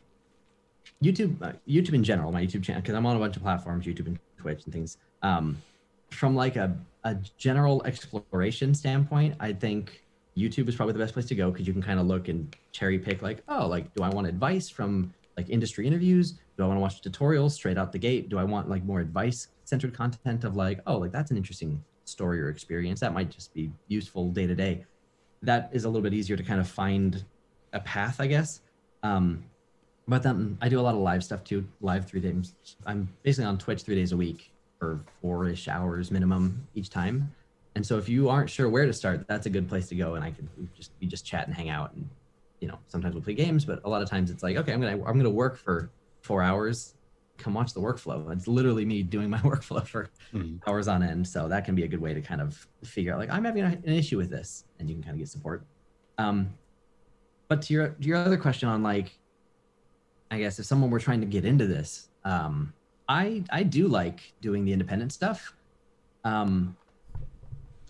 YouTube, 1.03 1.41
uh, 1.41 1.53
YouTube 1.67 1.93
in 1.93 2.03
general, 2.03 2.31
my 2.31 2.45
YouTube 2.45 2.63
channel, 2.63 2.81
because 2.81 2.95
I'm 2.95 3.05
on 3.05 3.15
a 3.15 3.19
bunch 3.19 3.35
of 3.37 3.43
platforms, 3.43 3.85
YouTube 3.85 4.07
and 4.07 4.19
Twitch 4.37 4.63
and 4.65 4.73
things. 4.73 4.97
Um, 5.21 5.61
from 6.09 6.35
like 6.35 6.55
a, 6.55 6.75
a 7.03 7.15
general 7.37 7.83
exploration 7.85 8.73
standpoint, 8.73 9.35
I 9.39 9.53
think 9.53 10.03
YouTube 10.35 10.67
is 10.67 10.75
probably 10.75 10.93
the 10.93 10.99
best 10.99 11.13
place 11.13 11.25
to 11.27 11.35
go 11.35 11.51
because 11.51 11.67
you 11.67 11.73
can 11.73 11.81
kind 11.81 11.99
of 11.99 12.07
look 12.07 12.27
and 12.27 12.53
cherry 12.71 12.97
pick 12.99 13.21
like, 13.21 13.43
oh, 13.47 13.67
like, 13.67 13.93
do 13.93 14.03
I 14.03 14.09
want 14.09 14.27
advice 14.27 14.69
from 14.69 15.13
like 15.37 15.49
industry 15.49 15.85
interviews? 15.87 16.39
Do 16.57 16.63
I 16.63 16.67
want 16.67 16.77
to 16.77 16.81
watch 16.81 17.01
tutorials 17.01 17.51
straight 17.51 17.77
out 17.77 17.91
the 17.91 17.99
gate? 17.99 18.29
Do 18.29 18.37
I 18.37 18.43
want 18.43 18.69
like 18.69 18.83
more 18.83 18.99
advice 18.99 19.49
centered 19.65 19.93
content 19.93 20.43
of 20.43 20.55
like, 20.55 20.79
oh, 20.87 20.97
like 20.97 21.11
that's 21.11 21.31
an 21.31 21.37
interesting 21.37 21.83
story 22.05 22.41
or 22.41 22.49
experience 22.49 22.99
that 23.01 23.13
might 23.13 23.29
just 23.29 23.53
be 23.53 23.71
useful 23.87 24.31
day 24.31 24.47
to 24.47 24.55
day. 24.55 24.85
That 25.41 25.69
is 25.71 25.85
a 25.85 25.89
little 25.89 26.01
bit 26.01 26.13
easier 26.13 26.35
to 26.35 26.43
kind 26.43 26.59
of 26.59 26.67
find 26.67 27.23
a 27.73 27.79
path, 27.79 28.19
I 28.19 28.27
guess. 28.27 28.61
Um, 29.03 29.43
but 30.07 30.23
then 30.23 30.57
I 30.61 30.69
do 30.69 30.79
a 30.79 30.81
lot 30.81 30.95
of 30.95 31.01
live 31.01 31.23
stuff 31.23 31.43
too, 31.43 31.67
live 31.81 32.07
three 32.07 32.19
days. 32.19 32.55
I'm 32.85 33.07
basically 33.23 33.45
on 33.45 33.57
Twitch 33.57 33.83
three 33.83 33.95
days 33.95 34.11
a 34.11 34.17
week 34.17 34.51
for 34.79 34.99
four-ish 35.21 35.67
hours 35.67 36.09
minimum 36.09 36.67
each 36.73 36.89
time. 36.89 37.31
And 37.75 37.85
so 37.85 37.97
if 37.97 38.09
you 38.09 38.27
aren't 38.29 38.49
sure 38.49 38.67
where 38.69 38.85
to 38.85 38.93
start, 38.93 39.27
that's 39.27 39.45
a 39.45 39.49
good 39.49 39.69
place 39.69 39.87
to 39.89 39.95
go. 39.95 40.15
And 40.15 40.23
I 40.23 40.31
can 40.31 40.49
just 40.75 40.91
we 40.99 41.07
just 41.07 41.25
chat 41.25 41.45
and 41.45 41.55
hang 41.55 41.69
out, 41.69 41.93
and 41.93 42.09
you 42.59 42.67
know 42.67 42.79
sometimes 42.87 43.13
we'll 43.13 43.23
play 43.23 43.35
games, 43.35 43.63
but 43.63 43.81
a 43.85 43.89
lot 43.89 44.01
of 44.01 44.09
times 44.09 44.31
it's 44.31 44.43
like, 44.43 44.57
okay, 44.57 44.73
I'm 44.73 44.81
gonna 44.81 45.01
I'm 45.05 45.17
gonna 45.17 45.29
work 45.29 45.57
for 45.57 45.89
four 46.21 46.41
hours. 46.41 46.95
Come 47.39 47.53
watch 47.53 47.73
the 47.73 47.79
workflow. 47.81 48.31
It's 48.31 48.47
literally 48.47 48.85
me 48.85 49.01
doing 49.01 49.29
my 49.29 49.37
workflow 49.51 49.85
for 49.87 50.09
Mhm. 50.33 50.59
hours 50.67 50.87
on 50.87 51.01
end. 51.01 51.27
So 51.27 51.47
that 51.47 51.65
can 51.65 51.73
be 51.73 51.83
a 51.83 51.87
good 51.87 52.01
way 52.01 52.13
to 52.13 52.21
kind 52.21 52.41
of 52.41 52.67
figure 52.83 53.13
out 53.13 53.19
like 53.19 53.31
I'm 53.31 53.45
having 53.45 53.63
an 53.63 53.83
issue 53.85 54.17
with 54.17 54.29
this, 54.29 54.65
and 54.79 54.89
you 54.89 54.95
can 54.95 55.03
kind 55.03 55.15
of 55.15 55.19
get 55.19 55.29
support. 55.29 55.65
Um, 56.17 56.53
but 57.47 57.61
to 57.63 57.73
your 57.73 57.87
to 57.89 58.07
your 58.07 58.17
other 58.17 58.37
question 58.37 58.69
on 58.69 58.83
like, 58.83 59.17
I 60.29 60.37
guess 60.39 60.59
if 60.59 60.65
someone 60.65 60.91
were 60.91 60.99
trying 60.99 61.21
to 61.21 61.27
get 61.27 61.45
into 61.45 61.65
this, 61.65 62.09
um, 62.23 62.73
I 63.07 63.43
I 63.49 63.63
do 63.63 63.87
like 63.87 64.33
doing 64.41 64.65
the 64.65 64.73
independent 64.73 65.11
stuff. 65.13 65.55
Um, 66.23 66.75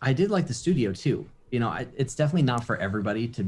I 0.02 0.14
did 0.14 0.32
like 0.32 0.48
the 0.48 0.54
studio 0.54 0.94
too. 0.94 1.26
You 1.52 1.60
know, 1.60 1.68
I, 1.70 1.88
it's 1.98 2.16
definitely 2.16 2.44
not 2.44 2.64
for 2.64 2.78
everybody 2.78 3.28
to 3.30 3.46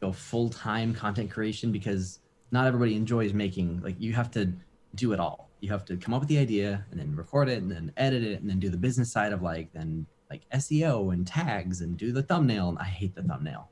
go 0.00 0.12
full 0.12 0.50
time 0.50 0.92
content 0.92 1.30
creation 1.30 1.72
because 1.72 2.18
not 2.50 2.66
everybody 2.66 2.94
enjoys 2.96 3.32
making 3.32 3.80
like 3.82 3.98
you 3.98 4.12
have 4.12 4.30
to 4.32 4.52
do 4.96 5.12
it 5.12 5.20
all. 5.20 5.50
You 5.60 5.70
have 5.70 5.84
to 5.86 5.96
come 5.96 6.12
up 6.14 6.20
with 6.20 6.28
the 6.28 6.38
idea 6.38 6.84
and 6.90 6.98
then 7.00 7.14
record 7.14 7.48
it 7.48 7.62
and 7.62 7.70
then 7.70 7.92
edit 7.96 8.22
it 8.22 8.40
and 8.40 8.48
then 8.50 8.58
do 8.58 8.68
the 8.68 8.76
business 8.76 9.10
side 9.12 9.32
of 9.32 9.42
like 9.42 9.72
then 9.72 10.06
like 10.30 10.42
SEO 10.54 11.12
and 11.12 11.26
tags 11.26 11.80
and 11.82 11.96
do 11.96 12.12
the 12.12 12.22
thumbnail. 12.22 12.68
And 12.70 12.78
I 12.78 12.84
hate 12.84 13.14
the 13.14 13.22
thumbnail. 13.22 13.68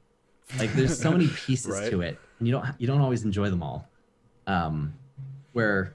Like 0.58 0.72
there's 0.74 0.98
so 0.98 1.10
many 1.10 1.28
pieces 1.34 1.72
Right. 1.72 1.90
to 1.90 2.00
it, 2.02 2.18
and 2.38 2.46
you 2.46 2.52
don't 2.52 2.66
you 2.78 2.86
don't 2.86 3.00
always 3.00 3.24
enjoy 3.24 3.50
them 3.50 3.62
all. 3.62 3.88
Um, 4.46 4.94
where 5.52 5.94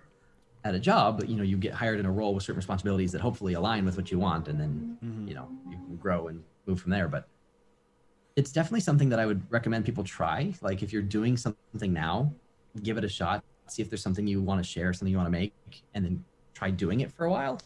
at 0.66 0.76
a 0.76 0.80
job, 0.80 1.24
you 1.28 1.36
know, 1.38 1.44
you 1.44 1.56
get 1.58 1.74
hired 1.74 2.00
in 2.00 2.06
a 2.06 2.12
role 2.12 2.34
with 2.34 2.44
certain 2.44 2.58
responsibilities 2.58 3.12
that 3.14 3.22
hopefully 3.22 3.54
align 3.54 3.86
with 3.86 3.96
what 3.96 4.12
you 4.12 4.20
want, 4.20 4.48
and 4.48 4.60
then 4.60 4.98
Mhm. 5.04 5.28
you 5.28 5.36
know 5.36 5.48
you 5.70 5.78
can 5.78 5.96
grow 5.98 6.28
and 6.28 6.44
move 6.66 6.82
from 6.82 6.92
there. 6.92 7.08
But 7.08 7.28
it's 8.36 8.52
definitely 8.52 8.80
something 8.82 9.10
that 9.10 9.20
I 9.20 9.26
would 9.26 9.42
recommend 9.52 9.86
people 9.86 10.04
try. 10.04 10.54
Like 10.62 10.82
if 10.84 10.92
you're 10.94 11.02
doing 11.02 11.38
something 11.38 11.94
now, 11.94 12.34
give 12.84 12.98
it 12.98 13.04
a 13.04 13.10
shot. 13.10 13.44
See 13.72 13.82
if 13.82 13.90
there's 13.90 14.02
something 14.02 14.28
you 14.28 14.42
want 14.42 14.64
to 14.64 14.70
share, 14.70 14.94
something 14.94 15.12
you 15.12 15.18
want 15.18 15.28
to 15.28 15.38
make, 15.38 15.54
and 15.94 16.04
then 16.06 16.24
try 16.54 16.72
doing 16.72 17.02
it 17.02 17.12
for 17.12 17.26
a 17.26 17.32
while. 17.32 17.60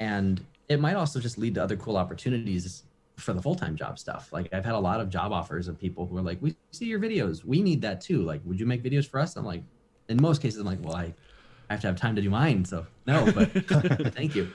And 0.00 0.44
it 0.68 0.80
might 0.80 0.94
also 0.94 1.20
just 1.20 1.38
lead 1.38 1.54
to 1.54 1.62
other 1.62 1.76
cool 1.76 1.96
opportunities 1.96 2.84
for 3.16 3.32
the 3.32 3.42
full-time 3.42 3.76
job 3.76 3.98
stuff. 3.98 4.32
Like 4.32 4.52
I've 4.52 4.64
had 4.64 4.74
a 4.74 4.78
lot 4.78 5.00
of 5.00 5.10
job 5.10 5.32
offers 5.32 5.68
of 5.68 5.78
people 5.78 6.06
who 6.06 6.16
are 6.16 6.22
like, 6.22 6.40
"We 6.40 6.56
see 6.70 6.86
your 6.86 6.98
videos. 6.98 7.44
We 7.44 7.62
need 7.62 7.82
that 7.82 8.00
too. 8.00 8.22
Like, 8.22 8.40
would 8.44 8.58
you 8.58 8.66
make 8.66 8.82
videos 8.82 9.06
for 9.06 9.20
us?" 9.20 9.36
I'm 9.36 9.44
like, 9.44 9.62
in 10.08 10.20
most 10.20 10.42
cases, 10.42 10.60
I'm 10.60 10.66
like, 10.66 10.82
"Well, 10.82 10.96
I, 10.96 11.14
I 11.68 11.74
have 11.74 11.80
to 11.82 11.86
have 11.86 11.96
time 11.96 12.16
to 12.16 12.22
do 12.22 12.30
mine, 12.30 12.64
so 12.64 12.86
no." 13.06 13.30
But 13.32 13.50
thank 14.14 14.34
you. 14.34 14.50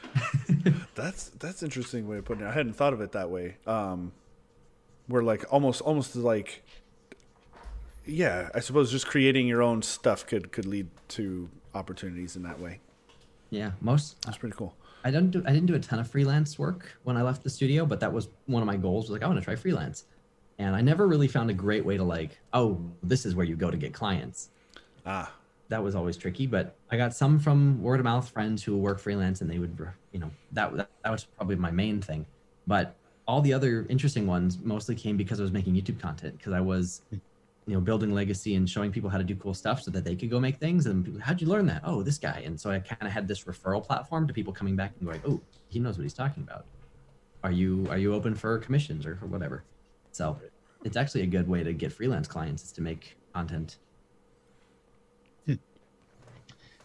That's 0.95 1.29
that's 1.39 1.61
interesting 1.61 2.07
way 2.07 2.17
of 2.17 2.25
putting 2.25 2.45
it. 2.45 2.47
I 2.47 2.53
hadn't 2.53 2.73
thought 2.73 2.93
of 2.93 3.01
it 3.01 3.11
that 3.11 3.29
way. 3.29 3.57
Um, 3.67 4.13
where 5.07 5.21
like 5.21 5.45
almost 5.51 5.81
almost 5.81 6.15
like, 6.15 6.63
yeah, 8.05 8.49
I 8.53 8.59
suppose 8.59 8.91
just 8.91 9.07
creating 9.07 9.47
your 9.47 9.61
own 9.61 9.81
stuff 9.81 10.25
could 10.25 10.51
could 10.51 10.65
lead 10.65 10.87
to 11.09 11.49
opportunities 11.73 12.35
in 12.35 12.43
that 12.43 12.59
way. 12.59 12.79
yeah, 13.49 13.71
most 13.81 14.21
That's 14.23 14.37
pretty 14.37 14.55
cool. 14.55 14.75
I 15.03 15.11
don't 15.11 15.29
do 15.29 15.43
I 15.45 15.51
didn't 15.51 15.67
do 15.67 15.75
a 15.75 15.79
ton 15.79 15.99
of 15.99 16.09
freelance 16.09 16.57
work 16.57 16.97
when 17.03 17.17
I 17.17 17.21
left 17.21 17.43
the 17.43 17.49
studio, 17.49 17.85
but 17.85 17.99
that 17.99 18.11
was 18.11 18.29
one 18.47 18.61
of 18.61 18.67
my 18.67 18.75
goals. 18.77 19.05
Was 19.05 19.11
like 19.11 19.23
I 19.23 19.27
want 19.27 19.39
to 19.39 19.45
try 19.45 19.55
freelance, 19.55 20.05
and 20.57 20.75
I 20.75 20.81
never 20.81 21.07
really 21.07 21.27
found 21.27 21.49
a 21.49 21.53
great 21.53 21.85
way 21.85 21.97
to 21.97 22.03
like, 22.03 22.39
oh, 22.53 22.79
this 23.03 23.25
is 23.25 23.35
where 23.35 23.45
you 23.45 23.55
go 23.55 23.69
to 23.69 23.77
get 23.77 23.93
clients. 23.93 24.49
Ah, 25.05 25.31
That 25.69 25.83
was 25.83 25.95
always 25.95 26.17
tricky, 26.17 26.47
but 26.47 26.75
I 26.89 26.97
got 26.97 27.13
some 27.13 27.39
from 27.39 27.81
word 27.83 27.99
of 27.99 28.05
mouth 28.05 28.27
friends 28.29 28.63
who 28.63 28.77
work 28.77 28.99
freelance, 28.99 29.41
and 29.41 29.49
they 29.49 29.59
would, 29.59 29.77
you 30.11 30.19
know, 30.19 30.31
that 30.53 30.75
that, 30.75 30.89
that 31.03 31.11
was 31.11 31.25
probably 31.37 31.55
my 31.55 31.71
main 31.71 32.01
thing. 32.01 32.25
But 32.65 32.95
all 33.27 33.41
the 33.41 33.53
other 33.53 33.85
interesting 33.89 34.25
ones 34.25 34.57
mostly 34.63 34.95
came 34.95 35.17
because 35.17 35.39
I 35.39 35.43
was 35.43 35.51
making 35.51 35.75
YouTube 35.75 35.99
content 35.99 36.37
because 36.37 36.53
I 36.53 36.61
was 36.61 37.01
you 37.67 37.73
know 37.73 37.81
building 37.81 38.13
legacy 38.13 38.55
and 38.55 38.69
showing 38.69 38.91
people 38.91 39.09
how 39.09 39.17
to 39.17 39.23
do 39.23 39.35
cool 39.35 39.53
stuff 39.53 39.81
so 39.81 39.91
that 39.91 40.03
they 40.03 40.15
could 40.15 40.29
go 40.29 40.39
make 40.39 40.57
things. 40.57 40.85
And 40.85 41.03
people, 41.03 41.19
how'd 41.19 41.41
you 41.41 41.47
learn 41.47 41.65
that? 41.67 41.81
Oh 41.83 42.03
this 42.03 42.17
guy. 42.17 42.43
And 42.45 42.59
so 42.59 42.71
i 42.71 42.79
kind 42.79 43.01
of 43.01 43.11
had 43.11 43.27
this 43.27 43.43
referral 43.45 43.83
platform 43.83 44.27
to 44.27 44.33
people 44.33 44.53
coming 44.53 44.75
back 44.75 44.93
and 44.99 45.07
going 45.07 45.21
oh 45.27 45.41
he 45.67 45.79
knows 45.79 45.97
what 45.97 46.03
he's 46.03 46.13
talking 46.13 46.43
about. 46.43 46.65
Are 47.43 47.51
you 47.51 47.87
are 47.89 47.97
you 47.97 48.13
open 48.13 48.35
for 48.35 48.57
commissions 48.59 49.05
or 49.05 49.15
for 49.15 49.27
whatever? 49.27 49.63
So 50.11 50.39
it's 50.83 50.97
actually 50.97 51.23
a 51.23 51.27
good 51.27 51.47
way 51.47 51.63
to 51.63 51.73
get 51.73 51.91
freelance 51.91 52.27
clients 52.27 52.63
is 52.63 52.71
to 52.73 52.81
make 52.81 53.17
content. 53.33 53.77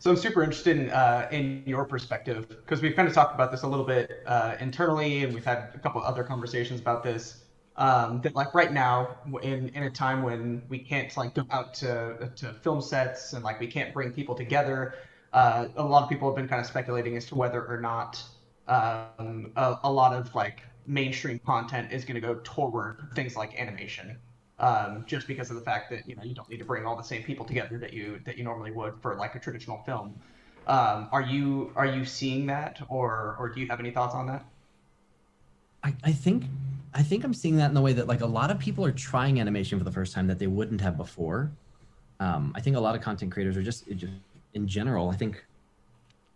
So 0.01 0.11
I'm 0.11 0.17
super 0.17 0.43
interested 0.43 0.79
in 0.79 0.91
uh, 0.91 1.29
in 1.31 1.63
your 1.67 1.85
perspective 1.85 2.49
because 2.49 2.81
we've 2.81 2.97
kind 2.97 3.07
of 3.07 3.13
talked 3.13 3.35
about 3.35 3.51
this 3.51 3.65
a 3.65 3.69
little 3.69 3.85
bit 3.85 4.23
uh, 4.27 4.57
internally, 4.59 5.25
and 5.25 5.35
we've 5.35 5.45
had 5.45 5.69
a 5.75 5.79
couple 5.79 6.01
other 6.01 6.25
conversations 6.25 6.81
about 6.81 7.03
this. 7.03 7.45
Um, 7.81 8.21
that 8.23 8.37
like 8.37 8.55
right 8.55 8.73
now, 8.73 9.17
in 9.43 9.71
in 9.71 9.85
a 9.85 9.91
time 9.91 10.23
when 10.23 10.63
we 10.69 10.79
can't 10.79 11.17
like 11.17 11.35
go 11.35 11.45
out 11.51 11.75
to 11.77 12.31
to 12.37 12.55
film 12.55 12.83
sets 12.83 13.33
and 13.33 13.43
like 13.43 13.59
we 13.59 13.67
can't 13.67 13.95
bring 13.95 14.13
people 14.13 14.35
together, 14.37 14.95
uh, 15.33 15.69
a 15.77 15.83
lot 15.85 16.03
of 16.05 16.11
people 16.11 16.29
have 16.29 16.37
been 16.37 16.49
kind 16.49 16.61
of 16.61 16.67
speculating 16.67 17.17
as 17.17 17.27
to 17.27 17.35
whether 17.37 17.67
or 17.67 17.81
not 17.81 18.23
um, 18.69 19.53
a, 19.57 19.79
a 19.85 19.93
lot 19.93 20.13
of 20.15 20.35
like 20.35 20.63
mainstream 20.87 21.41
content 21.47 21.93
is 21.93 22.05
going 22.05 22.17
to 22.17 22.21
go 22.21 22.41
toward 22.45 22.99
things 23.15 23.37
like 23.37 23.59
animation 23.59 24.19
um, 24.59 25.05
just 25.07 25.27
because 25.27 25.51
of 25.51 25.57
the 25.57 25.63
fact 25.63 25.91
that 25.91 26.07
you 26.09 26.17
know 26.17 26.23
you 26.23 26.35
don't 26.35 26.51
need 26.51 26.59
to 26.59 26.67
bring 26.67 26.87
all 26.87 26.97
the 26.97 27.03
same 27.03 27.23
people 27.23 27.47
together 27.47 27.79
that 27.79 27.93
you 27.95 28.21
that 28.25 28.37
you 28.39 28.45
normally 28.45 28.73
would 28.73 28.95
for 29.01 29.17
like 29.17 29.35
a 29.35 29.41
traditional 29.41 29.79
film. 29.87 30.15
Um, 30.67 31.09
are 31.13 31.23
you 31.23 31.73
are 31.77 31.87
you 31.87 32.05
seeing 32.05 32.47
that, 32.47 32.81
or 32.89 33.37
or 33.39 33.49
do 33.49 33.61
you 33.61 33.69
have 33.69 33.81
any 33.81 33.91
thoughts 33.91 34.15
on 34.15 34.27
that? 34.27 34.45
I, 35.83 35.95
I 36.05 36.13
think 36.13 36.45
I 36.93 37.03
think 37.03 37.25
I'm 37.25 37.35
seeing 37.35 37.57
that 37.57 37.69
in 37.69 37.75
the 37.75 37.81
way 37.81 37.93
that 37.93 38.07
like 38.09 38.21
a 38.21 38.27
lot 38.27 38.51
of 38.51 38.59
people 38.59 38.85
are 38.85 38.93
trying 38.93 39.41
animation 39.41 39.79
for 39.79 39.85
the 39.85 39.93
first 39.93 40.13
time 40.13 40.27
that 40.27 40.39
they 40.39 40.49
wouldn't 40.49 40.81
have 40.81 40.97
before. 40.97 41.51
Um, 42.19 42.53
I 42.55 42.61
think 42.61 42.77
a 42.77 42.81
lot 42.81 42.95
of 42.95 43.01
content 43.01 43.33
creators 43.33 43.57
are 43.57 43.63
just, 43.63 43.89
just 43.97 44.13
in 44.55 44.67
general. 44.67 45.09
I 45.11 45.17
think 45.17 45.45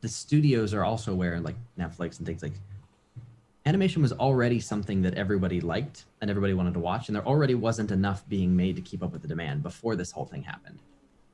the 0.01 0.09
studios 0.09 0.73
are 0.73 0.85
also 0.85 1.13
aware, 1.13 1.41
like 1.41 1.57
Netflix 1.79 2.19
and 2.19 2.27
things 2.27 2.43
like 2.43 2.53
animation 3.67 4.03
was 4.03 4.13
already 4.13 4.61
something 4.61 5.03
that 5.03 5.15
everybody 5.15 5.61
liked 5.61 6.05
and 6.21 6.31
everybody 6.31 6.55
wanted 6.55 6.75
to 6.75 6.81
watch, 6.81 7.09
and 7.09 7.17
there 7.17 7.27
already 7.27 7.55
wasn't 7.55 7.91
enough 7.91 8.27
being 8.29 8.55
made 8.55 8.77
to 8.77 8.83
keep 8.83 9.03
up 9.03 9.13
with 9.13 9.23
the 9.23 9.29
demand 9.29 9.63
before 9.63 9.97
this 9.97 10.13
whole 10.13 10.27
thing 10.27 10.43
happened. 10.43 10.79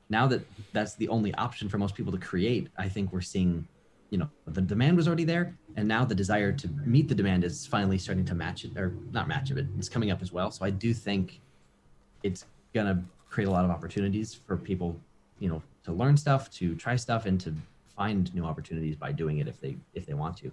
Now 0.09 0.27
that 0.27 0.41
that's 0.73 0.95
the 0.95 1.09
only 1.09 1.33
option 1.35 1.69
for 1.69 1.77
most 1.77 1.95
people 1.95 2.11
to 2.11 2.17
create, 2.17 2.69
I 2.77 2.89
think 2.89 3.13
we're 3.13 3.21
seeing, 3.21 3.67
you 4.11 4.17
know, 4.17 4.29
the 4.45 4.61
demand 4.61 4.97
was 4.97 5.07
already 5.07 5.23
there, 5.23 5.57
and 5.77 5.87
now 5.87 6.03
the 6.05 6.13
desire 6.13 6.51
to 6.51 6.67
meet 6.85 7.07
the 7.07 7.15
demand 7.15 7.45
is 7.45 7.65
finally 7.65 7.97
starting 7.97 8.25
to 8.25 8.35
match 8.35 8.65
it, 8.65 8.77
or 8.77 8.93
not 9.11 9.27
match 9.27 9.49
it, 9.49 9.55
but 9.55 9.65
it's 9.77 9.89
coming 9.89 10.11
up 10.11 10.21
as 10.21 10.31
well. 10.33 10.51
So 10.51 10.65
I 10.65 10.69
do 10.69 10.93
think 10.93 11.39
it's 12.21 12.45
gonna 12.73 13.03
create 13.29 13.47
a 13.47 13.51
lot 13.51 13.63
of 13.63 13.71
opportunities 13.71 14.33
for 14.33 14.57
people, 14.57 14.99
you 15.39 15.47
know, 15.49 15.63
to 15.85 15.93
learn 15.93 16.17
stuff, 16.17 16.51
to 16.51 16.75
try 16.75 16.97
stuff, 16.97 17.25
and 17.25 17.39
to 17.39 17.53
find 17.95 18.33
new 18.35 18.43
opportunities 18.43 18.97
by 18.97 19.13
doing 19.13 19.37
it 19.37 19.47
if 19.47 19.59
they 19.61 19.77
if 19.93 20.05
they 20.05 20.13
want 20.13 20.37
to. 20.37 20.51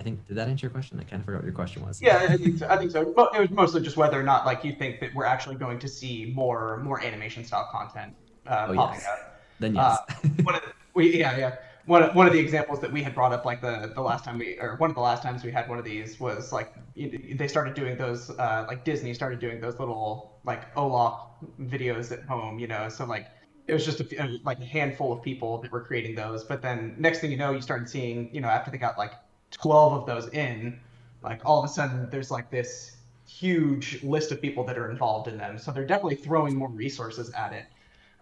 I 0.00 0.02
think 0.02 0.26
did 0.26 0.38
that 0.38 0.48
answer 0.48 0.64
your 0.64 0.70
question? 0.70 0.98
I 0.98 1.02
kind 1.02 1.20
of 1.20 1.26
forgot 1.26 1.38
what 1.38 1.44
your 1.44 1.54
question 1.54 1.84
was. 1.84 2.00
Yeah, 2.00 2.26
I 2.30 2.36
think 2.38 2.58
so. 2.58 2.68
I 2.68 2.78
think 2.78 2.92
so. 2.92 3.12
But 3.14 3.34
it 3.34 3.40
was 3.40 3.50
mostly 3.50 3.82
just 3.82 3.98
whether 3.98 4.18
or 4.18 4.22
not 4.22 4.46
like 4.46 4.64
you 4.64 4.72
think 4.72 5.00
that 5.00 5.14
we're 5.14 5.26
actually 5.26 5.56
going 5.56 5.78
to 5.80 5.88
see 5.88 6.32
more 6.34 6.78
more 6.78 7.04
animation 7.04 7.44
style 7.44 7.68
content 7.70 8.14
uh, 8.46 8.68
Oh, 8.70 8.74
popping 8.74 9.00
yes. 9.00 9.06
up. 9.06 9.27
Then 9.58 9.74
yes. 9.74 9.98
Uh, 10.08 10.14
one 10.42 10.54
of 10.54 10.62
the, 10.62 10.72
we 10.94 11.18
yeah 11.18 11.36
yeah. 11.36 11.56
One 11.86 12.02
of, 12.02 12.14
one 12.14 12.26
of 12.26 12.34
the 12.34 12.38
examples 12.38 12.80
that 12.80 12.92
we 12.92 13.02
had 13.02 13.14
brought 13.14 13.32
up 13.32 13.46
like 13.46 13.62
the 13.62 13.92
the 13.94 14.02
last 14.02 14.24
time 14.24 14.38
we 14.38 14.58
or 14.60 14.76
one 14.76 14.90
of 14.90 14.96
the 14.96 15.00
last 15.00 15.22
times 15.22 15.42
we 15.42 15.50
had 15.50 15.68
one 15.68 15.78
of 15.78 15.84
these 15.86 16.20
was 16.20 16.52
like 16.52 16.74
they 16.94 17.48
started 17.48 17.74
doing 17.74 17.96
those 17.96 18.28
uh, 18.30 18.66
like 18.68 18.84
Disney 18.84 19.14
started 19.14 19.38
doing 19.40 19.58
those 19.60 19.78
little 19.78 20.38
like 20.44 20.64
Olaf 20.76 21.20
videos 21.62 22.12
at 22.12 22.24
home 22.24 22.58
you 22.58 22.66
know? 22.66 22.88
So 22.90 23.06
like 23.06 23.28
it 23.66 23.72
was 23.72 23.84
just 23.84 24.00
a, 24.00 24.40
like 24.44 24.58
a 24.58 24.64
handful 24.64 25.12
of 25.12 25.22
people 25.22 25.58
that 25.62 25.70
were 25.70 25.82
creating 25.82 26.14
those. 26.14 26.44
But 26.44 26.60
then 26.60 26.94
next 26.98 27.20
thing 27.20 27.30
you 27.30 27.38
know 27.38 27.52
you 27.52 27.62
started 27.62 27.88
seeing 27.88 28.28
you 28.34 28.42
know 28.42 28.48
after 28.48 28.70
they 28.70 28.78
got 28.78 28.98
like 28.98 29.12
12 29.52 29.92
of 29.94 30.06
those 30.06 30.28
in 30.34 30.78
like 31.22 31.40
all 31.46 31.58
of 31.58 31.64
a 31.64 31.72
sudden 31.72 32.08
there's 32.10 32.30
like 32.30 32.50
this 32.50 32.98
huge 33.26 34.02
list 34.02 34.32
of 34.32 34.40
people 34.42 34.64
that 34.64 34.76
are 34.76 34.90
involved 34.90 35.28
in 35.28 35.38
them. 35.38 35.58
So 35.58 35.70
they're 35.70 35.86
definitely 35.86 36.16
throwing 36.16 36.56
more 36.56 36.68
resources 36.68 37.30
at 37.30 37.52
it 37.52 37.64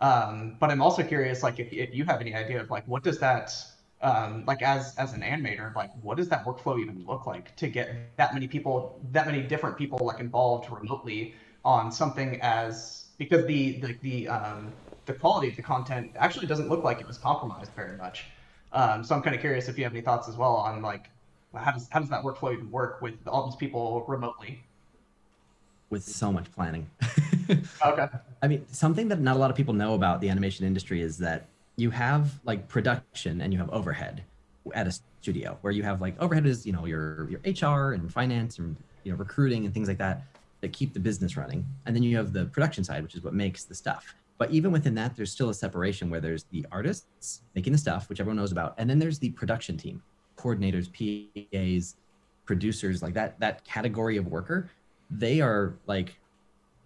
um, 0.00 0.56
but 0.60 0.70
I'm 0.70 0.82
also 0.82 1.02
curious, 1.02 1.42
like, 1.42 1.58
if, 1.58 1.72
if 1.72 1.94
you 1.94 2.04
have 2.04 2.20
any 2.20 2.34
idea 2.34 2.60
of 2.60 2.70
like 2.70 2.86
what 2.86 3.02
does 3.02 3.18
that, 3.20 3.52
um, 4.02 4.44
like, 4.46 4.62
as 4.62 4.94
as 4.96 5.12
an 5.14 5.22
animator, 5.22 5.74
like, 5.74 5.90
what 6.02 6.16
does 6.16 6.28
that 6.28 6.44
workflow 6.44 6.78
even 6.80 7.04
look 7.06 7.26
like 7.26 7.56
to 7.56 7.68
get 7.68 8.16
that 8.18 8.34
many 8.34 8.46
people, 8.48 9.00
that 9.12 9.26
many 9.26 9.42
different 9.42 9.76
people, 9.78 9.98
like, 10.04 10.20
involved 10.20 10.70
remotely 10.70 11.34
on 11.64 11.90
something 11.90 12.38
as 12.42 13.08
because 13.18 13.46
the 13.46 13.80
the 13.80 13.98
the 14.02 14.28
um, 14.28 14.74
the 15.06 15.14
quality 15.14 15.48
of 15.48 15.56
the 15.56 15.62
content 15.62 16.12
actually 16.16 16.46
doesn't 16.46 16.68
look 16.68 16.84
like 16.84 17.00
it 17.00 17.06
was 17.06 17.18
compromised 17.18 17.72
very 17.74 17.96
much. 17.96 18.26
Um, 18.72 19.04
so 19.04 19.14
I'm 19.14 19.22
kind 19.22 19.34
of 19.34 19.40
curious 19.40 19.68
if 19.68 19.78
you 19.78 19.84
have 19.84 19.92
any 19.94 20.02
thoughts 20.02 20.28
as 20.28 20.36
well 20.36 20.56
on 20.56 20.82
like 20.82 21.10
how 21.54 21.72
does 21.72 21.88
how 21.90 22.00
does 22.00 22.10
that 22.10 22.22
workflow 22.22 22.52
even 22.52 22.70
work 22.70 23.00
with 23.00 23.26
all 23.26 23.46
these 23.46 23.56
people 23.56 24.04
remotely? 24.08 24.65
With 25.90 26.02
so 26.02 26.32
much 26.32 26.50
planning. 26.52 26.88
Okay. 27.84 28.08
I 28.42 28.48
mean, 28.48 28.66
something 28.72 29.06
that 29.06 29.20
not 29.20 29.36
a 29.36 29.38
lot 29.38 29.50
of 29.50 29.56
people 29.56 29.72
know 29.72 29.94
about 29.94 30.20
the 30.20 30.28
animation 30.28 30.66
industry 30.66 31.00
is 31.00 31.16
that 31.18 31.46
you 31.76 31.90
have 31.90 32.40
like 32.44 32.66
production 32.66 33.40
and 33.40 33.52
you 33.52 33.58
have 33.60 33.70
overhead 33.70 34.24
at 34.74 34.88
a 34.88 34.92
studio 35.20 35.56
where 35.60 35.72
you 35.72 35.84
have 35.84 36.00
like 36.00 36.20
overhead 36.20 36.44
is, 36.44 36.66
you 36.66 36.72
know, 36.72 36.86
your 36.86 37.28
your 37.30 37.40
HR 37.44 37.92
and 37.92 38.12
finance 38.12 38.58
and 38.58 38.74
you 39.04 39.12
know, 39.12 39.18
recruiting 39.18 39.64
and 39.64 39.72
things 39.72 39.86
like 39.86 39.98
that 39.98 40.22
that 40.60 40.72
keep 40.72 40.92
the 40.92 41.00
business 41.00 41.36
running. 41.36 41.64
And 41.84 41.94
then 41.94 42.02
you 42.02 42.16
have 42.16 42.32
the 42.32 42.46
production 42.46 42.82
side, 42.82 43.02
which 43.02 43.14
is 43.14 43.22
what 43.22 43.34
makes 43.34 43.64
the 43.64 43.74
stuff. 43.74 44.14
But 44.38 44.50
even 44.50 44.72
within 44.72 44.94
that, 44.96 45.16
there's 45.16 45.30
still 45.30 45.50
a 45.50 45.54
separation 45.54 46.10
where 46.10 46.20
there's 46.20 46.44
the 46.44 46.66
artists 46.70 47.42
making 47.54 47.72
the 47.72 47.78
stuff, 47.78 48.08
which 48.08 48.20
everyone 48.20 48.36
knows 48.36 48.52
about, 48.52 48.74
and 48.76 48.88
then 48.88 48.98
there's 48.98 49.18
the 49.18 49.30
production 49.30 49.76
team, 49.76 50.02
coordinators, 50.36 50.90
PAs, 50.92 51.96
producers, 52.44 53.02
like 53.02 53.14
that 53.14 53.38
that 53.40 53.64
category 53.64 54.16
of 54.16 54.26
worker. 54.26 54.68
They 55.10 55.40
are 55.40 55.74
like 55.86 56.16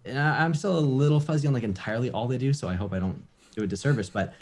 I'm 0.07 0.53
still 0.53 0.77
a 0.77 0.79
little 0.79 1.19
fuzzy 1.19 1.47
on 1.47 1.53
like 1.53 1.63
entirely 1.63 2.09
all 2.11 2.27
they 2.27 2.37
do, 2.37 2.53
so 2.53 2.67
I 2.67 2.73
hope 2.73 2.93
I 2.93 2.99
don't 2.99 3.23
do 3.55 3.63
a 3.63 3.67
disservice. 3.67 4.09
But 4.09 4.33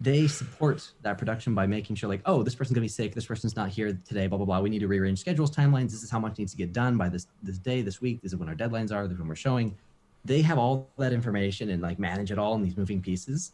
they 0.00 0.26
support 0.26 0.90
that 1.02 1.18
production 1.18 1.54
by 1.54 1.66
making 1.66 1.96
sure, 1.96 2.08
like, 2.08 2.22
oh, 2.26 2.42
this 2.42 2.54
person's 2.54 2.74
gonna 2.74 2.84
be 2.84 2.88
sick, 2.88 3.14
this 3.14 3.26
person's 3.26 3.54
not 3.54 3.68
here 3.68 3.98
today, 4.06 4.26
blah 4.26 4.38
blah 4.38 4.46
blah. 4.46 4.60
We 4.60 4.70
need 4.70 4.80
to 4.80 4.88
rearrange 4.88 5.18
schedules, 5.20 5.50
timelines. 5.50 5.90
This 5.90 6.02
is 6.02 6.10
how 6.10 6.18
much 6.18 6.38
needs 6.38 6.52
to 6.52 6.58
get 6.58 6.72
done 6.72 6.96
by 6.96 7.08
this 7.08 7.26
this 7.42 7.58
day, 7.58 7.82
this 7.82 8.00
week. 8.00 8.22
This 8.22 8.32
is 8.32 8.38
when 8.38 8.48
our 8.48 8.54
deadlines 8.54 8.92
are. 8.92 9.06
This 9.06 9.14
is 9.14 9.18
when 9.18 9.28
we're 9.28 9.34
showing. 9.34 9.76
They 10.24 10.40
have 10.40 10.56
all 10.56 10.88
that 10.96 11.12
information 11.12 11.68
and 11.68 11.82
like 11.82 11.98
manage 11.98 12.30
it 12.30 12.38
all 12.38 12.54
in 12.54 12.62
these 12.62 12.76
moving 12.76 13.02
pieces, 13.02 13.52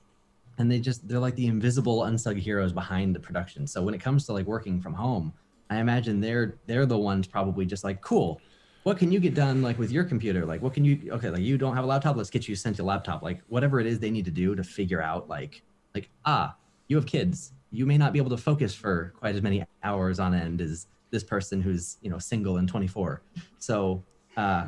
and 0.58 0.70
they 0.70 0.78
just 0.78 1.06
they're 1.08 1.18
like 1.18 1.34
the 1.34 1.48
invisible 1.48 2.04
unsung 2.04 2.36
heroes 2.36 2.72
behind 2.72 3.14
the 3.14 3.20
production. 3.20 3.66
So 3.66 3.82
when 3.82 3.94
it 3.94 4.00
comes 4.00 4.24
to 4.26 4.32
like 4.32 4.46
working 4.46 4.80
from 4.80 4.94
home, 4.94 5.32
I 5.68 5.78
imagine 5.78 6.20
they're 6.20 6.54
they're 6.66 6.86
the 6.86 6.98
ones 6.98 7.26
probably 7.26 7.66
just 7.66 7.82
like 7.82 8.00
cool 8.02 8.40
what 8.82 8.98
can 8.98 9.12
you 9.12 9.20
get 9.20 9.34
done 9.34 9.62
like 9.62 9.78
with 9.78 9.90
your 9.90 10.04
computer? 10.04 10.46
Like 10.46 10.62
what 10.62 10.74
can 10.74 10.84
you 10.84 11.10
okay 11.12 11.30
like 11.30 11.42
you 11.42 11.58
don't 11.58 11.74
have 11.74 11.84
a 11.84 11.86
laptop 11.86 12.16
let's 12.16 12.30
get 12.30 12.48
you 12.48 12.56
sent 12.56 12.76
to 12.76 12.82
a 12.82 12.84
laptop. 12.84 13.22
Like 13.22 13.40
whatever 13.48 13.80
it 13.80 13.86
is 13.86 13.98
they 13.98 14.10
need 14.10 14.24
to 14.24 14.30
do 14.30 14.54
to 14.54 14.64
figure 14.64 15.02
out 15.02 15.28
like 15.28 15.62
like 15.94 16.08
ah 16.24 16.54
you 16.88 16.96
have 16.96 17.06
kids. 17.06 17.52
You 17.72 17.86
may 17.86 17.98
not 17.98 18.12
be 18.12 18.18
able 18.18 18.30
to 18.30 18.36
focus 18.36 18.74
for 18.74 19.12
quite 19.18 19.34
as 19.34 19.42
many 19.42 19.64
hours 19.84 20.18
on 20.18 20.34
end 20.34 20.60
as 20.60 20.86
this 21.10 21.22
person 21.24 21.60
who's 21.60 21.98
you 22.02 22.10
know 22.10 22.18
single 22.18 22.58
and 22.58 22.68
24 22.68 23.20
so 23.58 24.00
uh 24.36 24.66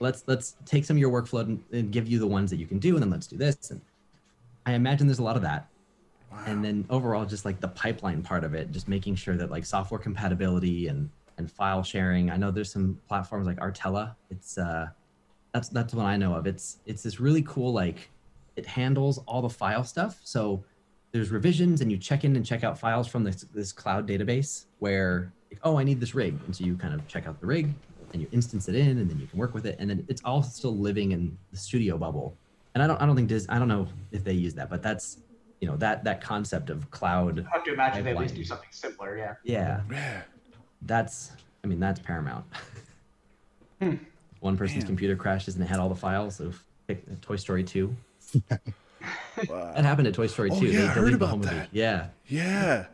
let's 0.00 0.24
let's 0.26 0.56
take 0.64 0.84
some 0.84 0.96
of 0.96 1.00
your 1.00 1.10
workflow 1.10 1.40
and, 1.40 1.62
and 1.72 1.90
give 1.90 2.06
you 2.06 2.18
the 2.18 2.26
ones 2.26 2.50
that 2.50 2.56
you 2.56 2.66
can 2.66 2.78
do 2.78 2.94
and 2.94 3.02
then 3.02 3.10
let's 3.10 3.26
do 3.26 3.36
this. 3.36 3.70
And 3.70 3.80
i 4.66 4.72
imagine 4.72 5.06
there's 5.06 5.18
a 5.18 5.24
lot 5.24 5.36
of 5.36 5.42
that. 5.42 5.68
And 6.46 6.62
then 6.62 6.84
overall 6.90 7.24
just 7.24 7.44
like 7.44 7.60
the 7.60 7.68
pipeline 7.68 8.22
part 8.22 8.44
of 8.44 8.52
it 8.54 8.70
just 8.70 8.88
making 8.88 9.14
sure 9.14 9.36
that 9.36 9.50
like 9.50 9.64
software 9.64 9.98
compatibility 9.98 10.88
and 10.88 11.08
and 11.38 11.50
file 11.50 11.82
sharing. 11.82 12.30
I 12.30 12.36
know 12.36 12.50
there's 12.50 12.72
some 12.72 12.98
platforms 13.08 13.46
like 13.46 13.58
artella. 13.58 14.14
It's 14.30 14.58
uh 14.58 14.88
that's 15.52 15.68
that's 15.68 15.94
what 15.94 16.06
i 16.06 16.16
know 16.16 16.34
of. 16.34 16.46
It's 16.46 16.78
it's 16.86 17.02
this 17.02 17.20
really 17.20 17.42
cool 17.42 17.72
like 17.72 18.10
it 18.56 18.66
handles 18.66 19.18
all 19.26 19.42
the 19.42 19.50
file 19.50 19.84
stuff. 19.84 20.20
So 20.24 20.64
there's 21.12 21.30
revisions 21.30 21.80
and 21.80 21.90
you 21.90 21.98
check 21.98 22.24
in 22.24 22.36
and 22.36 22.44
check 22.44 22.64
out 22.64 22.78
files 22.78 23.08
from 23.08 23.24
this 23.24 23.42
this 23.54 23.72
cloud 23.72 24.06
database 24.06 24.66
where 24.80 25.32
like, 25.50 25.60
oh 25.62 25.78
i 25.78 25.84
need 25.84 26.00
this 26.00 26.14
rig. 26.14 26.38
And 26.46 26.54
so 26.54 26.64
you 26.64 26.76
kind 26.76 26.94
of 26.94 27.06
check 27.08 27.26
out 27.26 27.40
the 27.40 27.46
rig 27.46 27.72
and 28.12 28.22
you 28.22 28.28
instance 28.32 28.68
it 28.68 28.74
in 28.74 28.98
and 28.98 29.10
then 29.10 29.18
you 29.18 29.26
can 29.26 29.38
work 29.38 29.54
with 29.54 29.66
it. 29.66 29.76
And 29.78 29.90
then 29.90 30.04
it's 30.08 30.22
all 30.24 30.42
still 30.42 30.76
living 30.76 31.12
in 31.12 31.36
the 31.52 31.58
studio 31.58 31.98
bubble. 31.98 32.36
And 32.74 32.82
i 32.82 32.86
don't 32.86 33.00
i 33.00 33.06
don't 33.06 33.16
think 33.16 33.28
Dis- 33.28 33.46
i 33.48 33.58
don't 33.58 33.68
know 33.68 33.88
if 34.12 34.24
they 34.24 34.34
use 34.34 34.54
that 34.54 34.68
but 34.68 34.82
that's 34.82 35.18
you 35.60 35.68
know 35.68 35.76
that 35.78 36.04
that 36.04 36.20
concept 36.20 36.68
of 36.68 36.90
cloud 36.90 37.46
I 37.50 37.56
have 37.56 37.64
to 37.64 37.72
imagine 37.72 38.04
they 38.04 38.10
at 38.10 38.18
least 38.18 38.34
do 38.34 38.44
something 38.44 38.68
similar. 38.70 39.16
Yeah. 39.16 39.34
yeah. 39.42 39.80
Yeah. 39.90 40.22
That's 40.86 41.32
i 41.64 41.66
mean 41.66 41.80
that's 41.80 42.00
paramount 42.00 42.44
Hmm. 43.80 43.96
one 44.40 44.56
person's 44.56 44.84
Man. 44.84 44.86
computer 44.86 45.16
crashes 45.16 45.54
and 45.54 45.62
they 45.62 45.68
had 45.68 45.78
all 45.80 45.88
the 45.90 45.94
files 45.94 46.40
of 46.40 46.62
toy 47.20 47.36
story 47.36 47.62
2 47.64 47.94
Wow. 49.48 49.72
that 49.74 49.84
happened 49.84 50.08
at 50.08 50.14
toy 50.14 50.26
story 50.28 50.50
Oh, 50.52 50.58
2 50.58 50.66
yeah, 50.66 50.84
I 50.84 50.86
heard 50.86 50.94
deleted 50.94 51.12
the 51.20 51.24
about 51.24 51.28
whole 51.28 51.38
movie. 51.40 51.54
that. 51.54 51.68
yeah 51.72 52.06
Yeah. 52.26 52.86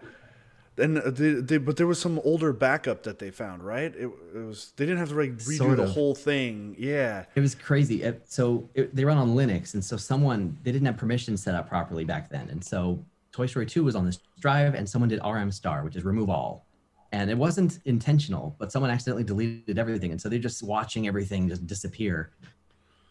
And 0.78 0.99
uh, 0.99 1.11
they, 1.11 1.34
they, 1.34 1.59
but 1.59 1.76
there 1.76 1.86
was 1.86 2.01
some 2.01 2.18
older 2.24 2.51
backup 2.53 3.03
that 3.03 3.18
they 3.18 3.30
found, 3.30 3.62
right? 3.62 3.95
It, 3.95 4.11
it 4.34 4.38
was 4.38 4.72
they 4.76 4.86
didn't 4.86 4.99
have 5.01 5.11
to 5.11 5.14
like 5.14 5.32
redo 5.36 5.59
Sort 5.59 5.76
the 5.76 5.86
whole 5.86 6.14
thing. 6.14 6.74
Yeah. 6.78 7.26
It 7.34 7.40
was 7.40 7.55
crazy. 7.55 8.03
It- 8.03 8.22
so 8.26 8.68
it, 8.74 8.97
they 8.97 9.05
run 9.05 9.18
on 9.18 9.34
Linux, 9.36 9.74
and 9.74 9.84
so 9.84 9.99
someone 9.99 10.57
they 10.62 10.72
didn't 10.72 10.86
have 10.86 10.97
permission 10.97 11.36
set 11.36 11.55
up 11.55 11.68
properly 11.68 12.05
back 12.05 12.30
then, 12.30 12.49
and 12.49 12.64
so 12.64 13.05
Toy 13.32 13.45
Story 13.47 13.66
2 13.66 13.84
was 13.84 13.95
on 13.95 14.07
this 14.07 14.18
drive, 14.40 14.74
and 14.74 14.88
someone 14.88 15.11
did 15.11 15.20
RM 15.22 15.53
star, 15.53 15.84
which 15.84 15.95
is 15.95 16.05
remove 16.05 16.30
all, 16.30 16.64
and 17.12 17.30
it 17.30 17.36
wasn't 17.36 17.78
intentional, 17.84 18.56
but 18.58 18.72
someone 18.72 18.90
accidentally 18.90 19.24
deleted 19.24 19.78
everything, 19.78 20.10
and 20.10 20.20
so 20.20 20.28
they're 20.28 20.38
just 20.38 20.62
watching 20.62 21.06
everything 21.06 21.48
just 21.48 21.66
disappear, 21.66 22.30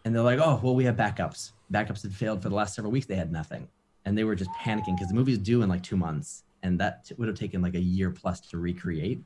and 0.03 0.13
they're 0.13 0.23
like, 0.23 0.39
oh 0.39 0.59
well, 0.63 0.75
we 0.75 0.83
have 0.85 0.95
backups. 0.95 1.51
Backups 1.71 2.01
had 2.01 2.13
failed 2.13 2.41
for 2.41 2.49
the 2.49 2.55
last 2.55 2.75
several 2.75 2.91
weeks. 2.91 3.05
They 3.05 3.15
had 3.15 3.31
nothing, 3.31 3.67
and 4.05 4.17
they 4.17 4.23
were 4.23 4.35
just 4.35 4.51
panicking 4.51 4.95
because 4.95 5.07
the 5.07 5.13
movie's 5.13 5.37
due 5.37 5.61
in 5.61 5.69
like 5.69 5.83
two 5.83 5.97
months, 5.97 6.43
and 6.63 6.79
that 6.79 7.11
would 7.17 7.27
have 7.27 7.37
taken 7.37 7.61
like 7.61 7.75
a 7.75 7.79
year 7.79 8.09
plus 8.09 8.39
to 8.41 8.57
recreate. 8.57 9.21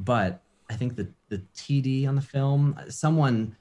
But 0.00 0.40
I 0.70 0.74
think 0.74 0.96
the 0.96 1.08
the 1.28 1.42
TD 1.54 2.08
on 2.08 2.14
the 2.14 2.22
film, 2.22 2.78
someone 2.88 3.56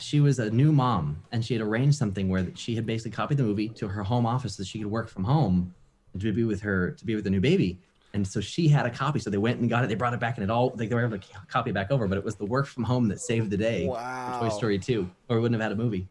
she 0.00 0.20
was 0.20 0.38
a 0.38 0.50
new 0.50 0.72
mom 0.72 1.22
and 1.32 1.44
she 1.44 1.54
had 1.54 1.62
arranged 1.62 1.96
something 1.96 2.28
where 2.28 2.46
she 2.54 2.74
had 2.74 2.84
basically 2.84 3.12
copied 3.12 3.38
the 3.38 3.42
movie 3.42 3.68
to 3.68 3.88
her 3.88 4.02
home 4.02 4.26
office 4.26 4.56
so 4.56 4.62
she 4.62 4.78
could 4.78 4.90
work 4.90 5.08
from 5.08 5.24
home 5.24 5.74
to 6.18 6.32
be 6.32 6.44
with 6.44 6.60
her 6.60 6.90
to 6.90 7.04
be 7.04 7.14
with 7.14 7.24
the 7.24 7.30
new 7.30 7.40
baby 7.40 7.78
and 8.16 8.26
so 8.26 8.40
she 8.40 8.66
had 8.66 8.84
a 8.86 8.90
copy 8.90 9.18
so 9.20 9.30
they 9.30 9.38
went 9.38 9.60
and 9.60 9.70
got 9.70 9.84
it 9.84 9.88
they 9.88 9.94
brought 9.94 10.12
it 10.14 10.20
back 10.20 10.36
and 10.36 10.42
it 10.44 10.50
all 10.50 10.74
like 10.76 10.88
they 10.88 10.94
were 10.94 11.04
able 11.04 11.16
to 11.18 11.24
copy 11.48 11.70
it 11.70 11.74
back 11.74 11.90
over 11.92 12.08
but 12.08 12.18
it 12.18 12.24
was 12.24 12.34
the 12.34 12.44
work 12.46 12.66
from 12.66 12.82
home 12.82 13.06
that 13.08 13.20
saved 13.20 13.50
the 13.50 13.56
day 13.56 13.86
Wow. 13.86 14.38
toy 14.40 14.48
story 14.48 14.78
2 14.78 15.08
or 15.28 15.36
we 15.36 15.42
wouldn't 15.42 15.60
have 15.60 15.70
had 15.70 15.78
a 15.78 15.82
movie 15.82 16.08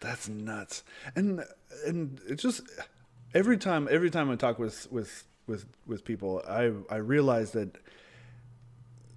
That's 0.00 0.28
nuts. 0.28 0.82
And 1.14 1.44
and 1.86 2.20
it's 2.28 2.42
just 2.42 2.62
every 3.34 3.56
time 3.56 3.86
every 3.90 4.10
time 4.10 4.30
I 4.30 4.36
talk 4.36 4.58
with 4.58 4.90
with 4.90 5.24
with 5.46 5.66
with 5.86 6.04
people, 6.04 6.42
I 6.48 6.72
I 6.90 6.96
realize 6.96 7.52
that 7.52 7.78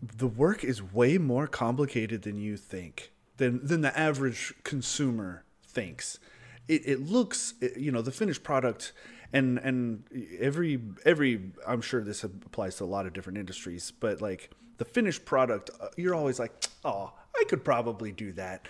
the 0.01 0.28
work 0.28 0.63
is 0.63 0.82
way 0.84 1.18
more 1.18 1.47
complicated 1.47 2.22
than 2.22 2.38
you 2.38 2.55
think 2.57 3.11
than 3.38 3.66
than 3.66 3.82
the 3.82 3.97
average 3.97 4.53
consumer 4.63 5.43
thinks. 5.66 6.20
It 6.68 6.82
it 6.88 6.99
looks 7.01 7.55
it- 7.61 7.78
you 7.78 7.91
know 7.91 8.01
the 8.03 8.11
finished 8.11 8.43
product 8.43 8.93
and 9.34 9.57
and 9.59 10.03
every 10.39 10.80
every 11.05 11.51
I'm 11.67 11.82
sure 11.82 12.03
this 12.03 12.23
applies 12.23 12.76
to 12.78 12.84
a 12.84 12.86
lot 12.86 13.05
of 13.05 13.13
different 13.13 13.38
industries, 13.38 13.91
but 13.99 14.21
like 14.21 14.49
the 14.78 14.86
finished 14.86 15.23
product, 15.26 15.69
uh, 15.80 15.88
you're 15.95 16.15
always 16.15 16.38
like, 16.39 16.51
oh, 16.84 17.13
I 17.39 17.43
could 17.47 17.63
probably 17.63 18.11
do 18.11 18.34
that, 18.34 18.67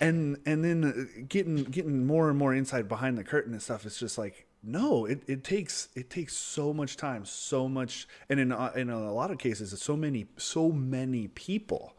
and 0.00 0.38
and 0.46 0.64
then 0.64 0.84
uh, 0.84 1.22
getting 1.28 1.56
getting 1.64 2.06
more 2.06 2.28
and 2.30 2.38
more 2.38 2.54
inside 2.54 2.88
behind 2.88 3.18
the 3.18 3.24
curtain 3.24 3.52
and 3.52 3.62
stuff. 3.62 3.84
It's 3.86 3.98
just 3.98 4.16
like 4.18 4.46
no, 4.64 5.06
it, 5.06 5.22
it 5.26 5.42
takes 5.42 5.88
it 5.96 6.08
takes 6.08 6.34
so 6.36 6.72
much 6.72 6.96
time, 6.96 7.24
so 7.24 7.68
much, 7.68 8.06
and 8.28 8.38
in 8.38 8.52
a- 8.52 8.72
in 8.76 8.90
a 8.90 9.12
lot 9.12 9.30
of 9.32 9.38
cases, 9.38 9.72
it's 9.72 9.84
so 9.84 9.96
many 9.96 10.26
so 10.36 10.70
many 10.70 11.28
people 11.28 11.96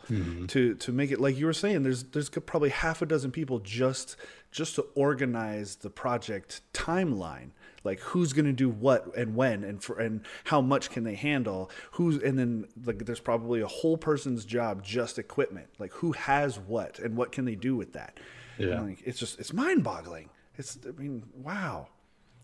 to 0.47 0.73
to 0.75 0.91
make 0.91 1.11
it 1.11 1.19
like 1.19 1.37
you 1.37 1.45
were 1.45 1.53
saying. 1.53 1.83
There's 1.83 2.03
there's 2.05 2.29
probably 2.29 2.69
half 2.69 3.01
a 3.01 3.05
dozen 3.05 3.31
people 3.31 3.59
just 3.59 4.15
just 4.51 4.75
to 4.75 4.83
organize 4.95 5.75
the 5.77 5.89
project 5.89 6.61
timeline 6.73 7.49
like 7.83 7.99
who's 7.99 8.33
going 8.33 8.45
to 8.45 8.53
do 8.53 8.69
what 8.69 9.15
and 9.15 9.35
when 9.35 9.63
and 9.63 9.83
for 9.83 9.99
and 9.99 10.21
how 10.45 10.61
much 10.61 10.89
can 10.89 11.03
they 11.03 11.15
handle? 11.15 11.69
Who's 11.91 12.21
and 12.21 12.37
then 12.37 12.67
like 12.85 13.05
there's 13.05 13.19
probably 13.19 13.61
a 13.61 13.67
whole 13.67 13.97
person's 13.97 14.45
job 14.45 14.83
just 14.83 15.19
equipment. 15.19 15.67
Like 15.79 15.91
who 15.93 16.13
has 16.13 16.59
what 16.59 16.99
and 16.99 17.17
what 17.17 17.31
can 17.31 17.45
they 17.45 17.55
do 17.55 17.75
with 17.75 17.93
that? 17.93 18.19
Yeah. 18.57 18.81
Like, 18.81 19.01
it's 19.05 19.19
just 19.19 19.39
it's 19.39 19.53
mind-boggling. 19.53 20.29
It's 20.57 20.77
i 20.87 20.91
mean 20.91 21.23
wow. 21.35 21.87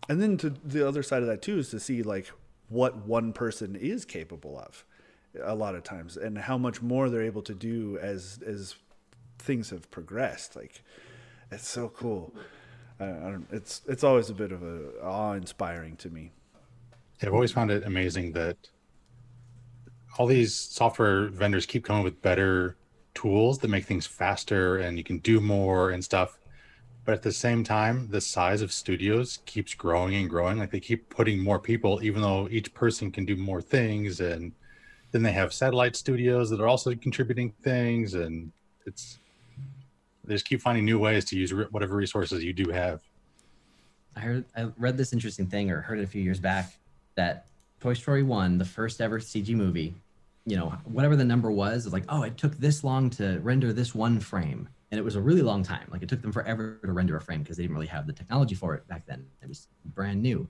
And 0.08 0.20
then 0.20 0.36
to 0.38 0.50
the 0.50 0.86
other 0.86 1.02
side 1.02 1.22
of 1.22 1.28
that 1.28 1.42
too 1.42 1.58
is 1.58 1.70
to 1.70 1.80
see 1.80 2.02
like 2.02 2.30
what 2.68 3.06
one 3.06 3.32
person 3.32 3.76
is 3.76 4.04
capable 4.04 4.58
of 4.58 4.84
a 5.42 5.54
lot 5.54 5.74
of 5.74 5.84
times 5.84 6.16
and 6.16 6.36
how 6.36 6.58
much 6.58 6.82
more 6.82 7.08
they're 7.08 7.22
able 7.22 7.42
to 7.42 7.54
do 7.54 7.98
as 8.02 8.40
as 8.46 8.74
things 9.38 9.70
have 9.70 9.90
progressed. 9.90 10.54
Like 10.54 10.82
it's 11.50 11.68
so 11.68 11.88
cool 11.88 12.34
I, 13.00 13.36
it's 13.50 13.82
it's 13.86 14.04
always 14.04 14.28
a 14.30 14.34
bit 14.34 14.52
of 14.52 14.62
a 14.62 15.00
awe-inspiring 15.02 15.96
to 15.96 16.10
me 16.10 16.32
I've 17.22 17.34
always 17.34 17.52
found 17.52 17.70
it 17.70 17.84
amazing 17.84 18.32
that 18.32 18.56
all 20.18 20.26
these 20.26 20.54
software 20.54 21.28
vendors 21.28 21.66
keep 21.66 21.84
coming 21.84 22.02
with 22.02 22.22
better 22.22 22.76
tools 23.14 23.58
that 23.58 23.68
make 23.68 23.84
things 23.84 24.06
faster 24.06 24.78
and 24.78 24.96
you 24.96 25.04
can 25.04 25.18
do 25.18 25.40
more 25.40 25.90
and 25.90 26.02
stuff. 26.02 26.38
But 27.04 27.14
at 27.14 27.22
the 27.22 27.32
same 27.32 27.64
time, 27.64 28.08
the 28.10 28.20
size 28.20 28.62
of 28.62 28.72
studios 28.72 29.40
keeps 29.44 29.74
growing 29.74 30.14
and 30.14 30.30
growing. 30.30 30.58
Like 30.58 30.70
they 30.70 30.80
keep 30.80 31.10
putting 31.10 31.42
more 31.42 31.58
people, 31.58 32.02
even 32.02 32.22
though 32.22 32.48
each 32.50 32.72
person 32.72 33.10
can 33.10 33.24
do 33.24 33.36
more 33.36 33.60
things. 33.60 34.20
And 34.20 34.52
then 35.12 35.22
they 35.22 35.32
have 35.32 35.52
satellite 35.52 35.96
studios 35.96 36.50
that 36.50 36.60
are 36.60 36.68
also 36.68 36.94
contributing 36.94 37.52
things. 37.62 38.14
And 38.14 38.52
it's, 38.86 39.18
they 40.24 40.34
just 40.34 40.46
keep 40.46 40.60
finding 40.60 40.84
new 40.84 40.98
ways 40.98 41.24
to 41.26 41.36
use 41.36 41.52
re- 41.52 41.66
whatever 41.70 41.96
resources 41.96 42.44
you 42.44 42.52
do 42.52 42.70
have. 42.70 43.00
I 44.16 44.20
heard 44.20 44.44
I 44.56 44.68
read 44.76 44.96
this 44.96 45.12
interesting 45.12 45.46
thing 45.46 45.70
or 45.70 45.80
heard 45.80 45.98
it 45.98 46.02
a 46.02 46.06
few 46.06 46.22
years 46.22 46.40
back 46.40 46.76
that 47.14 47.46
Toy 47.80 47.94
Story 47.94 48.22
1, 48.22 48.58
the 48.58 48.64
first 48.64 49.00
ever 49.00 49.18
CG 49.20 49.54
movie, 49.54 49.94
you 50.46 50.56
know, 50.56 50.70
whatever 50.84 51.16
the 51.16 51.24
number 51.24 51.50
was, 51.50 51.84
was 51.84 51.92
like, 51.92 52.04
oh, 52.08 52.22
it 52.22 52.36
took 52.36 52.56
this 52.58 52.84
long 52.84 53.08
to 53.10 53.38
render 53.40 53.72
this 53.72 53.94
one 53.94 54.20
frame. 54.20 54.68
And 54.90 54.98
it 54.98 55.02
was 55.02 55.14
a 55.14 55.20
really 55.20 55.42
long 55.42 55.62
time. 55.62 55.86
Like 55.90 56.02
it 56.02 56.08
took 56.08 56.20
them 56.20 56.32
forever 56.32 56.78
to 56.84 56.92
render 56.92 57.16
a 57.16 57.20
frame 57.20 57.42
because 57.42 57.56
they 57.56 57.62
didn't 57.62 57.76
really 57.76 57.86
have 57.86 58.06
the 58.06 58.12
technology 58.12 58.54
for 58.56 58.74
it 58.74 58.86
back 58.88 59.06
then. 59.06 59.24
It 59.40 59.48
was 59.48 59.68
brand 59.94 60.20
new. 60.20 60.48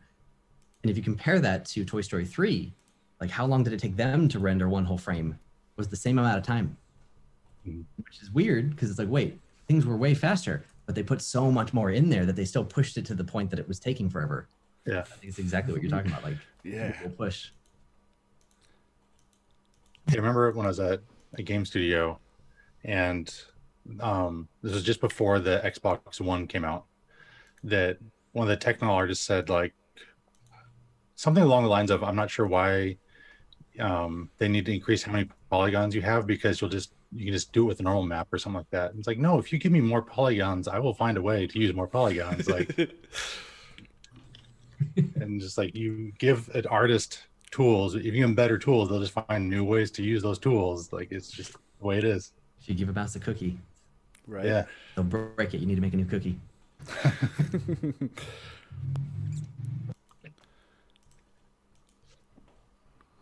And 0.83 0.91
if 0.91 0.97
you 0.97 1.03
compare 1.03 1.39
that 1.41 1.67
to 1.67 1.85
Toy 1.85 2.01
Story 2.01 2.25
3, 2.25 2.73
like 3.21 3.31
how 3.31 3.45
long 3.45 3.63
did 3.63 3.75
it 3.75 3.81
take 3.81 3.97
them 3.97 4.29
to 4.29 4.39
render 4.39 4.69
one 4.69 4.85
whole 4.87 4.97
frame? 4.97 5.39
Was 5.77 5.89
the 5.89 5.97
same 5.97 6.19
amount 6.19 6.39
of 6.39 6.45
time. 6.45 6.77
Mhm. 7.69 7.85
Which 7.99 8.23
is 8.23 8.31
weird 8.31 8.71
because 8.71 8.89
it's 8.91 8.99
like, 8.99 9.09
wait, 9.11 9.39
things 9.71 9.87
were 9.87 9.97
way 9.97 10.15
faster, 10.15 10.65
but 10.85 10.97
they 10.97 11.03
put 11.05 11.23
so 11.23 11.49
much 11.49 11.73
more 11.73 11.93
in 11.93 12.11
there 12.11 12.27
that 12.27 12.35
they 12.35 12.45
still 12.45 12.65
pushed 12.65 12.97
it 12.97 13.07
to 13.07 13.15
the 13.15 13.23
point 13.23 13.49
that 13.51 13.61
it 13.61 13.69
was 13.69 13.79
taking 13.79 14.11
forever. 14.11 14.49
Yeah. 14.85 14.99
I 14.99 15.03
think 15.03 15.31
it's 15.31 15.39
exactly 15.39 15.73
what 15.73 15.81
you're 15.81 15.93
talking 15.93 16.11
about. 16.11 16.25
Like, 16.25 16.39
yeah 16.65 16.93
we'll 17.01 17.13
push. 17.13 17.51
I 20.09 20.15
remember 20.17 20.51
when 20.51 20.67
I 20.67 20.71
was 20.71 20.81
at 20.81 21.03
a 21.35 21.43
game 21.45 21.65
studio, 21.65 22.19
and 22.83 23.33
um, 24.01 24.49
this 24.61 24.75
was 24.75 24.83
just 24.83 25.01
before 25.01 25.39
the 25.39 25.63
Xbox 25.65 26.21
One 26.21 26.49
came 26.49 26.65
out. 26.65 26.87
That 27.63 27.99
one 28.33 28.49
of 28.49 28.49
the 28.49 28.57
technical 28.57 28.93
artists 28.93 29.25
said 29.25 29.49
like 29.49 29.73
something 31.15 31.45
along 31.45 31.63
the 31.63 31.69
lines 31.69 31.93
of, 31.93 32.03
"I'm 32.03 32.17
not 32.17 32.29
sure 32.29 32.47
why 32.49 32.97
um, 33.79 34.31
they 34.39 34.49
need 34.49 34.67
to 34.67 34.75
increase 34.75 35.05
how 35.05 35.13
many 35.13 35.29
polygons 35.49 35.95
you 35.95 36.03
have 36.03 36.27
because 36.27 36.61
you'll 36.61 36.71
just 36.71 36.93
you 37.13 37.25
can 37.25 37.35
just 37.35 37.53
do 37.53 37.65
it 37.65 37.67
with 37.67 37.81
a 37.81 37.83
normal 37.83 38.05
map 38.05 38.33
or 38.33 38.39
something 38.39 38.59
like 38.59 38.71
that." 38.71 38.91
And 38.91 38.99
it's 38.99 39.09
like, 39.09 39.19
no, 39.19 39.39
if 39.39 39.53
you 39.53 39.59
give 39.59 39.73
me 39.73 39.81
more 39.81 40.03
polygons, 40.03 40.69
I 40.69 40.79
will 40.79 40.95
find 40.95 41.17
a 41.17 41.23
way 41.23 41.47
to 41.47 41.59
use 41.59 41.75
more 41.75 41.87
polygons. 41.87 42.49
Like, 42.49 42.77
and 45.17 45.41
just 45.41 45.59
like 45.59 45.75
you 45.75 46.13
give 46.19 46.49
an 46.55 46.67
artist 46.67 47.25
tools 47.51 47.95
if 47.97 48.05
you 48.05 48.13
give 48.13 48.23
them 48.23 48.35
better 48.35 48.57
tools 48.57 48.89
they'll 48.89 49.01
just 49.01 49.13
find 49.13 49.51
new 49.51 49.65
ways 49.65 49.91
to 49.91 50.03
use 50.03 50.23
those 50.23 50.39
tools 50.39 50.93
like 50.93 51.11
it's 51.11 51.31
just 51.31 51.53
the 51.53 51.87
way 51.87 51.99
it 51.99 52.05
is 52.05 52.33
If 52.61 52.69
you 52.69 52.75
give 52.75 52.89
a 52.89 52.93
mouse 52.93 53.17
a 53.17 53.21
cookie, 53.21 53.59
right 54.27 54.45
yeah 54.45 54.67
they'll 54.95 55.05
break 55.05 55.55
it. 55.55 55.59
You 55.59 55.67
need 55.67 55.77
to 55.77 55.81
make 55.81 55.95
a 55.95 55.97
new 55.97 56.05
cookie. 56.05 56.39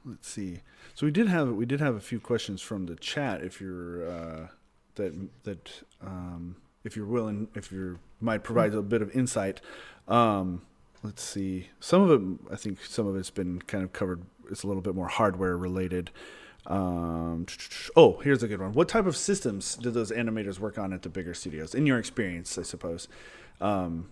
let's 0.04 0.28
see 0.28 0.60
so 0.98 1.06
we 1.06 1.12
did 1.12 1.28
have 1.28 1.50
we 1.50 1.64
did 1.64 1.78
have 1.78 1.94
a 1.94 2.00
few 2.00 2.18
questions 2.18 2.60
from 2.60 2.86
the 2.86 2.96
chat 2.96 3.44
if 3.44 3.60
you're 3.60 4.10
uh 4.10 4.48
that 4.96 5.14
that 5.44 5.82
um 6.04 6.56
if 6.82 6.96
you're 6.96 7.06
willing 7.06 7.46
if 7.54 7.70
you 7.70 8.00
might 8.20 8.42
provide 8.42 8.74
a 8.74 8.82
bit 8.82 9.00
of 9.00 9.14
insight. 9.14 9.60
Um 10.08 10.62
let's 11.04 11.22
see. 11.22 11.68
Some 11.78 12.02
of 12.02 12.10
it 12.10 12.52
i 12.52 12.56
think 12.56 12.84
some 12.84 13.06
of 13.06 13.14
it's 13.14 13.30
been 13.30 13.62
kind 13.62 13.84
of 13.84 13.92
covered 13.92 14.22
it's 14.50 14.64
a 14.64 14.66
little 14.66 14.82
bit 14.82 14.96
more 14.96 15.06
hardware 15.06 15.56
related. 15.56 16.10
Um 16.66 17.46
oh 17.94 18.18
here's 18.24 18.42
a 18.42 18.48
good 18.48 18.60
one. 18.60 18.72
What 18.72 18.88
type 18.88 19.06
of 19.06 19.16
systems 19.16 19.76
do 19.76 19.92
those 19.92 20.10
animators 20.10 20.58
work 20.58 20.78
on 20.78 20.92
at 20.92 21.02
the 21.02 21.08
bigger 21.08 21.32
studios? 21.32 21.76
In 21.76 21.86
your 21.86 22.00
experience 22.00 22.58
i 22.58 22.62
suppose. 22.62 23.06
Um 23.60 24.08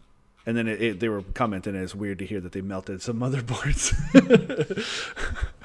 and 0.49 0.57
then 0.57 0.69
it, 0.69 0.81
it, 0.81 1.01
they 1.01 1.09
were 1.09 1.23
commenting 1.35 1.75
it's 1.75 1.97
weird 1.97 2.21
to 2.21 2.27
hear 2.27 2.41
that 2.41 2.53
they 2.53 2.61
melted 2.61 3.03
some 3.03 3.19
motherboards 3.25 3.93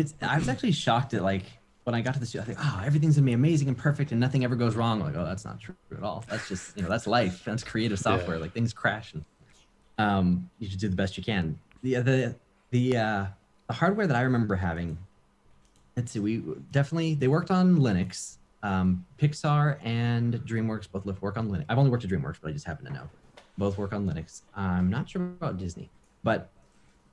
It's. 0.00 0.14
I 0.20 0.38
was 0.38 0.48
actually 0.48 0.72
shocked 0.72 1.14
at 1.14 1.22
like 1.22 1.44
when 1.84 1.94
I 1.94 2.00
got 2.00 2.14
to 2.14 2.20
the 2.20 2.26
studio. 2.26 2.42
I 2.42 2.46
think, 2.46 2.58
oh, 2.60 2.82
everything's 2.84 3.16
gonna 3.16 3.26
be 3.26 3.32
amazing 3.32 3.68
and 3.68 3.76
perfect, 3.76 4.12
and 4.12 4.20
nothing 4.20 4.44
ever 4.44 4.56
goes 4.56 4.74
wrong. 4.74 5.00
I'm 5.00 5.06
like, 5.06 5.16
oh, 5.16 5.24
that's 5.24 5.44
not 5.44 5.60
true 5.60 5.74
at 5.96 6.02
all. 6.02 6.24
That's 6.28 6.48
just 6.48 6.76
you 6.76 6.82
know, 6.82 6.88
that's 6.88 7.06
life. 7.06 7.44
That's 7.44 7.62
creative 7.62 7.98
software. 7.98 8.38
Like 8.38 8.52
things 8.52 8.72
crash, 8.72 9.14
and 9.14 9.24
um, 9.98 10.50
you 10.58 10.68
should 10.68 10.80
do 10.80 10.88
the 10.88 10.96
best 10.96 11.16
you 11.16 11.22
can. 11.22 11.58
The 11.82 11.94
the 12.00 12.34
the 12.70 12.96
uh, 12.96 13.26
the 13.68 13.74
hardware 13.74 14.06
that 14.06 14.16
I 14.16 14.22
remember 14.22 14.56
having. 14.56 14.98
Let's 15.96 16.12
see. 16.12 16.20
We 16.20 16.42
definitely 16.70 17.14
they 17.14 17.28
worked 17.28 17.50
on 17.50 17.76
Linux. 17.76 18.38
Um, 18.62 19.06
Pixar 19.18 19.78
and 19.82 20.34
DreamWorks 20.34 20.86
both 20.92 21.22
work 21.22 21.38
on 21.38 21.48
Linux. 21.50 21.64
I've 21.70 21.78
only 21.78 21.90
worked 21.90 22.04
at 22.04 22.10
DreamWorks, 22.10 22.36
but 22.42 22.50
I 22.50 22.52
just 22.52 22.66
happen 22.66 22.84
to 22.84 22.92
know. 22.92 23.08
Both 23.56 23.78
work 23.78 23.92
on 23.92 24.06
Linux. 24.06 24.42
I'm 24.54 24.90
not 24.90 25.08
sure 25.08 25.22
about 25.22 25.56
Disney, 25.56 25.90
but 26.22 26.50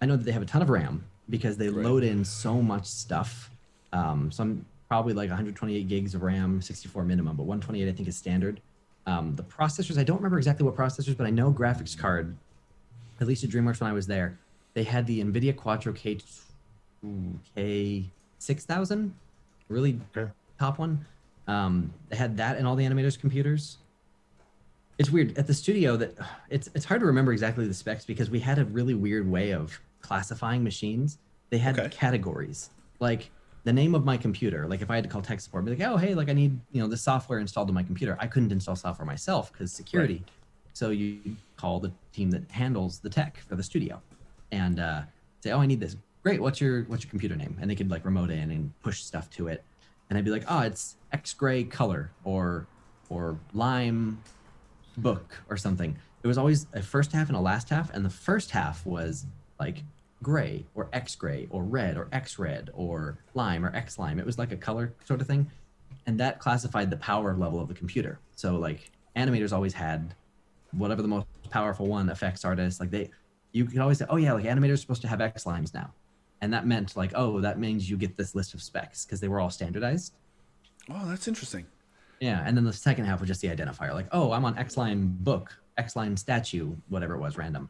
I 0.01 0.05
know 0.05 0.17
that 0.17 0.23
they 0.23 0.31
have 0.31 0.41
a 0.41 0.45
ton 0.45 0.61
of 0.61 0.69
RAM. 0.69 1.05
Because 1.29 1.57
they 1.57 1.69
Right. 1.69 1.83
load 1.85 2.03
in 2.03 2.23
so 2.23 2.61
much 2.61 2.85
stuff. 2.85 3.51
Um, 3.93 4.31
so 4.31 4.43
I'm 4.43 4.65
probably 4.87 5.13
like 5.13 5.29
128 5.29 5.87
gigs 5.87 6.15
of 6.15 6.21
RAM, 6.21 6.61
64 6.61 7.03
minimum, 7.03 7.35
but 7.35 7.43
128 7.43 7.89
I 7.89 7.91
think 7.91 8.07
is 8.07 8.15
standard. 8.15 8.61
Um, 9.05 9.35
the 9.35 9.43
processors, 9.43 9.97
I 9.97 10.03
don't 10.03 10.17
remember 10.17 10.37
exactly 10.37 10.65
what 10.65 10.75
processors, 10.75 11.15
but 11.17 11.27
I 11.27 11.29
know 11.29 11.51
graphics 11.51 11.97
card, 11.97 12.35
at 13.19 13.27
least 13.27 13.43
at 13.43 13.49
DreamWorks 13.49 13.79
when 13.81 13.89
I 13.89 13.93
was 13.93 14.07
there, 14.07 14.37
they 14.73 14.83
had 14.83 15.07
the 15.07 15.21
NVIDIA 15.23 15.53
Quadro 15.55 15.95
K 15.95 16.17
K6000, 18.39 19.11
really 19.69 19.99
Okay. 20.15 20.31
top 20.59 20.79
one. 20.79 21.05
Um, 21.47 21.93
they 22.09 22.15
had 22.17 22.37
that 22.37 22.57
in 22.57 22.65
all 22.65 22.75
the 22.75 22.85
animators' 22.85 23.19
computers. 23.19 23.77
It's 24.97 25.09
weird 25.09 25.37
at 25.37 25.47
the 25.47 25.53
studio 25.53 25.95
that 25.97 26.17
it's 26.49 26.69
it's 26.73 26.85
hard 26.85 26.99
to 27.01 27.05
remember 27.05 27.31
exactly 27.31 27.67
the 27.67 27.73
specs 27.73 28.03
because 28.03 28.29
we 28.29 28.39
had 28.39 28.57
a 28.57 28.65
really 28.65 28.95
weird 28.95 29.29
way 29.29 29.53
of 29.53 29.79
classifying 30.07 30.63
machines. 30.63 31.17
They 31.49 31.57
had 31.57 31.77
Okay. 31.79 31.89
categories 31.89 32.69
like 32.99 33.29
the 33.63 33.73
name 33.73 33.93
of 33.95 34.05
my 34.05 34.17
computer. 34.17 34.65
Like 34.67 34.81
if 34.81 34.89
I 34.89 34.95
had 34.95 35.03
to 35.03 35.09
call 35.09 35.21
tech 35.21 35.39
support, 35.41 35.65
be 35.65 35.71
like, 35.75 35.81
oh 35.87 35.97
hey, 35.97 36.13
like 36.15 36.29
I 36.29 36.33
need 36.33 36.59
you 36.71 36.81
know 36.81 36.87
the 36.87 36.97
software 36.97 37.39
installed 37.39 37.67
on 37.69 37.75
my 37.75 37.83
computer. 37.83 38.17
I 38.19 38.27
couldn't 38.27 38.51
install 38.51 38.75
software 38.75 39.05
myself 39.05 39.51
because 39.51 39.71
security. 39.71 40.23
So 40.73 40.89
you 40.91 41.19
call 41.57 41.79
the 41.79 41.91
team 42.13 42.29
that 42.31 42.43
handles 42.51 42.99
the 42.99 43.09
tech 43.09 43.37
for 43.47 43.55
the 43.55 43.63
studio, 43.63 44.01
and 44.51 44.79
uh, 44.79 45.01
say, 45.43 45.51
oh 45.51 45.59
I 45.59 45.65
need 45.65 45.79
this. 45.79 45.95
Great, 46.23 46.41
what's 46.41 46.59
your 46.61 46.83
what's 46.83 47.03
your 47.03 47.09
computer 47.09 47.35
name? 47.35 47.57
And 47.59 47.69
they 47.69 47.75
could 47.75 47.89
like 47.91 48.05
remote 48.05 48.29
in 48.31 48.51
and 48.51 48.71
push 48.81 49.01
stuff 49.03 49.29
to 49.31 49.47
it, 49.47 49.63
and 50.09 50.17
I'd 50.17 50.25
be 50.25 50.31
like, 50.31 50.45
oh 50.47 50.61
it's 50.61 50.95
X 51.11 51.33
gray 51.33 51.63
color 51.63 52.11
or 52.23 52.67
or 53.09 53.37
lime 53.53 54.21
book 54.97 55.33
or 55.49 55.57
something. 55.57 55.97
It 56.23 56.27
was 56.27 56.37
always 56.37 56.67
a 56.73 56.81
first 56.81 57.11
half 57.11 57.27
and 57.27 57.37
a 57.37 57.39
last 57.41 57.69
half, 57.69 57.93
and 57.93 58.03
the 58.05 58.09
first 58.09 58.51
half 58.51 58.85
was 58.85 59.25
like 59.59 59.83
gray 60.23 60.65
or 60.75 60.89
X 60.93 61.15
gray 61.15 61.47
or 61.49 61.63
red 61.63 61.97
or 61.97 62.07
X 62.11 62.39
red 62.39 62.69
or 62.73 63.19
lime 63.33 63.65
or 63.65 63.75
X 63.75 63.99
lime. 63.99 64.19
It 64.19 64.25
was 64.25 64.37
like 64.37 64.51
a 64.51 64.57
color 64.57 64.93
sort 65.05 65.21
of 65.21 65.27
thing, 65.27 65.49
and 66.05 66.19
that 66.19 66.39
classified 66.39 66.89
the 66.89 66.97
power 66.97 67.35
level 67.35 67.59
of 67.59 67.67
the 67.67 67.73
computer. 67.73 68.19
So 68.35 68.55
like 68.55 68.91
animators 69.15 69.53
always 69.53 69.73
had 69.73 70.15
whatever 70.71 71.01
the 71.01 71.07
most 71.07 71.27
powerful 71.49 71.87
one, 71.87 72.09
effects 72.09 72.43
artists, 72.43 72.79
like 72.79 72.91
they, 72.91 73.09
you 73.51 73.65
could 73.65 73.79
always 73.79 73.99
say, 73.99 74.05
oh 74.09 74.17
yeah, 74.17 74.33
like 74.33 74.45
animators 74.45 74.73
are 74.73 74.77
supposed 74.77 75.01
to 75.01 75.07
have 75.07 75.21
X 75.21 75.45
limes 75.45 75.73
now, 75.73 75.93
and 76.41 76.53
that 76.53 76.65
meant 76.65 76.95
like 76.95 77.11
oh 77.15 77.39
that 77.41 77.59
means 77.59 77.89
you 77.89 77.97
get 77.97 78.17
this 78.17 78.35
list 78.35 78.53
of 78.53 78.61
specs 78.61 79.05
because 79.05 79.19
they 79.19 79.27
were 79.27 79.39
all 79.39 79.49
standardized. 79.49 80.13
Oh, 80.89 81.07
that's 81.07 81.27
interesting. 81.27 81.65
Yeah, 82.19 82.41
and 82.45 82.57
then 82.57 82.63
the 82.63 82.73
second 82.73 83.05
half 83.05 83.19
was 83.19 83.27
just 83.27 83.41
the 83.41 83.49
identifier, 83.49 83.93
like, 83.93 84.07
oh, 84.11 84.31
I'm 84.31 84.43
on 84.45 84.57
X 84.57 84.77
lime 84.77 85.15
book, 85.19 85.55
X 85.77 85.95
lime 85.95 86.17
statue, 86.17 86.75
whatever 86.89 87.13
it 87.13 87.19
was, 87.19 87.37
random. 87.37 87.69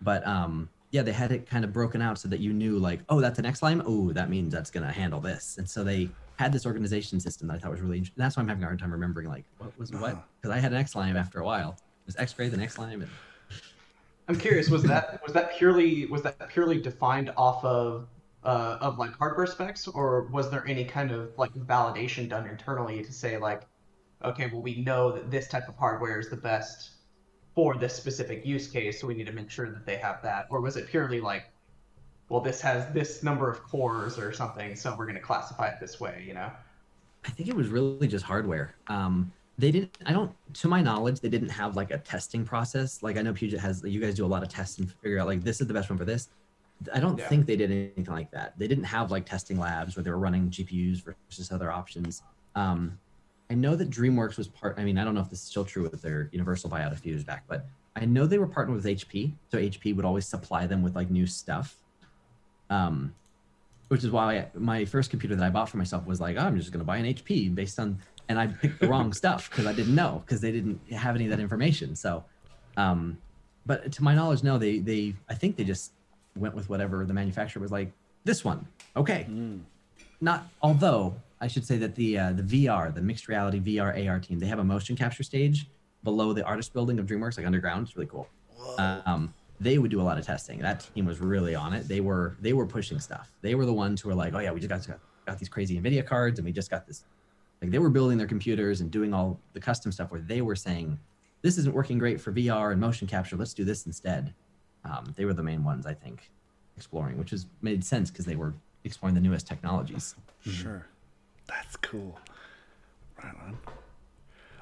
But 0.00 0.24
um, 0.26 0.68
yeah, 0.90 1.02
they 1.02 1.12
had 1.12 1.30
it 1.32 1.46
kind 1.46 1.64
of 1.64 1.72
broken 1.72 2.02
out 2.02 2.18
so 2.18 2.28
that 2.28 2.40
you 2.40 2.52
knew, 2.52 2.78
like, 2.78 3.00
oh, 3.08 3.20
that's 3.20 3.38
an 3.38 3.46
X 3.46 3.62
lime. 3.62 3.82
Oh, 3.86 4.12
that 4.12 4.28
means 4.28 4.52
that's 4.52 4.70
gonna 4.70 4.90
handle 4.92 5.20
this. 5.20 5.56
And 5.58 5.68
so 5.68 5.84
they 5.84 6.10
had 6.36 6.52
this 6.52 6.66
organization 6.66 7.20
system 7.20 7.48
that 7.48 7.54
I 7.54 7.58
thought 7.58 7.70
was 7.70 7.80
really 7.80 7.98
interesting. 7.98 8.22
That's 8.22 8.36
why 8.36 8.42
I'm 8.42 8.48
having 8.48 8.64
a 8.64 8.66
hard 8.66 8.78
time 8.78 8.90
remembering, 8.90 9.28
like, 9.28 9.44
what 9.58 9.78
was 9.78 9.92
what? 9.92 10.24
Because 10.40 10.56
I 10.56 10.58
had 10.58 10.72
an 10.72 10.78
X 10.78 10.96
lime 10.96 11.16
after 11.16 11.40
a 11.40 11.44
while. 11.44 11.76
It 11.78 12.06
was 12.06 12.16
X 12.16 12.36
ray, 12.38 12.48
the 12.48 12.60
X 12.60 12.78
lime, 12.78 13.02
and 13.02 13.10
I'm 14.30 14.36
curious, 14.36 14.70
was 14.70 14.84
that 14.84 15.20
was 15.24 15.32
that 15.32 15.56
purely 15.56 16.06
was 16.06 16.22
that 16.22 16.48
purely 16.48 16.80
defined 16.80 17.32
off 17.36 17.64
of 17.64 18.06
uh, 18.44 18.78
of 18.80 18.96
like 18.98 19.12
hardware 19.16 19.46
specs, 19.46 19.88
or 19.88 20.28
was 20.28 20.50
there 20.50 20.64
any 20.68 20.84
kind 20.84 21.10
of 21.10 21.30
like 21.36 21.52
validation 21.54 22.28
done 22.28 22.46
internally 22.46 23.02
to 23.02 23.12
say 23.12 23.38
like, 23.38 23.62
okay, 24.24 24.48
well 24.52 24.62
we 24.62 24.82
know 24.82 25.10
that 25.12 25.30
this 25.30 25.48
type 25.48 25.68
of 25.68 25.76
hardware 25.76 26.20
is 26.20 26.30
the 26.30 26.36
best 26.36 26.90
for 27.54 27.76
this 27.76 27.94
specific 27.94 28.46
use 28.46 28.68
case, 28.68 29.00
so 29.00 29.06
we 29.06 29.14
need 29.14 29.26
to 29.26 29.32
make 29.32 29.50
sure 29.50 29.68
that 29.70 29.84
they 29.84 29.96
have 29.96 30.22
that, 30.22 30.46
or 30.50 30.60
was 30.60 30.76
it 30.76 30.86
purely 30.88 31.20
like, 31.20 31.44
well 32.28 32.40
this 32.40 32.60
has 32.60 32.92
this 32.94 33.22
number 33.22 33.50
of 33.50 33.62
cores 33.64 34.18
or 34.18 34.32
something, 34.32 34.76
so 34.76 34.94
we're 34.96 35.06
going 35.06 35.16
to 35.16 35.20
classify 35.20 35.68
it 35.68 35.80
this 35.80 35.98
way, 36.00 36.24
you 36.26 36.34
know? 36.34 36.50
I 37.24 37.30
think 37.30 37.48
it 37.48 37.56
was 37.56 37.68
really 37.68 38.06
just 38.06 38.24
hardware. 38.24 38.74
Um, 38.86 39.32
they 39.58 39.70
didn't. 39.70 39.98
I 40.06 40.12
don't. 40.14 40.32
To 40.54 40.68
my 40.68 40.80
knowledge, 40.80 41.20
they 41.20 41.28
didn't 41.28 41.50
have 41.50 41.76
like 41.76 41.90
a 41.90 41.98
testing 41.98 42.46
process. 42.46 43.02
Like 43.02 43.18
I 43.18 43.22
know 43.22 43.34
Puget 43.34 43.60
has. 43.60 43.82
You 43.84 44.00
guys 44.00 44.14
do 44.14 44.24
a 44.24 44.26
lot 44.26 44.42
of 44.42 44.48
tests 44.48 44.78
and 44.78 44.90
figure 45.02 45.18
out 45.18 45.26
like 45.26 45.44
this 45.44 45.60
is 45.60 45.66
the 45.66 45.74
best 45.74 45.90
one 45.90 45.98
for 45.98 46.06
this. 46.06 46.30
I 46.94 46.98
don't 46.98 47.18
Yeah. 47.18 47.28
think 47.28 47.44
they 47.44 47.56
did 47.56 47.70
anything 47.70 48.06
like 48.14 48.30
that. 48.30 48.58
They 48.58 48.66
didn't 48.66 48.84
have 48.84 49.10
like 49.10 49.26
testing 49.26 49.58
labs 49.58 49.96
where 49.96 50.02
they 50.02 50.08
were 50.10 50.18
running 50.18 50.48
GPUs 50.48 51.02
versus 51.02 51.52
other 51.52 51.70
options. 51.70 52.22
Um, 52.54 52.98
I 53.50 53.54
know 53.54 53.74
that 53.74 53.90
DreamWorks 53.90 54.38
was 54.38 54.46
part. 54.46 54.76
I 54.78 54.84
mean, 54.84 54.96
I 54.96 55.04
don't 55.04 55.14
know 55.14 55.20
if 55.20 55.28
this 55.28 55.40
is 55.40 55.44
still 55.44 55.64
true 55.64 55.82
with 55.82 56.00
their 56.00 56.28
Universal 56.32 56.70
buyout 56.70 56.92
a 56.92 56.96
few 56.96 57.12
years 57.12 57.24
back, 57.24 57.44
but 57.48 57.66
I 57.96 58.04
know 58.04 58.24
they 58.26 58.38
were 58.38 58.46
partnered 58.46 58.76
with 58.76 58.84
HP. 58.84 59.32
So 59.50 59.58
HP 59.58 59.94
would 59.96 60.04
always 60.04 60.26
supply 60.26 60.66
them 60.66 60.82
with 60.82 60.94
like 60.94 61.10
new 61.10 61.26
stuff. 61.26 61.76
Um, 62.70 63.12
which 63.88 64.04
is 64.04 64.10
why 64.10 64.38
I, 64.38 64.46
my 64.54 64.84
first 64.84 65.10
computer 65.10 65.34
that 65.34 65.44
I 65.44 65.50
bought 65.50 65.68
for 65.68 65.76
myself 65.76 66.06
was 66.06 66.20
like, 66.20 66.36
oh, 66.38 66.42
I'm 66.42 66.56
just 66.56 66.70
going 66.70 66.78
to 66.78 66.84
buy 66.84 66.98
an 66.98 67.06
HP 67.06 67.52
based 67.52 67.80
on, 67.80 67.98
and 68.28 68.38
I 68.38 68.46
picked 68.46 68.78
the 68.78 68.86
wrong 68.86 69.12
stuff 69.22 69.50
because 69.50 69.66
I 69.66 69.72
didn't 69.72 69.96
know 69.96 70.22
because 70.24 70.40
they 70.40 70.52
didn't 70.52 70.80
have 70.92 71.16
any 71.16 71.24
of 71.24 71.30
that 71.30 71.40
information. 71.40 71.96
So, 71.96 72.24
um, 72.76 73.18
but 73.66 73.90
to 73.90 74.04
my 74.04 74.14
knowledge, 74.14 74.44
no, 74.44 74.58
they 74.58 74.78
they 74.78 75.14
I 75.28 75.34
think 75.34 75.56
they 75.56 75.64
just 75.64 75.90
went 76.36 76.54
with 76.54 76.68
whatever 76.68 77.04
the 77.04 77.14
manufacturer 77.14 77.60
was 77.60 77.72
like. 77.72 77.92
This 78.22 78.44
one, 78.44 78.66
okay. 78.96 79.26
Not 80.20 80.46
although 80.62 81.16
I 81.40 81.48
should 81.48 81.64
say 81.64 81.76
that 81.78 81.94
the 81.94 82.18
uh, 82.18 82.32
the 82.32 82.42
VR, 82.42 82.94
the 82.94 83.00
mixed 83.00 83.28
reality 83.28 83.60
VR 83.60 84.08
AR 84.08 84.18
team, 84.18 84.38
they 84.38 84.46
have 84.46 84.58
a 84.58 84.64
motion 84.64 84.96
capture 84.96 85.22
stage 85.22 85.68
below 86.04 86.32
the 86.32 86.44
artist 86.44 86.72
building 86.72 86.98
of 86.98 87.06
DreamWorks, 87.06 87.36
like 87.36 87.46
underground. 87.46 87.86
It's 87.86 87.96
really 87.96 88.08
cool. 88.08 88.28
Um, 88.78 89.32
they 89.58 89.78
would 89.78 89.90
do 89.90 90.00
a 90.00 90.02
lot 90.02 90.18
of 90.18 90.24
testing. 90.24 90.58
That 90.60 90.88
team 90.94 91.04
was 91.04 91.20
really 91.20 91.54
on 91.54 91.72
it. 91.72 91.88
They 91.88 92.00
were 92.00 92.36
they 92.40 92.52
were 92.52 92.66
pushing 92.66 92.98
stuff. 92.98 93.30
They 93.42 93.54
were 93.54 93.66
the 93.66 93.72
ones 93.72 94.00
who 94.00 94.08
were 94.08 94.14
like, 94.14 94.34
oh 94.34 94.38
yeah, 94.38 94.52
we 94.52 94.60
just 94.60 94.88
got 94.88 94.98
got 95.26 95.38
these 95.38 95.48
crazy 95.48 95.80
Nvidia 95.80 96.04
cards, 96.04 96.38
and 96.38 96.46
we 96.46 96.52
just 96.52 96.70
got 96.70 96.86
this. 96.86 97.04
Like 97.60 97.70
they 97.70 97.78
were 97.78 97.90
building 97.90 98.16
their 98.16 98.26
computers 98.26 98.80
and 98.80 98.90
doing 98.90 99.12
all 99.12 99.38
the 99.52 99.60
custom 99.60 99.92
stuff 99.92 100.10
where 100.10 100.20
they 100.20 100.40
were 100.40 100.56
saying, 100.56 100.98
this 101.42 101.58
isn't 101.58 101.74
working 101.74 101.98
great 101.98 102.20
for 102.20 102.32
VR 102.32 102.72
and 102.72 102.80
motion 102.80 103.06
capture. 103.06 103.36
Let's 103.36 103.52
do 103.52 103.64
this 103.64 103.84
instead. 103.86 104.32
Um, 104.84 105.12
they 105.14 105.26
were 105.26 105.34
the 105.34 105.42
main 105.42 105.62
ones 105.62 105.84
I 105.84 105.92
think 105.92 106.30
exploring, 106.76 107.18
which 107.18 107.30
has 107.30 107.46
made 107.60 107.84
sense 107.84 108.10
because 108.10 108.24
they 108.24 108.36
were 108.36 108.54
exploring 108.84 109.14
the 109.14 109.20
newest 109.20 109.46
technologies. 109.46 110.14
Sure. 110.42 110.86
That's 111.50 111.76
cool. 111.76 112.18
Right 113.22 113.34
on. 113.44 113.58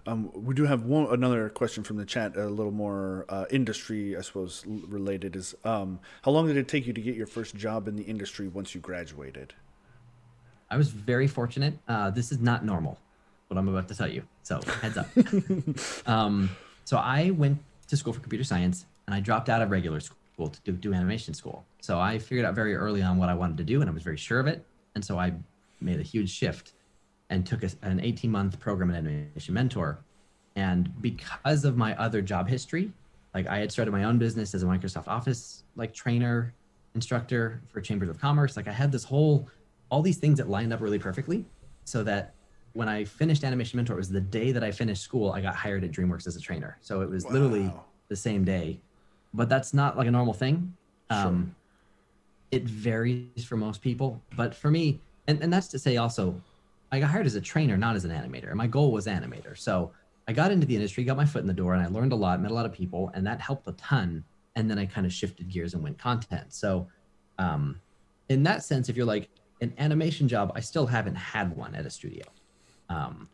Um, 0.07 0.31
we 0.33 0.55
do 0.55 0.65
have 0.65 0.85
one 0.85 1.13
another 1.13 1.51
question 1.51 1.85
from 1.85 1.99
the 1.99 2.07
chat, 2.07 2.35
a 2.35 2.47
little 2.47 2.73
more 2.73 3.27
uh, 3.29 3.45
industry, 3.51 4.17
I 4.17 4.23
suppose, 4.23 4.65
related. 4.67 5.37
Is 5.37 5.55
um, 5.65 6.01
how 6.23 6.31
long 6.31 6.47
did 6.47 6.57
it 6.57 6.67
take 6.67 6.87
you 6.87 6.95
to 6.95 7.01
get 7.01 7.15
your 7.15 7.27
first 7.27 7.55
job 7.55 7.89
in 7.89 7.97
the 7.97 8.05
industry 8.05 8.49
once 8.49 8.75
you 8.75 8.81
graduated? 8.81 9.53
I 10.71 10.79
was 10.79 10.89
very 10.89 11.27
fortunate. 11.27 11.75
Uh, 11.87 12.11
this 12.11 12.33
is 12.33 12.39
not 12.39 12.65
normal, 12.65 12.99
what 13.49 13.59
I'm 13.59 13.69
about 13.69 13.87
to 13.89 13.95
tell 13.95 14.09
you. 14.09 14.23
So 14.45 14.63
heads 14.81 14.97
up. 14.97 15.09
um, 16.07 16.49
so 16.87 16.97
I 16.97 17.31
went 17.31 17.59
to 17.89 17.97
school 17.99 18.15
for 18.15 18.21
computer 18.21 18.45
science, 18.45 18.87
and 19.07 19.15
I 19.15 19.21
dropped 19.21 19.51
out 19.51 19.61
of 19.61 19.71
regular 19.71 20.01
school 20.01 20.49
to 20.49 20.61
do, 20.65 20.73
do 20.73 20.95
animation 20.95 21.35
school. 21.35 21.67
So 21.83 22.01
I 22.01 22.19
figured 22.19 22.47
out 22.47 22.55
very 22.55 22.75
early 22.75 23.03
on 23.03 23.19
what 23.19 23.29
I 23.29 23.35
wanted 23.35 23.59
to 23.59 23.65
do, 23.65 23.83
and 23.83 23.91
I 23.91 23.93
was 23.93 24.03
very 24.03 24.17
sure 24.17 24.41
of 24.41 24.47
it. 24.47 24.65
And 24.95 25.05
so 25.05 25.19
I 25.19 25.35
made 25.83 26.01
a 26.01 26.03
huge 26.03 26.31
shift 26.31 26.73
and 27.31 27.47
took 27.47 27.63
a, 27.63 27.71
an 27.83 28.01
18 28.01 28.31
month 28.31 28.59
program 28.59 28.91
at 28.91 28.99
Animation 28.99 29.55
Mentor. 29.55 29.99
And 30.57 30.91
because 31.01 31.65
of 31.65 31.77
my 31.77 31.97
other 31.99 32.21
job 32.23 32.49
history, 32.49 32.93
like 33.35 33.47
I 33.47 33.59
had 33.59 33.71
started 33.71 33.93
my 33.93 34.05
own 34.05 34.19
business 34.19 34.55
as 34.55 34.63
a 34.63 34.67
Microsoft 34.67 35.09
Office 35.09 35.63
like 35.77 35.95
trainer, 35.95 36.53
instructor 36.95 37.61
for 37.69 37.81
Chambers 37.81 38.09
of 38.09 38.19
Commerce. 38.19 38.57
Like 38.57 38.67
I 38.67 38.73
had 38.73 38.91
this 38.91 39.05
whole, 39.05 39.49
all 39.91 40.03
these 40.03 40.17
things 40.17 40.39
that 40.39 40.49
lined 40.49 40.73
up 40.73 40.81
really 40.81 40.99
perfectly, 40.99 41.45
so 41.85 42.03
that 42.05 42.35
when 42.73 42.89
I 42.89 43.05
finished 43.05 43.45
Animation 43.45 43.77
Mentor, 43.77 43.95
it 43.95 43.97
was 43.97 44.09
the 44.11 44.21
day 44.21 44.53
that 44.53 44.65
I 44.65 44.71
finished 44.71 45.03
school. 45.03 45.33
I 45.33 45.41
got 45.41 45.55
hired 45.55 45.85
at 45.85 45.91
DreamWorks 45.93 46.27
as 46.27 46.37
a 46.37 46.41
trainer. 46.41 46.77
So 46.81 47.01
it 47.01 47.11
was 47.11 47.25
literally 47.27 47.73
the 48.09 48.17
same 48.17 48.45
day, 48.45 48.81
but 49.35 49.49
that's 49.49 49.73
not 49.73 49.97
like 49.97 50.07
a 50.07 50.11
normal 50.11 50.35
thing. 50.35 50.75
Um, 51.11 51.55
It 52.51 52.65
varies 52.65 53.45
for 53.45 53.57
most 53.57 53.83
people, 53.83 54.21
but 54.37 54.55
for 54.55 54.71
me, 54.71 55.01
and, 55.27 55.43
and 55.43 55.53
that's 55.53 55.69
to 55.69 55.79
say 55.79 55.97
also, 55.99 56.35
I 56.91 57.01
got 57.01 57.11
hired 57.11 57.27
as 57.27 57.35
a 57.35 57.41
trainer, 57.41 57.77
not 57.77 57.97
as 57.97 58.05
an 58.05 58.11
animator. 58.11 58.53
My 58.55 58.67
goal 58.67 58.93
was 58.93 59.07
animator. 59.07 59.57
So 59.57 59.93
I 60.27 60.33
got 60.33 60.51
into 60.51 60.67
the 60.67 60.75
industry, 60.75 61.05
got 61.05 61.17
my 61.17 61.25
foot 61.25 61.43
in 61.43 61.47
the 61.47 61.55
door, 61.55 61.75
and 61.75 61.83
I 61.83 61.87
learned 61.87 62.13
a 62.13 62.17
lot, 62.17 62.41
met 62.41 62.51
a 62.51 62.55
lot 62.55 62.67
of 62.67 62.73
people, 62.73 63.11
and 63.15 63.27
that 63.27 63.41
helped 63.41 63.67
a 63.69 63.73
ton. 63.73 64.25
And 64.57 64.71
then 64.71 64.79
I 64.79 64.87
kind 64.87 65.07
of 65.07 65.13
shifted 65.13 65.49
gears 65.49 65.75
and 65.75 65.83
went 65.83 65.99
content. 65.99 66.53
So, 66.53 66.89
um, 67.39 67.81
in 68.29 68.43
that 68.43 68.63
sense, 68.63 68.89
if 68.89 68.97
you're 68.97 69.07
like 69.07 69.29
an 69.61 69.73
animation 69.79 70.29
job, 70.29 70.53
I 70.55 70.61
still 70.61 70.87
haven't 70.87 71.15
had 71.15 71.57
one 71.57 71.75
at 71.75 71.87
a 71.87 71.91
studio. 71.91 72.25
Um, 72.89 73.29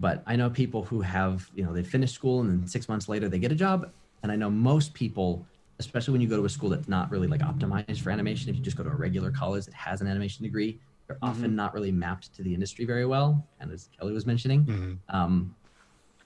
but 0.00 0.22
I 0.26 0.36
know 0.36 0.48
people 0.48 0.84
who 0.84 1.00
have, 1.00 1.50
you 1.54 1.64
know, 1.64 1.72
they 1.72 1.82
finish 1.82 2.12
school 2.12 2.40
and 2.40 2.50
then 2.50 2.66
six 2.66 2.88
months 2.88 3.08
later 3.08 3.28
they 3.28 3.38
get 3.38 3.50
a 3.52 3.56
job. 3.56 3.90
And 4.22 4.30
I 4.30 4.36
know 4.36 4.50
most 4.50 4.94
people, 4.94 5.46
especially 5.78 6.12
when 6.12 6.20
you 6.20 6.28
go 6.28 6.36
to 6.36 6.44
a 6.44 6.48
school 6.48 6.70
that's 6.70 6.88
not 6.88 7.10
really 7.10 7.26
like 7.26 7.40
optimized 7.40 8.00
for 8.00 8.10
animation, 8.10 8.48
if 8.50 8.56
you 8.56 8.62
just 8.62 8.76
go 8.76 8.84
to 8.84 8.90
a 8.90 8.94
regular 8.94 9.30
college 9.30 9.64
that 9.64 9.74
has 9.74 10.00
an 10.00 10.06
animation 10.06 10.44
degree, 10.44 10.78
they're 11.08 11.18
often 11.22 11.56
not 11.56 11.72
really 11.74 11.90
mapped 11.90 12.34
to 12.36 12.42
the 12.42 12.52
industry 12.54 12.84
very 12.84 13.06
well. 13.06 13.44
And 13.60 13.72
as 13.72 13.88
Kelly 13.98 14.12
was 14.12 14.26
mentioning, 14.26 14.64
Mhm. 14.64 14.98
um, 15.08 15.54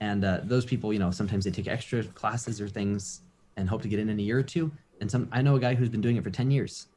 and 0.01 0.23
uh, 0.25 0.41
those 0.43 0.65
people, 0.65 0.91
you 0.91 0.99
know, 0.99 1.09
sometimes 1.09 1.45
they 1.45 1.51
take 1.51 1.67
extra 1.67 2.03
classes 2.03 2.59
or 2.59 2.67
things 2.67 3.21
and 3.55 3.69
hope 3.69 3.81
to 3.83 3.87
get 3.87 3.99
in 3.99 4.09
in 4.09 4.19
a 4.19 4.21
year 4.21 4.37
or 4.37 4.43
two. 4.43 4.71
And 4.99 5.09
some, 5.09 5.29
I 5.31 5.41
know 5.41 5.55
a 5.55 5.59
guy 5.59 5.73
who's 5.75 5.89
been 5.89 6.01
doing 6.01 6.17
it 6.17 6.23
for 6.23 6.29
10 6.29 6.51
years 6.51 6.87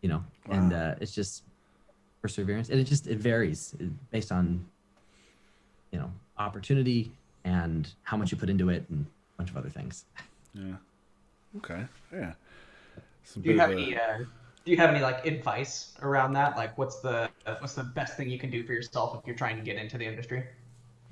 you 0.00 0.08
know, 0.08 0.24
and 0.50 0.72
uh, 0.72 0.96
it's 1.00 1.14
just 1.14 1.44
perseverance, 2.22 2.70
and 2.70 2.80
it 2.80 2.88
just 2.88 3.06
it 3.06 3.18
varies 3.18 3.72
uh, 3.80 3.84
based 4.10 4.32
on 4.32 4.66
you 5.92 5.98
know 6.00 6.10
opportunity 6.38 7.12
and 7.44 7.94
how 8.02 8.16
much 8.16 8.32
you 8.32 8.36
put 8.36 8.50
into 8.50 8.68
it 8.68 8.84
and 8.90 9.06
a 9.06 9.36
bunch 9.36 9.50
of 9.50 9.56
other 9.56 9.68
things. 9.68 10.04
Yeah. 10.54 10.74
Okay. 11.58 11.84
Yeah. 12.12 12.32
Some 13.22 13.44
Do 13.44 13.52
you 13.52 13.60
have 13.60 13.70
a- 13.70 13.74
any? 13.74 13.96
Uh, 13.96 14.24
do 14.64 14.70
you 14.70 14.76
have 14.76 14.90
any 14.90 15.00
like 15.00 15.26
advice 15.26 15.94
around 16.02 16.32
that? 16.34 16.56
Like, 16.56 16.76
what's 16.78 17.00
the 17.00 17.28
what's 17.58 17.74
the 17.74 17.84
best 17.84 18.16
thing 18.16 18.28
you 18.28 18.38
can 18.38 18.50
do 18.50 18.64
for 18.64 18.72
yourself 18.72 19.18
if 19.18 19.26
you're 19.26 19.36
trying 19.36 19.56
to 19.56 19.62
get 19.62 19.76
into 19.76 19.98
the 19.98 20.06
industry? 20.06 20.44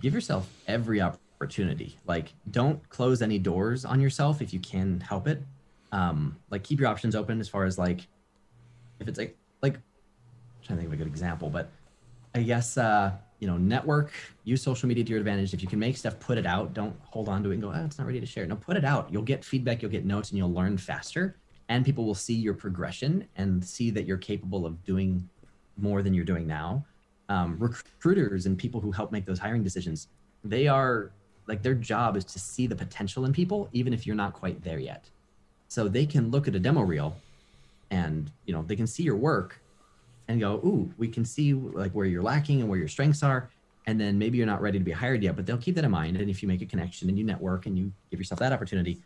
give 0.01 0.15
yourself 0.15 0.49
every 0.67 1.01
opportunity. 1.01 1.97
Like 2.07 2.33
don't 2.51 2.87
close 2.89 3.23
any 3.23 3.39
doors 3.39 3.85
on 3.85 4.01
yourself 4.01 4.43
if 4.43 4.53
you 4.53 4.61
can 4.61 5.01
help 5.01 5.29
it. 5.29 5.43
Um 5.93 6.37
like 6.51 6.63
keep 6.63 6.81
your 6.81 6.89
options 6.89 7.15
open 7.15 7.41
as 7.41 7.49
far 7.49 7.65
as 7.65 7.79
like 7.79 8.07
if 8.99 9.09
it's 9.09 9.19
like 9.19 9.37
like 9.63 9.75
I'm 9.75 9.83
trying 10.63 10.79
to 10.79 10.83
think 10.83 10.87
of 10.89 10.93
a 10.93 10.97
good 10.97 11.07
example 11.07 11.51
but 11.51 11.71
i 12.35 12.43
guess 12.43 12.79
uh 12.79 13.11
you 13.41 13.47
know 13.49 13.57
network 13.57 14.13
use 14.45 14.63
social 14.63 14.89
media 14.89 15.03
to 15.03 15.11
your 15.11 15.19
advantage. 15.19 15.53
If 15.53 15.63
you 15.63 15.69
can 15.69 15.79
make 15.79 15.97
stuff 15.97 16.19
put 16.21 16.39
it 16.39 16.47
out. 16.47 16.75
Don't 16.75 16.95
hold 17.03 17.29
on 17.29 17.43
to 17.43 17.51
it 17.51 17.55
and 17.55 17.63
go 17.63 17.73
oh 17.75 17.85
it's 17.85 17.99
not 17.99 18.07
ready 18.07 18.21
to 18.21 18.27
share. 18.27 18.47
No 18.47 18.57
put 18.57 18.77
it 18.77 18.85
out. 18.85 19.13
You'll 19.13 19.23
get 19.23 19.45
feedback 19.45 19.83
you'll 19.83 19.91
get 19.91 20.05
notes 20.05 20.31
and 20.31 20.39
you'll 20.39 20.53
learn 20.53 20.79
faster 20.79 21.37
and 21.71 21.85
people 21.85 22.05
will 22.05 22.15
see 22.15 22.35
your 22.35 22.53
progression 22.53 23.27
and 23.37 23.65
see 23.65 23.91
that 23.91 24.05
you're 24.05 24.19
capable 24.19 24.67
of 24.67 24.85
doing 24.85 25.27
more 25.79 26.03
than 26.03 26.13
you're 26.13 26.25
doing 26.25 26.47
now. 26.47 26.85
Um, 27.31 27.57
recruiters 27.59 28.45
and 28.45 28.59
people 28.59 28.81
who 28.81 28.91
help 28.91 29.13
make 29.13 29.25
those 29.25 29.39
hiring 29.39 29.63
decisions 29.63 30.09
they 30.45 30.67
are 30.67 31.11
like 31.47 31.63
their 31.63 31.75
job 31.75 32.17
is 32.17 32.25
to 32.25 32.39
see 32.39 32.67
the 32.67 32.77
potential 32.77 33.25
in 33.25 33.33
people 33.33 33.69
even 33.73 33.93
if 33.93 34.07
you're 34.07 34.17
not 34.17 34.33
quite 34.33 34.63
there 34.63 34.79
yet. 34.79 35.05
So 35.69 35.89
they 35.89 36.07
can 36.07 36.31
look 36.31 36.49
at 36.49 36.55
a 36.55 36.59
demo 36.59 36.83
reel 36.83 37.17
and 37.91 38.31
you 38.47 38.53
know 38.53 38.63
they 38.63 38.77
can 38.77 38.87
see 38.87 39.03
your 39.03 39.17
work 39.17 39.61
and 40.29 40.41
go 40.41 40.55
ooh 40.65 40.93
we 40.97 41.09
can 41.09 41.25
see 41.25 41.53
like 41.55 41.93
where 41.93 42.07
you're 42.07 42.23
lacking 42.23 42.61
and 42.61 42.69
where 42.69 42.79
your 42.79 42.89
strengths 42.89 43.23
are 43.23 43.51
and 43.87 44.01
then 44.01 44.17
maybe 44.19 44.39
you're 44.39 44.47
not 44.47 44.61
ready 44.61 44.79
to 44.79 44.85
be 44.85 44.93
hired 44.93 45.23
yet 45.23 45.35
but 45.35 45.47
they'll 45.47 45.59
keep 45.59 45.75
that 45.75 45.85
in 45.85 45.91
mind. 45.91 46.17
And 46.17 46.31
if 46.31 46.43
you 46.43 46.49
make 46.49 46.63
a 46.63 46.67
connection 46.67 47.09
and 47.09 47.19
you 47.19 47.25
network 47.25 47.67
and 47.67 47.79
you 47.79 47.93
give 48.11 48.21
yourself 48.21 48.41
that 48.41 48.53
opportunity 48.53 48.99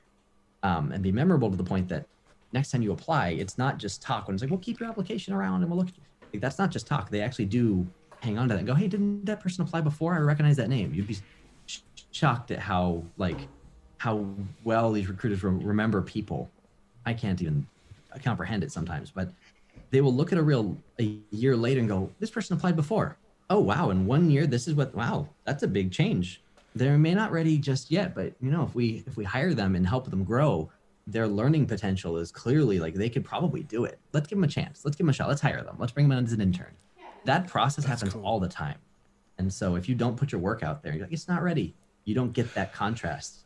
um, 0.62 0.92
and 0.92 1.02
be 1.02 1.12
memorable 1.12 1.50
to 1.50 1.56
the 1.56 1.64
point 1.64 1.88
that 1.88 2.06
next 2.54 2.70
time 2.70 2.80
you 2.80 2.92
apply 2.92 3.30
it's 3.30 3.58
not 3.58 3.76
just 3.76 4.00
talk. 4.00 4.28
When 4.28 4.34
it's 4.34 4.42
like 4.42 4.50
we'll 4.50 4.60
keep 4.60 4.80
your 4.80 4.88
application 4.88 5.34
around 5.34 5.62
and 5.62 5.70
we'll 5.70 5.80
look. 5.80 5.88
Like, 6.32 6.40
that's 6.40 6.58
not 6.58 6.70
just 6.70 6.86
talk. 6.86 7.10
They 7.10 7.20
actually 7.20 7.44
do 7.44 7.86
hang 8.20 8.38
on 8.38 8.48
to 8.48 8.54
that. 8.54 8.60
And 8.60 8.66
go 8.66 8.74
hey 8.74 8.86
didn't 8.86 9.26
that 9.26 9.40
person 9.40 9.62
apply 9.62 9.82
before? 9.82 10.14
I 10.14 10.18
recognize 10.18 10.56
that 10.56 10.70
name. 10.70 10.94
You'd 10.94 11.08
be 11.08 11.18
sh- 11.66 11.80
shocked 12.12 12.50
at 12.52 12.60
how 12.60 13.02
like 13.18 13.36
how 13.98 14.24
well 14.62 14.92
these 14.92 15.08
recruiters 15.08 15.42
re- 15.42 15.64
remember 15.64 16.00
people. 16.00 16.48
I 17.04 17.12
can't 17.12 17.42
even 17.42 17.66
comprehend 18.22 18.62
it 18.62 18.70
sometimes 18.70 19.10
but 19.10 19.28
they 19.90 20.00
will 20.00 20.14
look 20.14 20.32
at 20.32 20.38
a 20.38 20.42
real 20.42 20.76
a 21.00 21.18
year 21.30 21.56
later 21.56 21.80
and 21.80 21.88
go 21.88 22.10
this 22.20 22.30
person 22.30 22.56
applied 22.56 22.76
before. 22.76 23.16
Oh 23.50 23.60
wow. 23.60 23.90
In 23.90 24.06
one 24.06 24.30
year 24.30 24.46
this 24.46 24.68
is 24.68 24.74
what 24.74 24.94
wow 24.94 25.28
that's 25.44 25.64
a 25.64 25.68
big 25.68 25.90
change. 25.90 26.40
They're 26.76 26.98
may 26.98 27.14
not 27.14 27.32
ready 27.32 27.58
just 27.58 27.90
yet 27.90 28.14
but 28.14 28.32
you 28.40 28.50
know 28.52 28.62
if 28.62 28.74
we 28.76 29.02
if 29.08 29.16
we 29.16 29.24
hire 29.24 29.54
them 29.54 29.74
and 29.74 29.86
help 29.86 30.08
them 30.08 30.22
grow 30.22 30.70
their 31.06 31.28
learning 31.28 31.66
potential 31.66 32.16
is 32.16 32.32
clearly 32.32 32.78
like 32.78 32.94
they 32.94 33.10
could 33.10 33.24
probably 33.24 33.62
do 33.62 33.84
it 33.84 33.98
let's 34.12 34.26
give 34.26 34.38
them 34.38 34.44
a 34.44 34.48
chance 34.48 34.84
let's 34.84 34.96
give 34.96 35.04
them 35.04 35.10
a 35.10 35.12
shot 35.12 35.28
let's 35.28 35.40
hire 35.40 35.62
them 35.62 35.76
let's 35.78 35.92
bring 35.92 36.08
them 36.08 36.18
in 36.18 36.24
as 36.24 36.32
an 36.32 36.40
intern 36.40 36.72
that 37.24 37.46
process 37.46 37.84
That's 37.84 38.00
happens 38.00 38.14
cool. 38.14 38.24
all 38.24 38.40
the 38.40 38.48
time 38.48 38.78
and 39.38 39.52
so 39.52 39.74
if 39.76 39.88
you 39.88 39.94
don't 39.94 40.16
put 40.16 40.32
your 40.32 40.40
work 40.40 40.62
out 40.62 40.82
there 40.82 40.92
you're 40.92 41.02
like 41.02 41.12
it's 41.12 41.28
not 41.28 41.42
ready 41.42 41.74
you 42.04 42.14
don't 42.14 42.32
get 42.32 42.54
that 42.54 42.72
contrast 42.72 43.44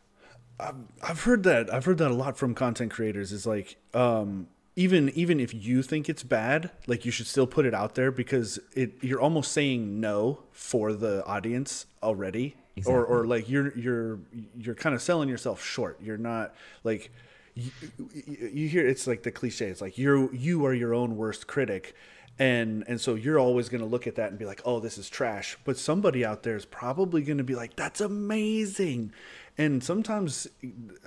I've 0.59 1.23
heard 1.23 1.43
that. 1.43 1.73
I've 1.73 1.85
heard 1.85 1.97
that 1.99 2.11
a 2.11 2.13
lot 2.13 2.37
from 2.37 2.53
content 2.53 2.91
creators. 2.91 3.31
Is 3.31 3.47
like, 3.47 3.77
um, 3.93 4.47
even 4.75 5.09
even 5.09 5.39
if 5.39 5.53
you 5.53 5.81
think 5.81 6.09
it's 6.09 6.23
bad, 6.23 6.71
like 6.87 7.05
you 7.05 7.11
should 7.11 7.27
still 7.27 7.47
put 7.47 7.65
it 7.65 7.73
out 7.73 7.95
there 7.95 8.11
because 8.11 8.59
it 8.75 8.93
you're 9.01 9.21
almost 9.21 9.51
saying 9.51 9.99
no 9.99 10.43
for 10.51 10.93
the 10.93 11.25
audience 11.25 11.85
already, 12.03 12.55
or 12.85 13.05
or 13.05 13.25
like 13.25 13.49
you're 13.49 13.77
you're 13.77 14.19
you're 14.57 14.75
kind 14.75 14.93
of 14.93 15.01
selling 15.01 15.29
yourself 15.29 15.63
short. 15.63 15.99
You're 16.01 16.17
not 16.17 16.53
like. 16.83 17.11
You, 17.55 17.71
you 18.13 18.67
hear 18.67 18.87
it's 18.87 19.07
like 19.07 19.23
the 19.23 19.31
cliche. 19.31 19.67
It's 19.67 19.81
like 19.81 19.97
you're 19.97 20.33
you 20.33 20.65
are 20.65 20.73
your 20.73 20.93
own 20.93 21.17
worst 21.17 21.47
critic, 21.47 21.95
and 22.37 22.83
and 22.87 22.99
so 22.99 23.15
you're 23.15 23.39
always 23.39 23.69
going 23.69 23.81
to 23.81 23.87
look 23.87 24.07
at 24.07 24.15
that 24.15 24.29
and 24.29 24.39
be 24.39 24.45
like, 24.45 24.61
oh, 24.65 24.79
this 24.79 24.97
is 24.97 25.09
trash. 25.09 25.57
But 25.63 25.77
somebody 25.77 26.25
out 26.25 26.43
there 26.43 26.55
is 26.55 26.65
probably 26.65 27.21
going 27.21 27.37
to 27.37 27.43
be 27.43 27.55
like, 27.55 27.75
that's 27.75 28.01
amazing, 28.01 29.13
and 29.57 29.83
sometimes 29.83 30.47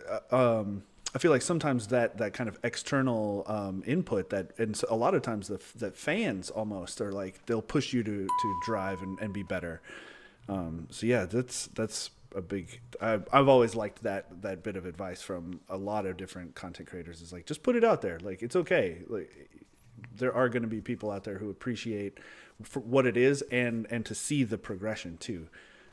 uh, 0.08 0.60
um, 0.60 0.84
I 1.14 1.18
feel 1.18 1.30
like 1.30 1.42
sometimes 1.42 1.88
that 1.88 2.18
that 2.18 2.32
kind 2.32 2.48
of 2.48 2.58
external 2.64 3.44
um, 3.46 3.82
input 3.86 4.30
that 4.30 4.58
and 4.58 4.80
a 4.88 4.96
lot 4.96 5.14
of 5.14 5.22
times 5.22 5.48
the 5.48 5.60
that 5.76 5.96
fans 5.96 6.50
almost 6.50 7.00
are 7.00 7.12
like 7.12 7.44
they'll 7.46 7.62
push 7.62 7.92
you 7.92 8.02
to 8.02 8.26
to 8.26 8.60
drive 8.64 9.02
and, 9.02 9.18
and 9.20 9.32
be 9.32 9.42
better. 9.42 9.82
Um, 10.48 10.88
so 10.90 11.06
yeah, 11.06 11.26
that's 11.26 11.66
that's 11.68 12.10
a 12.34 12.42
big. 12.42 12.80
I've, 13.00 13.26
I've 13.32 13.48
always 13.48 13.74
liked 13.74 14.02
that 14.02 14.42
that 14.42 14.62
bit 14.62 14.76
of 14.76 14.86
advice 14.86 15.22
from 15.22 15.60
a 15.68 15.76
lot 15.76 16.06
of 16.06 16.16
different 16.16 16.54
content 16.54 16.88
creators. 16.88 17.20
Is 17.22 17.32
like 17.32 17.46
just 17.46 17.62
put 17.62 17.76
it 17.76 17.84
out 17.84 18.02
there. 18.02 18.18
Like 18.20 18.42
it's 18.42 18.56
okay. 18.56 18.98
Like 19.08 19.30
there 20.16 20.34
are 20.34 20.48
going 20.48 20.62
to 20.62 20.68
be 20.68 20.80
people 20.80 21.10
out 21.10 21.24
there 21.24 21.38
who 21.38 21.50
appreciate 21.50 22.18
for 22.62 22.80
what 22.80 23.06
it 23.06 23.16
is 23.16 23.42
and 23.50 23.86
and 23.90 24.04
to 24.06 24.14
see 24.14 24.44
the 24.44 24.58
progression 24.58 25.16
too. 25.18 25.48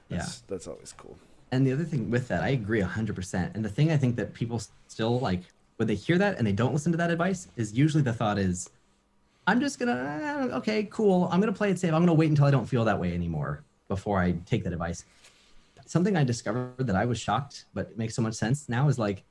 That's, 0.09 0.39
that's 0.47 0.67
always 0.67 0.91
cool. 0.97 1.17
and 1.51 1.67
the 1.67 1.71
other 1.71 1.83
thing 1.83 2.09
with 2.09 2.27
that 2.29 2.41
i 2.41 2.49
agree 2.49 2.81
100% 2.81 3.53
and 3.55 3.63
the 3.63 3.69
thing 3.69 3.91
i 3.91 3.97
think 3.97 4.15
that 4.15 4.33
people 4.33 4.59
still 4.87 5.19
like 5.19 5.41
when 5.77 5.87
they 5.87 5.93
hear 5.93 6.17
that 6.17 6.39
and 6.39 6.47
they 6.47 6.51
don't 6.51 6.73
listen 6.73 6.91
to 6.93 6.97
that 6.97 7.11
advice 7.11 7.47
is 7.57 7.73
usually 7.73 8.01
the 8.01 8.11
thought 8.11 8.39
is 8.39 8.71
i'm 9.45 9.59
just 9.59 9.77
gonna 9.77 10.49
okay 10.51 10.87
cool 10.89 11.29
i'm 11.31 11.39
gonna 11.39 11.53
play 11.53 11.69
it 11.69 11.77
safe 11.77 11.93
i'm 11.93 12.01
gonna 12.01 12.11
wait 12.13 12.29
until 12.29 12.45
i 12.45 12.49
don't 12.49 12.65
feel 12.65 12.83
that 12.85 12.99
way 12.99 13.13
anymore 13.13 13.63
before 13.87 14.19
i 14.19 14.31
take 14.47 14.63
that 14.63 14.73
advice 14.73 15.05
something 15.89 16.15
i 16.15 16.23
discovered 16.23 16.85
that 16.89 16.95
i 16.95 17.05
was 17.05 17.19
shocked 17.19 17.65
but 17.73 17.87
it 17.91 17.97
makes 17.97 18.13
so 18.15 18.21
much 18.21 18.35
sense 18.35 18.69
now 18.69 18.87
is 18.87 18.99
like 18.99 19.23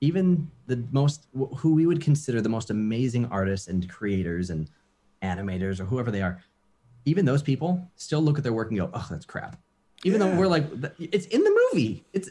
even 0.00 0.48
the 0.66 0.78
most 0.92 1.26
who 1.58 1.74
we 1.74 1.86
would 1.86 2.00
consider 2.00 2.40
the 2.40 2.48
most 2.48 2.70
amazing 2.70 3.24
artists 3.26 3.66
and 3.68 3.88
creators 3.88 4.50
and 4.50 4.70
animators 5.22 5.80
or 5.80 5.84
whoever 5.84 6.10
they 6.10 6.22
are 6.22 6.40
even 7.04 7.24
those 7.24 7.42
people 7.42 7.90
still 7.96 8.22
look 8.22 8.38
at 8.38 8.44
their 8.44 8.52
work 8.52 8.68
and 8.70 8.78
go 8.78 8.90
oh 8.94 9.06
that's 9.10 9.26
crap. 9.26 9.56
Even 10.04 10.20
Yeah. 10.20 10.26
though 10.30 10.36
we're 10.38 10.46
like 10.56 10.66
it's 10.98 11.26
in 11.26 11.42
the 11.44 11.54
movie. 11.72 12.04
It's 12.12 12.28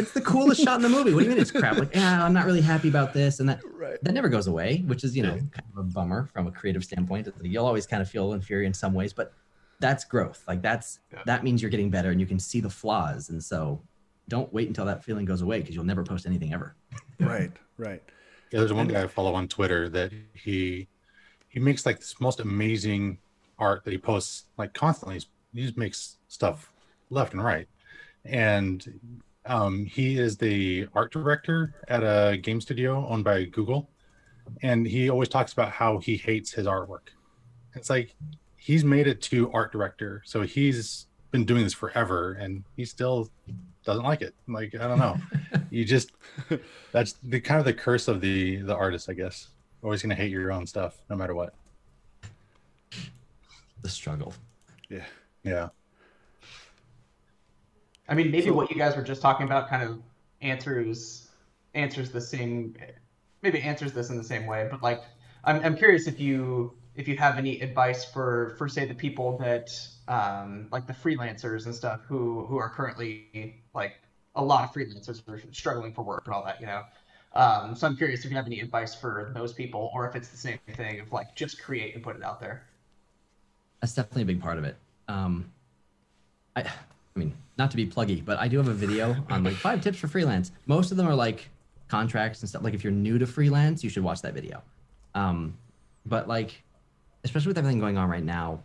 it's 0.00 0.12
the 0.12 0.20
coolest 0.20 0.62
shot 0.64 0.76
in 0.76 0.82
the 0.82 0.88
movie. 0.88 1.12
What 1.12 1.20
do 1.20 1.24
you 1.26 1.30
mean 1.30 1.40
it's 1.40 1.50
crap? 1.50 1.76
Like 1.78 1.94
yeah 1.94 2.24
i'm 2.24 2.32
not 2.32 2.44
really 2.46 2.60
happy 2.60 2.88
about 2.88 3.12
this 3.12 3.40
and 3.40 3.48
that 3.48 3.60
Right. 3.72 3.98
that 4.02 4.12
never 4.12 4.28
goes 4.28 4.46
away 4.46 4.84
which 4.86 5.02
is 5.04 5.16
you 5.16 5.22
know 5.22 5.34
kind 5.56 5.68
of 5.72 5.78
a 5.78 5.82
bummer 5.82 6.28
from 6.32 6.46
a 6.46 6.52
creative 6.52 6.82
standpoint. 6.84 7.28
You'll 7.42 7.66
always 7.66 7.86
kind 7.86 8.00
of 8.02 8.08
feel 8.08 8.32
inferior 8.32 8.66
in 8.66 8.74
some 8.74 8.94
ways 8.94 9.12
but 9.12 9.32
that's 9.80 10.04
growth 10.04 10.42
like 10.48 10.62
that's 10.62 11.00
Yeah. 11.12 11.22
that 11.26 11.44
means 11.44 11.60
you're 11.60 11.70
getting 11.70 11.90
better 11.90 12.10
and 12.10 12.20
you 12.20 12.26
can 12.26 12.38
see 12.38 12.60
the 12.60 12.70
flaws 12.70 13.28
and 13.30 13.42
so 13.42 13.82
don't 14.28 14.52
wait 14.52 14.68
until 14.68 14.84
that 14.86 15.04
feeling 15.04 15.24
goes 15.24 15.42
away 15.42 15.60
because 15.60 15.74
you'll 15.74 15.84
never 15.84 16.02
post 16.02 16.26
anything 16.26 16.52
ever 16.52 16.74
Right. 17.18 17.52
Right. 17.78 18.02
Yeah, 18.50 18.60
there's 18.60 18.72
one 18.72 18.86
guy 18.88 19.02
I 19.02 19.06
follow 19.06 19.34
on 19.34 19.48
Twitter 19.48 19.88
that 19.90 20.12
he 20.34 20.88
he 21.48 21.60
makes 21.60 21.84
like 21.84 21.98
this 21.98 22.20
most 22.20 22.40
amazing 22.40 23.18
art 23.58 23.84
that 23.84 23.90
he 23.90 23.98
posts 23.98 24.44
like 24.56 24.72
constantly. 24.74 25.20
He 25.54 25.62
just 25.62 25.76
makes 25.76 26.16
stuff 26.28 26.72
left 27.10 27.32
and 27.32 27.42
right, 27.42 27.66
and 28.24 28.86
um, 29.46 29.84
he 29.86 30.18
is 30.18 30.36
the 30.36 30.86
art 30.94 31.12
director 31.12 31.74
at 31.88 32.02
a 32.02 32.36
game 32.36 32.60
studio 32.60 33.06
owned 33.08 33.24
by 33.24 33.44
Google, 33.44 33.90
and 34.62 34.86
he 34.86 35.08
always 35.10 35.28
talks 35.28 35.52
about 35.52 35.70
how 35.72 35.98
he 35.98 36.16
hates 36.16 36.52
his 36.52 36.66
artwork. 36.66 37.08
It's 37.74 37.90
like 37.90 38.14
he's 38.66 38.84
made 38.84 39.06
it 39.06 39.22
to 39.22 39.48
art 39.52 39.70
director, 39.70 40.22
so 40.26 40.42
he's 40.42 41.06
been 41.30 41.44
doing 41.44 41.62
this 41.62 41.72
forever, 41.72 42.32
and 42.32 42.64
he 42.76 42.84
still 42.84 43.30
doesn't 43.84 44.02
like 44.02 44.22
it. 44.22 44.34
Like 44.48 44.74
I 44.74 44.88
don't 44.88 44.98
know, 44.98 45.16
you 45.70 45.84
just 45.84 46.10
that's 46.90 47.12
the 47.22 47.40
kind 47.40 47.60
of 47.60 47.64
the 47.64 47.72
curse 47.72 48.08
of 48.08 48.20
the 48.20 48.56
the 48.62 48.74
artist, 48.74 49.08
I 49.08 49.12
guess. 49.12 49.48
Always 49.84 50.02
gonna 50.02 50.16
hate 50.16 50.32
your 50.32 50.50
own 50.50 50.66
stuff, 50.66 50.96
no 51.08 51.14
matter 51.14 51.34
what. 51.34 51.54
the 53.82 53.88
struggle 53.88 54.34
Yeah. 54.88 55.04
Yeah. 55.44 55.68
I 58.08 58.14
mean, 58.14 58.30
maybe 58.32 58.46
So- 58.48 58.52
what 58.54 58.70
you 58.70 58.76
guys 58.76 58.96
were 58.96 59.02
just 59.04 59.22
talking 59.22 59.46
about 59.46 59.68
kind 59.68 59.82
of 59.82 60.00
answers 60.42 61.28
answers 61.74 62.10
the 62.10 62.20
same, 62.20 62.74
maybe 63.42 63.60
answers 63.60 63.92
this 63.92 64.10
in 64.10 64.16
the 64.16 64.24
same 64.24 64.46
way. 64.46 64.66
But 64.68 64.82
like, 64.82 65.02
I'm 65.44 65.62
I'm 65.64 65.76
curious 65.76 66.08
if 66.08 66.18
you 66.18 66.72
if 66.96 67.06
you 67.06 67.16
have 67.16 67.38
any 67.38 67.60
advice 67.60 68.04
for 68.04 68.54
for 68.58 68.68
say 68.68 68.86
the 68.86 68.94
people 68.94 69.38
that 69.38 69.70
um 70.08 70.68
like 70.72 70.86
the 70.86 70.92
freelancers 70.92 71.66
and 71.66 71.74
stuff 71.74 72.00
who 72.08 72.46
who 72.46 72.56
are 72.56 72.70
currently 72.70 73.62
like 73.74 73.96
a 74.34 74.44
lot 74.44 74.64
of 74.64 74.74
freelancers 74.74 75.26
are 75.28 75.40
struggling 75.52 75.92
for 75.92 76.02
work 76.02 76.22
and 76.26 76.34
all 76.34 76.44
that, 76.44 76.60
you 76.60 76.66
know. 76.66 76.82
Um, 77.34 77.74
so 77.74 77.86
I'm 77.86 77.96
curious 77.96 78.24
if 78.24 78.30
you 78.30 78.36
have 78.36 78.46
any 78.46 78.60
advice 78.60 78.94
for 78.94 79.30
those 79.34 79.52
people, 79.52 79.90
or 79.94 80.08
if 80.08 80.14
it's 80.14 80.28
the 80.28 80.36
same 80.36 80.58
thing 80.74 81.00
of 81.00 81.12
like 81.12 81.34
just 81.34 81.62
create 81.62 81.94
and 81.94 82.02
put 82.02 82.16
it 82.16 82.22
out 82.22 82.40
there. 82.40 82.62
that's 83.80 83.94
definitely 83.94 84.22
a 84.22 84.26
big 84.26 84.40
part 84.40 84.58
of 84.58 84.64
it. 84.64 84.76
Um, 85.08 85.50
I, 86.54 86.62
I 86.62 87.18
mean, 87.18 87.34
not 87.58 87.70
to 87.72 87.76
be 87.76 87.86
pluggy, 87.86 88.24
but 88.24 88.38
I 88.38 88.48
do 88.48 88.56
have 88.58 88.68
a 88.68 88.74
video 88.74 89.16
on 89.30 89.44
like 89.44 89.54
five 89.54 89.82
tips 89.82 89.98
for 89.98 90.08
freelance. 90.08 90.52
Most 90.66 90.90
of 90.90 90.96
them 90.96 91.06
are 91.06 91.14
like 91.14 91.48
contracts 91.88 92.40
and 92.40 92.48
stuff. 92.48 92.62
Like 92.62 92.74
if 92.74 92.82
you're 92.82 92.92
new 92.92 93.18
to 93.18 93.26
freelance, 93.26 93.84
you 93.84 93.90
should 93.90 94.02
watch 94.02 94.22
that 94.22 94.34
video. 94.34 94.62
Um, 95.14 95.56
but 96.06 96.28
like 96.28 96.62
especially 97.26 97.48
with 97.48 97.58
everything 97.58 97.80
going 97.80 97.98
on 97.98 98.08
right 98.08 98.24
now, 98.24 98.62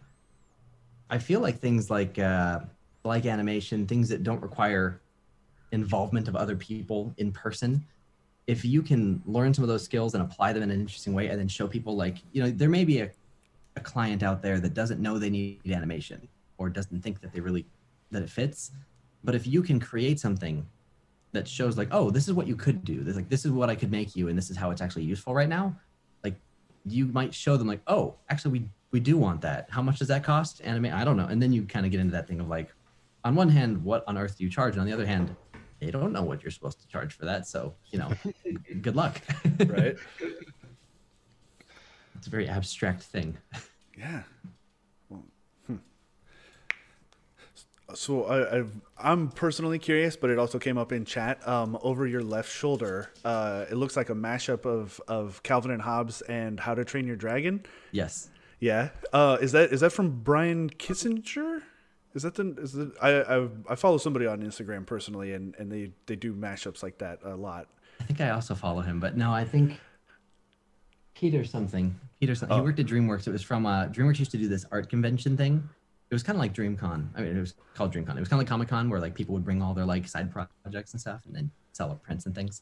I 1.09 1.17
feel 1.17 1.39
like 1.39 1.59
things 1.59 1.89
like 1.89 2.19
uh, 2.19 2.59
like 3.03 3.25
animation, 3.25 3.87
things 3.87 4.07
that 4.09 4.23
don't 4.23 4.41
require 4.41 5.01
involvement 5.71 6.27
of 6.27 6.35
other 6.35 6.55
people 6.55 7.13
in 7.17 7.31
person, 7.31 7.83
if 8.45 8.63
you 8.63 8.81
can 8.83 9.21
learn 9.25 9.53
some 9.53 9.63
of 9.63 9.67
those 9.67 9.83
skills 9.83 10.13
and 10.13 10.23
apply 10.23 10.53
them 10.53 10.61
in 10.61 10.69
an 10.69 10.79
interesting 10.79 11.13
way, 11.13 11.27
and 11.27 11.39
then 11.39 11.47
show 11.47 11.67
people 11.67 11.95
like 11.95 12.17
you 12.33 12.43
know 12.43 12.51
there 12.51 12.69
may 12.69 12.85
be 12.85 12.99
a, 12.99 13.09
a 13.75 13.79
client 13.79 14.21
out 14.21 14.41
there 14.43 14.59
that 14.59 14.73
doesn't 14.75 15.01
know 15.01 15.17
they 15.17 15.31
need 15.31 15.59
animation 15.71 16.27
or 16.59 16.69
doesn't 16.69 17.01
think 17.01 17.19
that 17.21 17.33
they 17.33 17.39
really 17.39 17.65
that 18.11 18.21
it 18.21 18.29
fits, 18.29 18.71
but 19.23 19.33
if 19.33 19.47
you 19.47 19.63
can 19.63 19.79
create 19.79 20.19
something 20.19 20.65
that 21.33 21.47
shows 21.47 21.77
like 21.77 21.87
oh 21.91 22.11
this 22.11 22.27
is 22.27 22.33
what 22.33 22.45
you 22.45 22.55
could 22.55 22.83
do. 22.83 23.03
This 23.03 23.15
like 23.15 23.29
this 23.29 23.43
is 23.43 23.51
what 23.51 23.69
i 23.71 23.75
could 23.75 23.91
make 23.91 24.15
you 24.15 24.27
and 24.27 24.37
this 24.37 24.51
is 24.51 24.57
how 24.57 24.69
it's 24.69 24.81
actually 24.81 25.03
useful 25.03 25.33
right 25.33 25.49
now 25.49 25.75
you 26.85 27.07
might 27.07 27.33
show 27.33 27.57
them 27.57 27.67
like 27.67 27.81
oh 27.87 28.15
actually 28.29 28.51
we 28.51 28.69
we 28.91 28.99
do 28.99 29.17
want 29.17 29.39
that. 29.41 29.67
How 29.69 29.81
much 29.81 29.99
does 29.99 30.09
that 30.09 30.23
cost? 30.23 30.61
Anime 30.63 30.87
i 30.87 31.03
don't 31.03 31.17
know. 31.17 31.27
And 31.27 31.41
then 31.41 31.53
you 31.53 31.63
kind 31.63 31.85
of 31.85 31.91
get 31.91 32.01
into 32.01 32.11
that 32.11 32.27
thing 32.27 32.39
of 32.39 32.49
like 32.49 32.73
on 33.23 33.35
one 33.35 33.49
hand 33.49 33.83
what 33.83 34.03
on 34.07 34.17
earth 34.17 34.37
do 34.37 34.43
you 34.43 34.49
charge? 34.49 34.73
And 34.73 34.81
on 34.81 34.87
the 34.87 34.93
other 34.93 35.05
hand 35.05 35.35
they 35.79 35.91
don't 35.91 36.11
know 36.11 36.23
what 36.23 36.43
you're 36.43 36.51
supposed 36.51 36.81
to 36.81 36.87
charge 36.87 37.13
for 37.13 37.25
that. 37.25 37.47
So 37.47 37.73
you 37.91 37.99
know 37.99 38.11
good 38.81 38.95
luck. 38.95 39.21
Right? 39.59 39.95
it's 42.15 42.27
a 42.27 42.29
very 42.29 42.47
abstract 42.47 43.03
thing. 43.03 43.37
Yeah. 43.97 44.23
Well, 45.09 45.23
hmm. 45.67 45.75
So 47.95 48.25
I, 48.25 48.57
I've, 48.59 48.71
I'm 48.97 49.29
personally 49.29 49.79
curious, 49.79 50.15
but 50.15 50.29
it 50.29 50.37
also 50.39 50.59
came 50.59 50.77
up 50.77 50.91
in 50.91 51.05
chat. 51.05 51.45
Um, 51.47 51.77
over 51.81 52.05
your 52.07 52.23
left 52.23 52.51
shoulder, 52.51 53.09
uh, 53.25 53.65
it 53.69 53.75
looks 53.75 53.95
like 53.97 54.09
a 54.09 54.13
mashup 54.15 54.65
of, 54.65 54.99
of 55.07 55.41
Calvin 55.43 55.71
and 55.71 55.81
Hobbes 55.81 56.21
and 56.21 56.59
How 56.59 56.73
to 56.75 56.83
Train 56.85 57.05
Your 57.07 57.15
Dragon. 57.15 57.63
yes 57.91 58.29
Yeah. 58.59 58.89
Uh, 59.11 59.37
is 59.41 59.51
that 59.53 59.71
is 59.71 59.79
that 59.81 59.91
from 59.91 60.21
Brian 60.21 60.69
Kissinger? 60.69 61.61
Is 62.13 62.23
that 62.23 62.35
the 62.35 62.55
is 62.61 62.73
the 62.73 62.91
I 63.01 63.09
I, 63.21 63.47
I 63.69 63.75
follow 63.75 63.97
somebody 63.97 64.25
on 64.27 64.41
Instagram 64.41 64.85
personally, 64.85 65.33
and, 65.33 65.55
and 65.57 65.71
they, 65.71 65.91
they 66.07 66.15
do 66.15 66.33
mashups 66.33 66.83
like 66.83 66.97
that 66.99 67.19
a 67.23 67.35
lot. 67.35 67.67
i 67.99 68.03
think 68.03 68.19
i 68.21 68.29
also 68.31 68.55
follow 68.55 68.81
him 68.81 68.99
but 68.99 69.15
no 69.15 69.31
i 69.31 69.45
think 69.45 69.79
peter 71.13 71.43
something 71.45 71.93
peter 72.19 72.33
something. 72.33 72.55
Oh. 72.57 72.61
he 72.61 72.65
worked 72.65 72.79
at 72.79 72.87
dreamworks 72.87 73.27
it 73.27 73.31
was 73.31 73.43
from 73.43 73.65
uh 73.65 73.85
dreamworks 73.87 74.17
used 74.19 74.31
to 74.31 74.37
do 74.37 74.47
this 74.47 74.65
art 74.71 74.89
convention 74.89 75.37
thing 75.37 75.61
it 76.11 76.13
was 76.13 76.23
kind 76.23 76.35
of 76.35 76.41
like 76.41 76.53
dreamcon 76.53 77.07
i 77.15 77.21
mean 77.21 77.35
it 77.35 77.39
was 77.39 77.55
called 77.73 77.91
dreamcon 77.93 78.15
it 78.17 78.19
was 78.19 78.27
kind 78.29 78.33
of 78.33 78.39
like 78.39 78.47
comic-con 78.47 78.89
where 78.89 78.99
like 78.99 79.15
people 79.15 79.33
would 79.33 79.45
bring 79.45 79.61
all 79.61 79.73
their 79.73 79.85
like 79.85 80.07
side 80.07 80.29
projects 80.31 80.91
and 80.91 80.99
stuff 81.01 81.21
and 81.25 81.33
then 81.35 81.49
sell 81.71 81.89
up 81.89 82.03
prints 82.03 82.25
and 82.25 82.35
things 82.35 82.61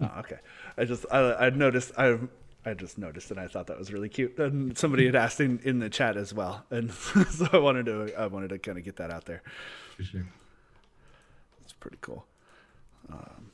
Oh, 0.00 0.10
okay. 0.20 0.36
I 0.76 0.84
just 0.84 1.06
I, 1.10 1.34
I 1.46 1.50
noticed 1.50 1.90
I 1.98 2.18
I 2.64 2.74
just 2.74 2.98
noticed 2.98 3.32
and 3.32 3.40
I 3.40 3.48
thought 3.48 3.66
that 3.66 3.76
was 3.78 3.92
really 3.92 4.08
cute. 4.08 4.38
And 4.38 4.78
somebody 4.78 5.06
had 5.06 5.16
asked 5.16 5.40
in, 5.40 5.58
in 5.64 5.80
the 5.80 5.88
chat 5.90 6.16
as 6.16 6.32
well, 6.32 6.64
and 6.70 6.92
so 7.30 7.48
I 7.52 7.58
wanted 7.58 7.86
to 7.86 8.12
I 8.16 8.26
wanted 8.28 8.50
to 8.50 8.58
kind 8.60 8.78
of 8.78 8.84
get 8.84 8.94
that 8.96 9.10
out 9.10 9.24
there. 9.24 9.42
for 9.96 10.04
sure 10.04 10.24
It's 11.64 11.72
pretty 11.72 11.98
cool. 12.00 12.24
Um, 13.12 13.50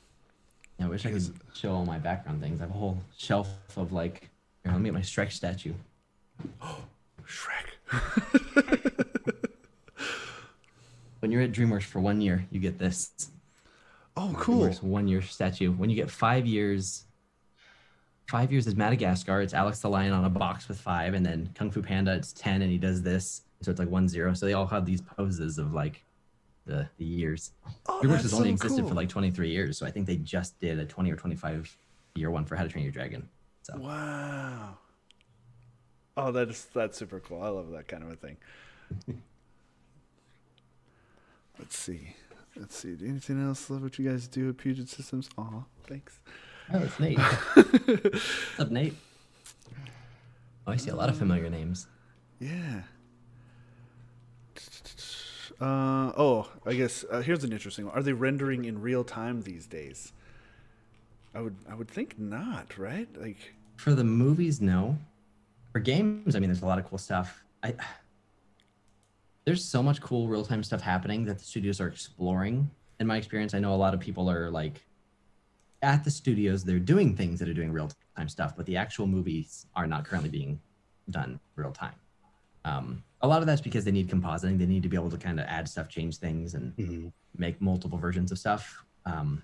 i 0.81 0.87
wish 0.87 1.05
i 1.05 1.11
could 1.11 1.23
show 1.53 1.71
all 1.71 1.85
my 1.85 1.97
background 1.97 2.41
things 2.41 2.59
i 2.59 2.63
have 2.65 2.69
a 2.75 2.77
whole 2.77 2.97
shelf 3.17 3.47
of 3.77 3.91
like 3.93 4.29
here, 4.63 4.73
let 4.73 4.81
me 4.81 4.89
get 4.89 4.93
my 4.93 4.99
Shrek 4.99 5.31
statue 5.31 5.73
Oh, 6.61 6.83
Shrek. 7.25 7.74
when 11.19 11.31
you're 11.31 11.41
at 11.41 11.51
dreamworks 11.51 11.83
for 11.83 11.99
one 11.99 12.21
year 12.21 12.45
you 12.51 12.59
get 12.59 12.77
this 12.79 13.29
Oh, 14.17 14.33
cool. 14.37 14.61
DreamWorks 14.63 14.81
one 14.81 15.07
year 15.07 15.21
statue. 15.21 15.71
When 15.71 15.89
you 15.89 15.95
get 15.95 16.09
five 16.09 16.45
years, 16.45 17.03
five 18.29 18.51
years 18.51 18.65
is 18.65 18.75
Madagascar. 18.75 19.41
It's 19.41 19.53
Alex 19.53 19.79
the 19.79 19.89
Lion 19.89 20.13
on 20.13 20.23
a 20.23 20.29
box 20.29 20.67
with 20.67 20.79
five, 20.79 21.13
and 21.13 21.25
then 21.25 21.49
Kung 21.53 21.69
Fu 21.69 21.81
Panda, 21.81 22.13
it's 22.13 22.31
ten, 22.31 22.61
and 22.61 22.71
he 22.71 22.77
does 22.77 23.01
this. 23.01 23.41
So 23.61 23.71
it's 23.71 23.79
like 23.79 23.89
one 23.89 24.07
zero. 24.07 24.33
So 24.33 24.45
they 24.45 24.53
all 24.53 24.67
have 24.67 24.85
these 24.85 25.01
poses 25.01 25.57
of 25.57 25.73
like 25.73 26.05
the 26.65 26.87
the 26.97 27.05
years. 27.05 27.51
Oh, 27.87 27.99
DreamWorks 28.01 28.21
has 28.21 28.33
only 28.33 28.49
so 28.49 28.53
existed 28.53 28.81
cool. 28.81 28.89
for 28.89 28.95
like 28.95 29.09
23 29.09 29.49
years, 29.49 29.77
so 29.77 29.85
I 29.85 29.91
think 29.91 30.07
they 30.07 30.17
just 30.17 30.57
did 30.59 30.79
a 30.79 30.85
20 30.85 31.11
or 31.11 31.15
25 31.15 31.77
year 32.15 32.31
one 32.31 32.45
for 32.45 32.55
How 32.55 32.63
to 32.63 32.69
Train 32.69 32.85
Your 32.85 32.93
Dragon. 32.93 33.27
So 33.63 33.77
Wow. 33.77 34.77
Oh, 36.17 36.31
that's 36.31 36.63
that's 36.65 36.97
super 36.97 37.19
cool. 37.19 37.41
I 37.41 37.49
love 37.49 37.71
that 37.71 37.87
kind 37.87 38.03
of 38.03 38.11
a 38.11 38.15
thing. 38.15 38.37
Let's 41.59 41.77
see. 41.77 42.15
Let's 42.55 42.75
see. 42.77 42.95
Anything 43.05 43.45
else? 43.45 43.69
Love 43.69 43.83
what 43.83 43.99
you 43.99 44.09
guys 44.09 44.27
do 44.27 44.49
at 44.49 44.57
Puget 44.57 44.87
Systems. 44.89 45.29
Aw, 45.37 45.63
thanks. 45.87 46.19
oh, 46.73 46.79
it's 46.79 46.99
Nate. 46.99 47.17
What's 47.53 48.59
up, 48.59 48.71
Nate? 48.71 48.93
Oh, 50.67 50.71
I 50.71 50.77
see 50.77 50.89
a 50.89 50.95
lot 50.95 51.09
of 51.09 51.17
familiar 51.17 51.49
names. 51.49 51.87
Yeah. 52.39 52.81
Uh, 55.61 56.11
oh, 56.17 56.49
I 56.65 56.73
guess 56.73 57.05
uh, 57.09 57.21
here's 57.21 57.43
an 57.43 57.53
interesting 57.53 57.85
one. 57.85 57.95
Are 57.95 58.03
they 58.03 58.13
rendering 58.13 58.65
in 58.65 58.81
real 58.81 59.03
time 59.03 59.41
these 59.43 59.67
days? 59.67 60.11
I 61.33 61.41
would 61.41 61.55
I 61.69 61.75
would 61.75 61.89
think 61.89 62.17
not, 62.19 62.77
right? 62.77 63.07
Like 63.19 63.53
For 63.77 63.93
the 63.93 64.03
movies, 64.03 64.59
no. 64.61 64.97
For 65.75 65.81
games, 65.81 66.37
I 66.37 66.39
mean, 66.39 66.47
there's 66.49 66.61
a 66.61 66.65
lot 66.65 66.79
of 66.79 66.85
cool 66.85 66.97
stuff. 66.97 67.43
I 67.61 67.73
there's 69.43 69.61
so 69.61 69.83
much 69.83 69.99
cool 69.99 70.29
real 70.29 70.45
time 70.45 70.63
stuff 70.63 70.79
happening 70.79 71.25
that 71.25 71.37
the 71.37 71.43
studios 71.43 71.81
are 71.81 71.87
exploring. 71.89 72.71
In 73.01 73.07
my 73.07 73.17
experience, 73.17 73.53
I 73.53 73.59
know 73.59 73.73
a 73.73 73.75
lot 73.75 73.93
of 73.93 73.99
people 73.99 74.31
are 74.31 74.49
like 74.49 74.85
at 75.81 76.05
the 76.05 76.11
studios, 76.11 76.63
they're 76.63 76.79
doing 76.79 77.13
things 77.13 77.39
that 77.39 77.49
are 77.49 77.53
doing 77.53 77.73
real 77.73 77.91
time 78.15 78.29
stuff, 78.29 78.55
but 78.55 78.65
the 78.67 78.77
actual 78.77 79.05
movies 79.05 79.65
are 79.75 79.85
not 79.85 80.05
currently 80.05 80.29
being 80.29 80.61
done 81.09 81.41
real 81.57 81.73
time. 81.73 81.95
Um, 82.63 83.03
a 83.19 83.27
lot 83.27 83.41
of 83.41 83.45
that's 83.45 83.59
because 83.59 83.83
they 83.83 83.91
need 83.91 84.07
compositing. 84.09 84.57
They 84.57 84.65
need 84.65 84.83
to 84.83 84.87
be 84.89 84.95
able 84.95 85.11
to 85.11 85.17
kind 85.17 85.41
of 85.41 85.45
add 85.47 85.67
stuff, 85.67 85.89
change 85.89 86.19
things, 86.19 86.53
and 86.53 86.73
Mhm. 86.77 87.11
make 87.37 87.59
multiple 87.59 87.97
versions 87.97 88.31
of 88.31 88.39
stuff. 88.39 88.85
Um, 89.05 89.43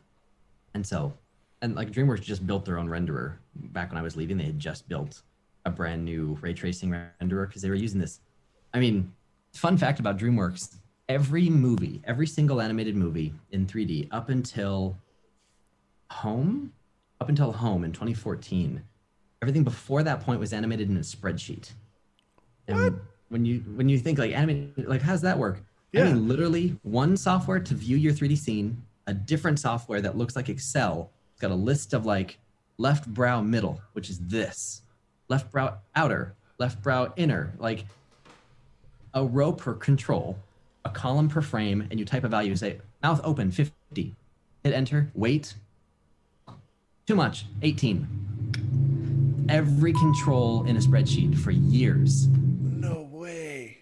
and 0.75 0.87
so, 0.87 1.13
and 1.61 1.75
like 1.75 1.91
DreamWorks 1.91 2.21
just 2.21 2.47
built 2.47 2.63
their 2.63 2.77
own 2.77 2.87
renderer. 2.87 3.35
Back 3.53 3.89
when 3.89 3.97
I 3.97 4.01
was 4.01 4.15
leaving, 4.15 4.37
they 4.37 4.45
had 4.45 4.59
just 4.59 4.87
built 4.87 5.23
a 5.65 5.69
brand 5.69 6.03
new 6.03 6.37
ray 6.41 6.53
tracing 6.53 6.89
renderer 6.89 7.47
because 7.47 7.61
they 7.61 7.69
were 7.69 7.75
using 7.75 7.99
this. 7.99 8.19
I 8.73 8.79
mean, 8.79 9.13
fun 9.53 9.77
fact 9.77 9.99
about 9.99 10.17
DreamWorks: 10.17 10.75
every 11.09 11.49
movie, 11.49 12.01
every 12.05 12.27
single 12.27 12.61
animated 12.61 12.95
movie 12.95 13.33
in 13.51 13.65
3D 13.65 14.07
up 14.11 14.29
until 14.29 14.97
Home, 16.11 16.73
up 17.19 17.29
until 17.29 17.51
Home 17.51 17.83
in 17.83 17.91
2014, 17.91 18.83
everything 19.41 19.63
before 19.63 20.03
that 20.03 20.21
point 20.21 20.39
was 20.39 20.53
animated 20.53 20.89
in 20.89 20.97
a 20.97 21.01
spreadsheet. 21.01 21.71
And 22.67 22.99
when 23.29 23.45
you 23.45 23.59
when 23.75 23.89
you 23.89 23.97
think 23.97 24.19
like 24.19 24.33
animated, 24.33 24.87
like 24.87 25.01
how 25.01 25.11
does 25.11 25.21
that 25.21 25.37
work? 25.37 25.63
I 25.93 26.03
mean, 26.03 26.27
literally 26.27 26.77
one 26.83 27.17
software 27.17 27.59
to 27.59 27.73
view 27.73 27.97
your 27.97 28.13
3D 28.13 28.37
scene, 28.37 28.81
a 29.07 29.13
different 29.13 29.59
software 29.59 29.99
that 30.01 30.17
looks 30.17 30.37
like 30.37 30.47
Excel. 30.47 31.11
It's 31.33 31.41
got 31.41 31.51
a 31.51 31.55
list 31.55 31.93
of 31.93 32.05
like 32.05 32.39
left 32.77 33.07
brow 33.13 33.41
middle, 33.41 33.81
which 33.93 34.09
is 34.09 34.19
this, 34.19 34.83
left 35.31 35.49
brow 35.49 35.77
outer, 35.95 36.35
left 36.59 36.83
brow 36.83 37.13
inner, 37.15 37.53
like 37.57 37.85
a 39.13 39.25
row 39.25 39.53
per 39.53 39.73
control, 39.73 40.37
a 40.83 40.89
column 40.89 41.29
per 41.29 41.41
frame, 41.41 41.87
and 41.89 41.97
you 41.97 42.05
type 42.05 42.25
a 42.25 42.27
value, 42.27 42.53
say 42.53 42.79
mouth 43.01 43.21
open 43.23 43.49
50, 43.49 43.71
hit 43.95 44.73
enter, 44.73 45.09
wait. 45.13 45.53
Too 47.07 47.15
much, 47.15 47.45
18. 47.61 49.45
Every 49.47 49.93
control 49.93 50.65
in 50.65 50.75
a 50.75 50.79
spreadsheet 50.79 51.37
for 51.37 51.51
years 51.51 52.27
no 52.27 53.07
way. 53.09 53.77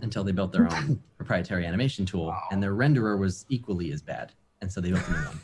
until 0.00 0.24
they 0.24 0.32
built 0.32 0.52
their 0.52 0.72
own 0.74 1.02
proprietary 1.18 1.66
animation 1.66 2.06
tool, 2.06 2.34
and 2.50 2.62
their 2.62 2.72
renderer 2.72 3.18
was 3.18 3.44
equally 3.50 3.92
as 3.92 4.00
bad. 4.00 4.32
And 4.62 4.72
so 4.72 4.80
they 4.80 4.92
built 4.92 5.06
a 5.08 5.10
new 5.10 5.18
one. 5.18 5.40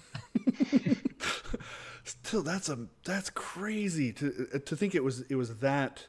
Still, 2.08 2.42
that's 2.42 2.70
a 2.70 2.86
that's 3.04 3.28
crazy 3.28 4.12
to 4.14 4.48
uh, 4.54 4.58
to 4.64 4.76
think 4.76 4.94
it 4.94 5.04
was 5.04 5.20
it 5.22 5.34
was 5.34 5.58
that, 5.58 6.06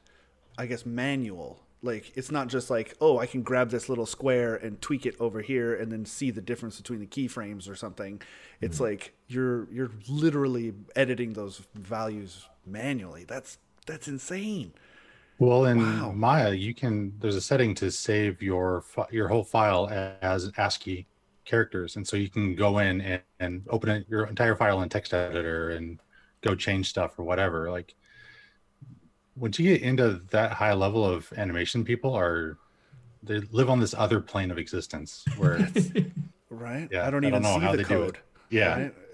I 0.57 0.65
guess 0.65 0.85
manual. 0.85 1.63
Like 1.81 2.11
it's 2.15 2.31
not 2.31 2.47
just 2.47 2.69
like 2.69 2.95
oh 3.01 3.19
I 3.19 3.25
can 3.25 3.41
grab 3.41 3.69
this 3.69 3.89
little 3.89 4.05
square 4.05 4.55
and 4.55 4.81
tweak 4.81 5.05
it 5.05 5.15
over 5.19 5.41
here 5.41 5.75
and 5.75 5.91
then 5.91 6.05
see 6.05 6.31
the 6.31 6.41
difference 6.41 6.77
between 6.77 6.99
the 6.99 7.05
keyframes 7.05 7.69
or 7.69 7.75
something. 7.75 8.21
It's 8.61 8.79
like 8.79 9.13
you're 9.27 9.67
you're 9.71 9.91
literally 10.07 10.73
editing 10.95 11.33
those 11.33 11.61
values 11.75 12.47
manually. 12.65 13.25
That's 13.25 13.57
that's 13.85 14.07
insane. 14.07 14.73
Well, 15.37 15.65
in 15.65 15.79
Wow. 15.79 16.11
Maya, 16.11 16.51
you 16.51 16.73
can. 16.73 17.13
There's 17.19 17.35
a 17.35 17.41
setting 17.41 17.73
to 17.75 17.91
save 17.91 18.41
your 18.41 18.83
your 19.11 19.27
whole 19.27 19.43
file 19.43 19.89
as 20.21 20.51
ASCII 20.57 21.07
characters, 21.49 21.95
and 21.95 22.07
so 22.07 22.15
you 22.15 22.29
can 22.29 22.55
go 22.55 22.77
in 22.79 23.01
and, 23.01 23.21
and 23.39 23.63
open 23.69 23.89
it, 23.89 24.05
your 24.09 24.25
entire 24.27 24.55
file 24.55 24.81
in 24.81 24.89
text 24.89 25.13
editor 25.13 25.71
and 25.71 25.99
go 26.41 26.55
change 26.55 26.87
stuff 26.89 27.17
or 27.19 27.23
whatever. 27.23 27.69
Like, 27.71 27.95
once 29.35 29.57
you 29.59 29.71
get 29.73 29.81
into 29.81 30.21
that 30.31 30.51
high 30.53 30.73
level 30.73 31.03
of 31.03 31.31
animation, 31.35 31.83
people 31.83 32.13
are 32.15 32.57
they 33.23 33.39
live 33.51 33.69
on 33.69 33.79
this 33.79 33.93
other 33.97 34.21
plane 34.21 34.51
of 34.51 34.57
existence 34.57 35.25
where 35.37 35.57
Right? 36.49 36.87
Yeah, 36.91 37.05
I 37.05 37.09
don't 37.11 37.23
I 37.25 37.27
even 37.27 37.41
don't 37.41 37.53
know 37.53 37.59
see 37.59 37.65
how 37.65 37.71
the 37.71 37.77
they 37.77 37.83
do 37.83 38.03
it. 38.03 38.15
Yeah. 38.49 38.79
right? 38.79 38.93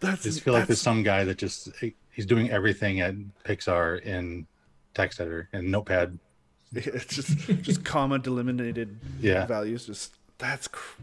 that's 0.00 0.26
I 0.26 0.28
just 0.28 0.40
feel 0.42 0.54
like 0.54 0.66
there's 0.66 0.80
some 0.80 1.02
guy 1.02 1.24
that 1.24 1.38
just 1.38 1.68
he's 2.10 2.26
doing 2.26 2.50
everything 2.50 3.00
at 3.00 3.14
Pixar 3.44 4.00
in 4.02 4.46
text 4.94 5.20
editor 5.20 5.48
and 5.52 5.70
notepad. 5.70 6.18
it's 6.74 7.14
just 7.14 7.38
just 7.62 7.84
comma 7.84 8.18
delimited 8.18 8.98
Yeah. 9.20 9.46
values. 9.46 9.86
Just 9.86 10.17
that's. 10.38 10.68
Cr- 10.68 11.02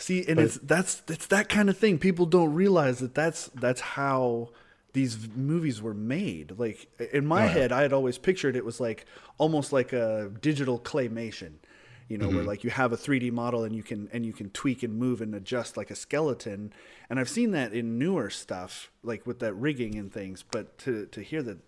See, 0.00 0.24
and 0.26 0.36
But- 0.36 0.44
it's 0.44 0.58
that's 0.58 1.02
it's 1.08 1.26
that 1.26 1.48
kind 1.48 1.68
of 1.68 1.76
thing. 1.76 1.98
People 1.98 2.26
don't 2.26 2.54
realize 2.54 3.00
that 3.00 3.14
that's 3.14 3.48
that's 3.54 3.80
how 3.80 4.50
these 4.92 5.28
movies 5.34 5.82
were 5.82 5.94
made. 5.94 6.54
Like 6.56 6.88
in 7.12 7.26
my 7.26 7.44
yeah. 7.46 7.50
head, 7.50 7.72
I 7.72 7.82
had 7.82 7.92
always 7.92 8.16
pictured 8.16 8.54
it 8.54 8.64
was 8.64 8.78
like 8.80 9.06
almost 9.38 9.72
like 9.72 9.92
a 9.92 10.30
digital 10.40 10.78
claymation. 10.78 11.54
You 12.08 12.16
know, 12.16 12.26
Mm-hmm. 12.28 12.36
where 12.36 12.44
like 12.44 12.64
you 12.64 12.70
have 12.70 12.92
a 12.92 12.96
3D 12.96 13.32
model 13.32 13.64
and 13.64 13.74
you 13.76 13.82
can 13.82 14.08
and 14.12 14.24
you 14.24 14.32
can 14.32 14.50
tweak 14.50 14.82
and 14.84 14.94
move 14.94 15.20
and 15.20 15.34
adjust 15.34 15.76
like 15.76 15.90
a 15.90 15.96
skeleton. 15.96 16.72
And 17.10 17.18
I've 17.18 17.28
seen 17.28 17.50
that 17.50 17.72
in 17.74 17.98
newer 17.98 18.30
stuff, 18.30 18.90
like 19.02 19.26
with 19.26 19.40
that 19.40 19.52
rigging 19.54 19.96
and 19.96 20.12
things. 20.12 20.42
But 20.48 20.78
to 20.78 21.06
to 21.06 21.20
hear 21.22 21.42
that, 21.42 21.58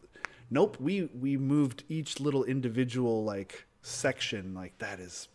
nope, 0.50 0.76
we 0.80 1.10
we 1.20 1.36
moved 1.36 1.82
each 1.88 2.20
little 2.20 2.44
individual 2.44 3.24
like 3.24 3.66
section 3.82 4.54
like 4.54 4.78
that 4.78 5.00
is 5.00 5.28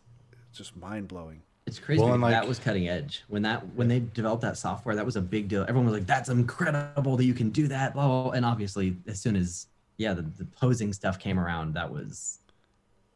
just 0.58 0.76
mind 0.76 1.08
blowing. 1.08 1.42
It's 1.66 1.80
crazy. 1.80 2.00
Well, 2.00 2.10
because 2.10 2.24
and, 2.24 2.34
that 2.34 2.48
was 2.48 2.60
cutting 2.60 2.88
edge. 2.88 3.24
When 3.28 3.42
that 3.42 3.66
when 3.76 3.88
they 3.88 4.00
developed 4.00 4.44
that 4.44 4.58
software, 4.58 4.96
that 4.96 5.06
was 5.06 5.16
a 5.16 5.22
big 5.22 5.48
deal. 5.48 5.64
Everyone 5.64 5.86
was 5.86 5.94
like, 5.94 6.06
"That's 6.06 6.30
incredible 6.30 7.18
that 7.18 7.26
you 7.26 7.34
can 7.34 7.50
do 7.50 7.68
that." 7.68 7.94
Blah 7.94 8.08
blah. 8.08 8.24
blah. 8.24 8.32
And 8.34 8.46
obviously, 8.46 8.96
as 9.08 9.20
soon 9.20 9.36
as 9.36 9.68
yeah, 9.98 10.14
the, 10.14 10.22
the 10.22 10.46
posing 10.46 10.94
stuff 10.94 11.18
came 11.18 11.40
around, 11.40 11.74
that 11.74 11.92
was 11.92 12.40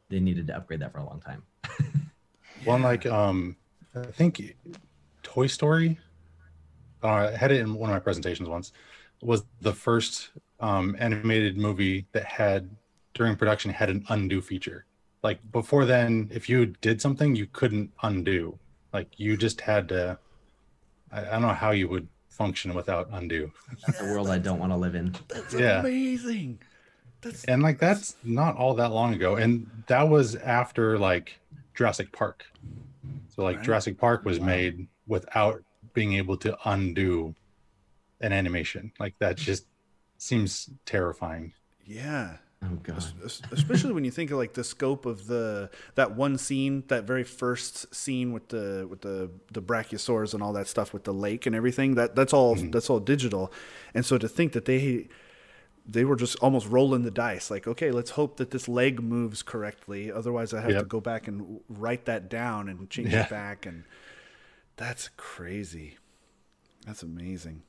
they 0.10 0.20
needed 0.20 0.48
to 0.48 0.58
upgrade 0.58 0.80
that 0.80 0.92
for 0.92 1.00
a 1.00 1.06
long 1.06 1.22
time. 1.22 1.44
One 2.66 2.82
like 2.82 3.06
um 3.06 3.56
I 3.96 4.06
think 4.06 4.56
Toy 5.24 5.48
Story 5.48 6.00
uh, 7.04 7.08
I 7.08 7.36
had 7.36 7.52
it 7.52 7.62
in 7.62 7.76
one 7.76 7.90
of 7.90 7.94
my 7.94 8.00
presentations 8.00 8.50
once 8.50 8.74
was 9.22 9.44
the 9.62 9.74
first 9.74 10.32
um 10.60 10.96
animated 11.00 11.58
movie 11.58 12.06
that 12.12 12.26
had 12.26 12.70
during 13.14 13.36
production 13.36 13.72
had 13.72 13.90
an 13.90 14.04
undo 14.10 14.42
feature. 14.42 14.86
Like 15.22 15.40
before 15.52 15.86
then 15.86 16.30
if 16.34 16.48
you 16.50 16.68
did 16.68 17.02
something 17.02 17.36
you 17.36 17.46
couldn't 17.48 17.92
undo. 18.04 18.58
Like 18.94 19.20
you 19.20 19.36
just 19.38 19.62
had 19.62 19.90
to 19.90 20.18
I, 21.12 21.22
I 21.22 21.30
don't 21.32 21.42
know 21.44 21.50
how 21.50 21.72
you 21.72 21.88
would 21.90 22.08
function 22.30 22.74
without 22.74 23.10
undo. 23.12 23.52
That's 23.86 24.00
a 24.02 24.06
world 24.06 24.30
I 24.30 24.38
don't 24.38 24.60
want 24.60 24.72
to 24.72 24.78
live 24.78 24.96
in. 24.96 25.16
That's 25.28 25.54
Yeah. 25.54 25.80
amazing. 25.82 26.60
That's 27.22 27.44
And 27.46 27.62
like 27.62 27.80
that's 27.80 28.16
not 28.24 28.56
all 28.56 28.76
that 28.76 28.92
long 28.92 29.14
ago. 29.14 29.36
And 29.36 29.70
that 29.88 30.08
was 30.08 30.36
after 30.36 30.98
like 30.98 31.40
Jurassic 31.76 32.12
Park. 32.14 32.46
So 33.36 33.44
like 33.44 33.58
Right. 33.58 33.66
Jurassic 33.66 33.98
Park 33.98 34.24
was 34.24 34.40
made 34.40 34.88
without 35.08 35.64
being 35.94 36.14
able 36.14 36.38
to 36.38 36.58
undo 36.70 37.36
an 38.22 38.32
animation. 38.32 38.94
Like 39.00 39.16
that 39.20 39.36
just 39.38 39.66
seems 40.18 40.70
terrifying. 40.86 41.54
yeah. 41.86 42.38
Oh 42.62 42.76
god. 42.84 42.98
Es- 42.98 43.14
es- 43.24 43.42
especially 43.52 43.94
when 43.94 44.04
you 44.04 44.12
think 44.12 44.32
of 44.32 44.38
like 44.38 44.54
the 44.54 44.66
scope 44.66 45.06
of 45.06 45.28
the 45.28 45.70
that 45.96 46.16
one 46.16 46.38
scene 46.38 46.84
that 46.88 47.06
very 47.06 47.24
first 47.24 47.94
scene 47.96 48.34
with 48.34 48.50
the 48.50 48.86
with 48.90 49.02
the 49.02 49.32
the 49.54 49.62
brachiosaurs 49.62 50.34
and 50.34 50.44
all 50.44 50.52
that 50.54 50.68
stuff 50.68 50.92
with 50.94 51.06
the 51.06 51.14
lake 51.14 51.46
and 51.46 51.56
everything 51.56 51.96
that 51.96 52.16
that's 52.16 52.34
all 52.34 52.56
mm-hmm. 52.56 52.72
that's 52.72 52.90
all 52.90 53.00
digital. 53.00 53.52
And 53.94 54.06
so 54.06 54.18
to 54.18 54.28
think 54.28 54.52
that 54.54 54.66
they 54.66 55.08
they 55.86 56.04
were 56.04 56.18
just 56.18 56.38
almost 56.40 56.68
rolling 56.68 57.04
the 57.04 57.10
dice 57.12 57.50
like 57.50 57.66
okay 57.66 57.90
let's 57.92 58.12
hope 58.12 58.38
that 58.38 58.52
this 58.52 58.68
leg 58.68 59.02
moves 59.02 59.42
correctly. 59.42 60.12
Otherwise 60.12 60.54
i 60.54 60.60
have 60.60 60.78
to 60.80 60.84
go 60.84 61.00
back 61.00 61.28
and 61.30 61.62
write 61.70 62.06
that 62.06 62.30
down 62.30 62.68
and 62.68 62.90
change 62.90 63.14
Yeah. 63.14 63.24
it 63.24 63.30
back. 63.30 63.66
And 63.66 63.86
that's 64.76 65.10
crazy. 65.16 65.98
That's 66.86 67.04
amazing. 67.04 67.64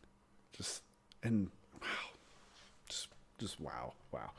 Just 0.52 0.82
and 1.22 1.50
wow 1.80 2.09
just 3.40 3.60
wow 3.60 3.94
wow. 4.12 4.30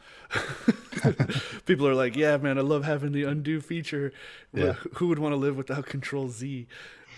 People 1.66 1.88
are 1.88 1.96
like 1.96 2.16
yeah 2.16 2.38
man 2.38 2.58
i 2.58 2.62
love 2.62 2.84
having 2.84 3.12
the 3.12 3.24
undo 3.24 3.60
feature. 3.60 4.14
Yeah. 4.54 4.74
who 4.94 5.08
would 5.08 5.20
want 5.20 5.34
to 5.34 5.38
live 5.38 5.58
without 5.58 5.86
control 5.86 6.30
z? 6.30 6.68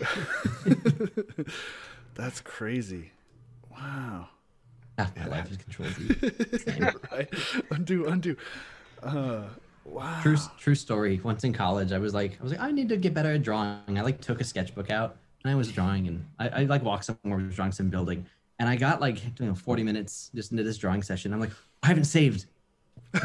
That's 2.14 2.40
crazy. 2.40 3.10
Wow. 3.70 4.28
Half 4.98 5.16
my 5.16 5.26
life 5.26 5.50
is 5.50 5.56
Control 5.56 5.88
Z. 5.88 6.90
Right? 7.12 7.28
Undo 7.70 8.06
undo. 8.06 8.36
Uh 9.02 9.42
wow. 9.84 10.20
True, 10.22 10.36
true 10.58 10.74
story. 10.74 11.20
Once 11.22 11.44
in 11.44 11.52
college, 11.52 11.92
I 11.92 11.98
was 11.98 12.14
like, 12.14 12.38
I 12.40 12.42
was 12.42 12.52
like, 12.52 12.60
I 12.60 12.70
need 12.70 12.88
to 12.90 12.96
get 12.96 13.14
better 13.14 13.32
at 13.32 13.42
drawing. 13.42 13.98
I 13.98 14.02
like 14.02 14.20
took 14.20 14.40
a 14.40 14.44
sketchbook 14.44 14.90
out 14.90 15.16
and 15.42 15.52
I 15.52 15.56
was 15.56 15.70
drawing, 15.70 16.06
and 16.06 16.24
I, 16.38 16.48
I 16.48 16.64
like 16.64 16.82
walked 16.82 17.04
somewhere, 17.04 17.38
was 17.38 17.54
drawing 17.54 17.72
some 17.72 17.90
building, 17.90 18.26
and 18.58 18.68
I 18.68 18.76
got 18.76 19.00
like 19.00 19.22
you 19.40 19.46
know 19.46 19.54
40 19.54 19.82
minutes 19.82 20.30
just 20.34 20.52
into 20.52 20.62
this 20.64 20.78
drawing 20.78 21.02
session. 21.02 21.32
I'm 21.32 21.40
like, 21.40 21.50
I 21.82 21.88
haven't 21.88 22.04
saved. 22.04 22.46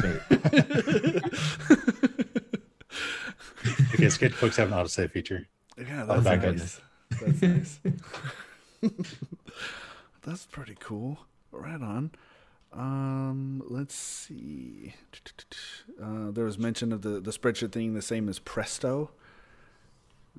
Okay, 3.94 4.06
sketchbooks 4.06 4.56
have 4.56 4.72
an 4.72 4.78
autosave 4.78 5.10
feature. 5.10 5.46
yeah 5.76 6.04
Oh, 6.08 6.20
that's 6.20 6.24
back 6.24 6.42
nice. 6.42 6.80
That's 7.20 7.42
nice. 7.42 7.80
That's 10.22 10.46
pretty 10.46 10.76
cool. 10.80 11.18
Right 11.52 11.80
on. 11.82 12.12
Um 12.72 13.62
let's 13.68 13.94
see. 13.94 14.94
Uh 16.02 16.30
there 16.30 16.44
was 16.44 16.56
mention 16.58 16.92
of 16.92 17.02
the 17.02 17.20
the 17.20 17.30
spreadsheet 17.32 17.72
thing 17.72 17.92
the 17.94 18.00
same 18.02 18.28
as 18.28 18.38
presto 18.38 19.10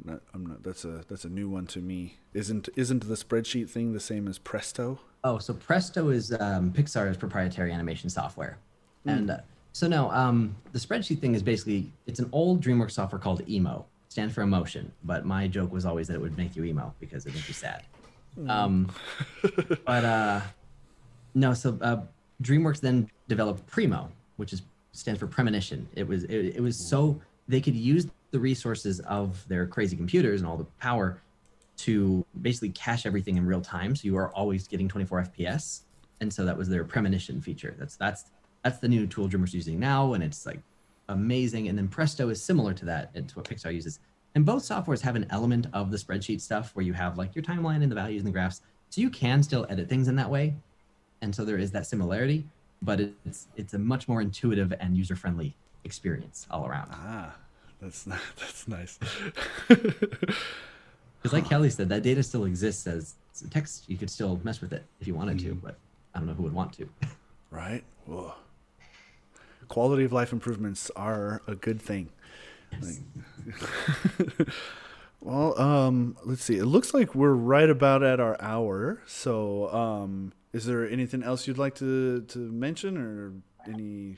not, 0.04 0.22
I'm 0.34 0.46
not 0.46 0.64
that's 0.64 0.86
a 0.86 1.04
that's 1.08 1.26
a 1.26 1.30
new 1.30 1.50
one 1.50 1.68
to 1.68 1.80
me 1.80 2.18
isn't 2.34 2.70
isn't 2.76 3.08
the 3.08 3.16
spreadsheet 3.16 3.70
thing 3.70 3.94
the 3.94 4.00
same 4.00 4.28
as 4.28 4.39
presto 4.39 5.00
Oh, 5.24 5.38
so 5.38 5.54
Presto 5.54 6.10
is 6.10 6.32
um, 6.39 6.72
Pixar's 6.72 7.18
proprietary 7.18 7.72
animation 7.72 8.10
software, 8.10 8.58
and 9.06 9.30
uh, 9.30 9.38
so 9.72 9.88
no, 9.88 10.10
um, 10.12 10.56
the 10.72 10.80
spreadsheet 10.80 11.20
thing 11.20 11.36
is 11.36 11.44
basically 11.44 11.92
it's 12.08 12.20
an 12.20 12.28
old 12.32 12.64
DreamWorks 12.64 12.92
software 12.92 13.20
called 13.20 13.48
Emo. 13.48 13.86
Stands 14.10 14.34
for 14.34 14.42
emotion, 14.42 14.92
but 15.06 15.26
my 15.26 15.48
joke 15.48 15.72
was 15.72 15.86
always 15.86 16.08
that 16.08 16.16
it 16.16 16.22
would 16.22 16.38
make 16.38 16.56
you 16.56 16.66
emo 16.66 16.94
because 17.00 17.26
it 17.26 17.34
makes 17.34 17.48
you 17.48 17.54
sad. 17.54 17.84
Um, 18.50 18.92
but 19.86 20.04
uh, 20.04 20.42
no, 21.34 21.54
so 21.54 21.78
uh, 21.82 22.02
DreamWorks 22.44 22.82
then 22.82 23.10
developed 23.30 23.66
Premo, 23.72 24.10
which 24.36 24.52
is 24.54 24.64
stands 24.92 25.20
for 25.20 25.28
premonition. 25.28 25.88
It 25.96 26.08
was 26.08 26.24
it, 26.26 26.56
it 26.56 26.62
was 26.62 26.89
so 26.89 27.22
they 27.48 27.62
could 27.62 27.76
use 27.76 28.08
the 28.32 28.40
resources 28.40 29.00
of 29.02 29.48
their 29.48 29.68
crazy 29.68 29.96
computers 29.96 30.42
and 30.42 30.50
all 30.50 30.58
the 30.58 30.66
power 30.80 31.22
to 31.78 32.26
basically 32.42 32.70
cache 32.70 33.06
everything 33.06 33.38
in 33.38 33.46
real 33.46 33.62
time. 33.62 33.96
So 33.96 34.06
you 34.06 34.18
are 34.18 34.30
always 34.34 34.68
getting 34.68 34.88
24 34.88 35.24
fps 35.24 35.82
and 36.22 36.32
so 36.32 36.46
that 36.46 36.58
was 36.58 36.70
their 36.70 36.84
premonition 36.86 37.42
feature. 37.42 37.76
That's 37.78 37.96
that's 37.98 38.26
that's 38.64 38.78
the 38.78 38.88
new 38.88 39.08
tool 39.08 39.28
dreamworks 39.28 39.54
using 39.54 39.80
now. 39.80 40.14
And 40.14 40.24
it's 40.24 40.46
like 40.46 40.60
amazing. 41.10 41.68
And 41.68 41.78
then 41.78 41.88
presto 41.88 42.30
is 42.30 42.42
similar 42.42 42.74
to 42.76 42.86
that. 42.86 43.10
It's 43.16 43.36
what 43.36 43.46
pixar 43.46 43.74
uses. 43.74 44.00
And 44.36 44.46
both 44.46 44.64
softwares 44.64 45.02
have 45.02 45.16
an 45.16 45.26
element 45.32 45.68
of 45.74 45.92
the 45.92 45.98
spreadsheet 45.98 46.40
stuff 46.40 46.74
where 46.76 46.86
you 46.86 46.94
have 46.94 47.18
like 47.18 47.36
your 47.36 47.44
timeline 47.44 47.82
and 47.82 47.92
the 47.92 47.96
values 47.96 48.22
and 48.22 48.28
the 48.28 48.32
graphs. 48.32 48.62
So 48.90 49.02
you 49.02 49.10
can 49.10 49.42
still 49.44 49.66
edit 49.70 49.90
things 49.90 50.08
in 50.08 50.16
that 50.16 50.30
way. 50.30 50.54
And 51.22 51.36
so 51.36 51.44
there 51.44 51.58
is 51.58 51.72
that 51.72 51.86
similarity 51.88 52.46
but 52.84 53.00
it's 53.00 53.48
it's 53.56 53.74
a 53.74 53.80
much 53.80 54.08
more 54.08 54.22
intuitive 54.22 54.74
and 54.80 54.98
user 54.98 55.16
friendly 55.16 55.56
experience 55.84 56.48
all 56.50 56.66
around. 56.66 56.90
Ah 56.92 57.36
that's 57.82 58.06
not, 58.08 58.20
that's 58.38 58.68
nice. 58.68 59.00
Because 61.22 61.34
like 61.34 61.48
Kelly 61.48 61.70
said, 61.70 61.90
that 61.90 62.02
data 62.02 62.24
still 62.24 62.46
exists 62.46 62.88
as 62.88 63.14
text. 63.52 63.88
You 63.88 63.98
could 63.98 64.10
still 64.10 64.40
mess 64.44 64.60
with 64.60 64.74
it 64.74 64.84
if 65.00 65.08
you 65.08 65.14
wanted 65.14 65.38
to, 65.40 65.54
but 65.54 65.78
I 66.16 66.20
don't 66.20 66.28
know 66.28 66.34
who 66.34 66.44
would 66.44 66.54
want 66.54 66.74
to. 66.74 66.90
right? 67.52 67.84
Whoa. 68.08 68.34
quality 69.68 70.04
of 70.04 70.12
life 70.12 70.34
improvements 70.34 70.90
are 70.96 71.44
a 71.48 71.54
good 71.54 71.80
thing. 71.80 72.10
Well 75.20 75.60
um 75.62 76.18
let's 76.26 76.44
see. 76.44 76.58
It 76.58 76.66
looks 76.66 76.94
like 76.96 77.14
we're 77.14 77.34
right 77.34 77.70
about 77.70 78.02
at 78.02 78.20
our 78.20 78.36
hour. 78.42 79.02
So 79.06 79.72
um 79.72 80.34
is 80.52 80.66
there 80.66 80.90
anything 80.90 81.22
else 81.22 81.48
you'd 81.48 81.60
like 81.60 81.76
to 81.76 82.22
to 82.22 82.40
mention 82.40 82.98
or 82.98 83.34
any 83.72 84.18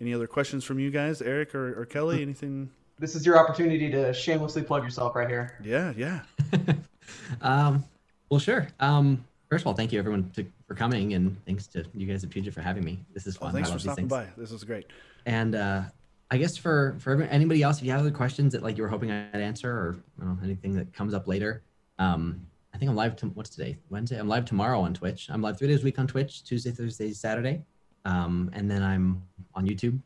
any 0.00 0.14
other 0.14 0.26
questions 0.26 0.64
from 0.64 0.78
you 0.78 0.90
guys 0.90 1.20
eric 1.20 1.54
or, 1.54 1.78
or 1.78 1.84
kelly? 1.84 2.22
Anything 2.22 2.70
This 2.98 3.14
is 3.16 3.26
your 3.26 3.38
opportunity 3.38 3.90
to 3.90 4.12
shamelessly 4.12 4.62
plug 4.62 4.84
yourself 4.84 5.14
right 5.16 5.28
here. 5.28 5.58
yeah 5.62 5.92
yeah 5.96 6.20
um, 7.40 7.84
well, 8.30 8.38
sure. 8.40 8.68
Um, 8.80 9.24
first 9.50 9.62
of 9.62 9.66
all, 9.66 9.74
thank 9.74 9.92
you 9.92 9.98
everyone 9.98 10.30
to, 10.36 10.46
for 10.66 10.74
coming, 10.74 11.12
and 11.14 11.36
thanks 11.44 11.66
to 11.68 11.84
you 11.94 12.06
guys 12.06 12.24
at 12.24 12.30
Puget 12.30 12.54
for 12.54 12.60
having 12.62 12.84
me. 12.84 12.98
This 13.12 13.26
is 13.26 13.40
well, 13.40 13.48
fun. 13.50 13.54
thanks 13.54 13.68
I 13.68 13.72
for 13.72 13.76
these 13.78 13.82
stopping 13.84 14.08
things. 14.08 14.28
by 14.28 14.40
this 14.40 14.50
was 14.50 14.64
great 14.64 14.86
And 15.26 15.54
uh, 15.54 15.82
I 16.30 16.36
guess 16.38 16.56
for 16.56 16.96
for 16.98 17.10
every- 17.12 17.28
anybody 17.28 17.62
else, 17.62 17.78
if 17.78 17.84
you 17.84 17.90
have 17.90 18.00
other 18.00 18.10
questions 18.10 18.52
that 18.52 18.62
like 18.62 18.76
you 18.76 18.82
were 18.82 18.88
hoping 18.88 19.10
I'd 19.10 19.34
answer, 19.34 19.70
or 19.70 19.96
I 20.20 20.24
know, 20.24 20.38
anything 20.42 20.74
that 20.74 20.92
comes 20.92 21.12
up 21.14 21.26
later, 21.28 21.62
um, 21.98 22.46
I 22.74 22.78
think 22.78 22.88
I'm 22.90 22.96
live. 22.96 23.16
To, 23.16 23.26
what's 23.28 23.50
today? 23.50 23.76
Wednesday. 23.90 24.18
I'm 24.18 24.28
live 24.28 24.44
tomorrow 24.46 24.80
on 24.80 24.94
Twitch. 24.94 25.28
I'm 25.30 25.42
live 25.42 25.58
three 25.58 25.68
days 25.68 25.82
a 25.82 25.84
week 25.84 25.98
on 25.98 26.06
Twitch: 26.06 26.44
Tuesday, 26.44 26.70
Thursday, 26.70 27.12
Saturday, 27.12 27.62
um, 28.04 28.50
and 28.54 28.70
then 28.70 28.82
I'm 28.82 29.22
on 29.54 29.66
YouTube. 29.66 29.98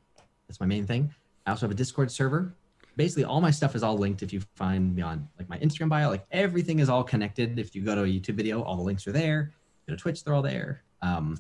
That's 0.49 0.59
my 0.61 0.67
main 0.67 0.87
thing. 0.87 1.13
I 1.47 1.51
also 1.51 1.67
have 1.67 1.71
a 1.71 1.75
Discord 1.77 2.11
server. 2.11 2.53
Basically 2.97 3.25
all 3.25 3.41
my 3.41 3.51
stuff 3.51 3.75
is 3.75 3.83
all 3.83 3.97
linked. 3.97 4.23
If 4.23 4.33
you 4.33 4.41
find 4.55 4.95
me 4.95 5.03
on 5.03 5.29
like 5.39 5.49
my 5.49 5.59
Instagram 5.59 5.89
bio, 5.89 6.09
like 6.09 6.27
everything 6.31 6.79
is 6.79 6.89
all 6.89 7.05
connected. 7.05 7.59
If 7.59 7.75
you 7.75 7.83
go 7.83 7.95
to 7.95 8.03
a 8.03 8.07
YouTube 8.07 8.35
video, 8.35 8.63
all 8.63 8.77
the 8.77 8.83
links 8.83 9.07
are 9.07 9.13
there. 9.13 9.53
Go 9.87 9.95
to 9.95 10.01
Twitch, 10.01 10.25
they're 10.25 10.35
all 10.35 10.43
there. 10.43 10.83
Um, 11.03 11.39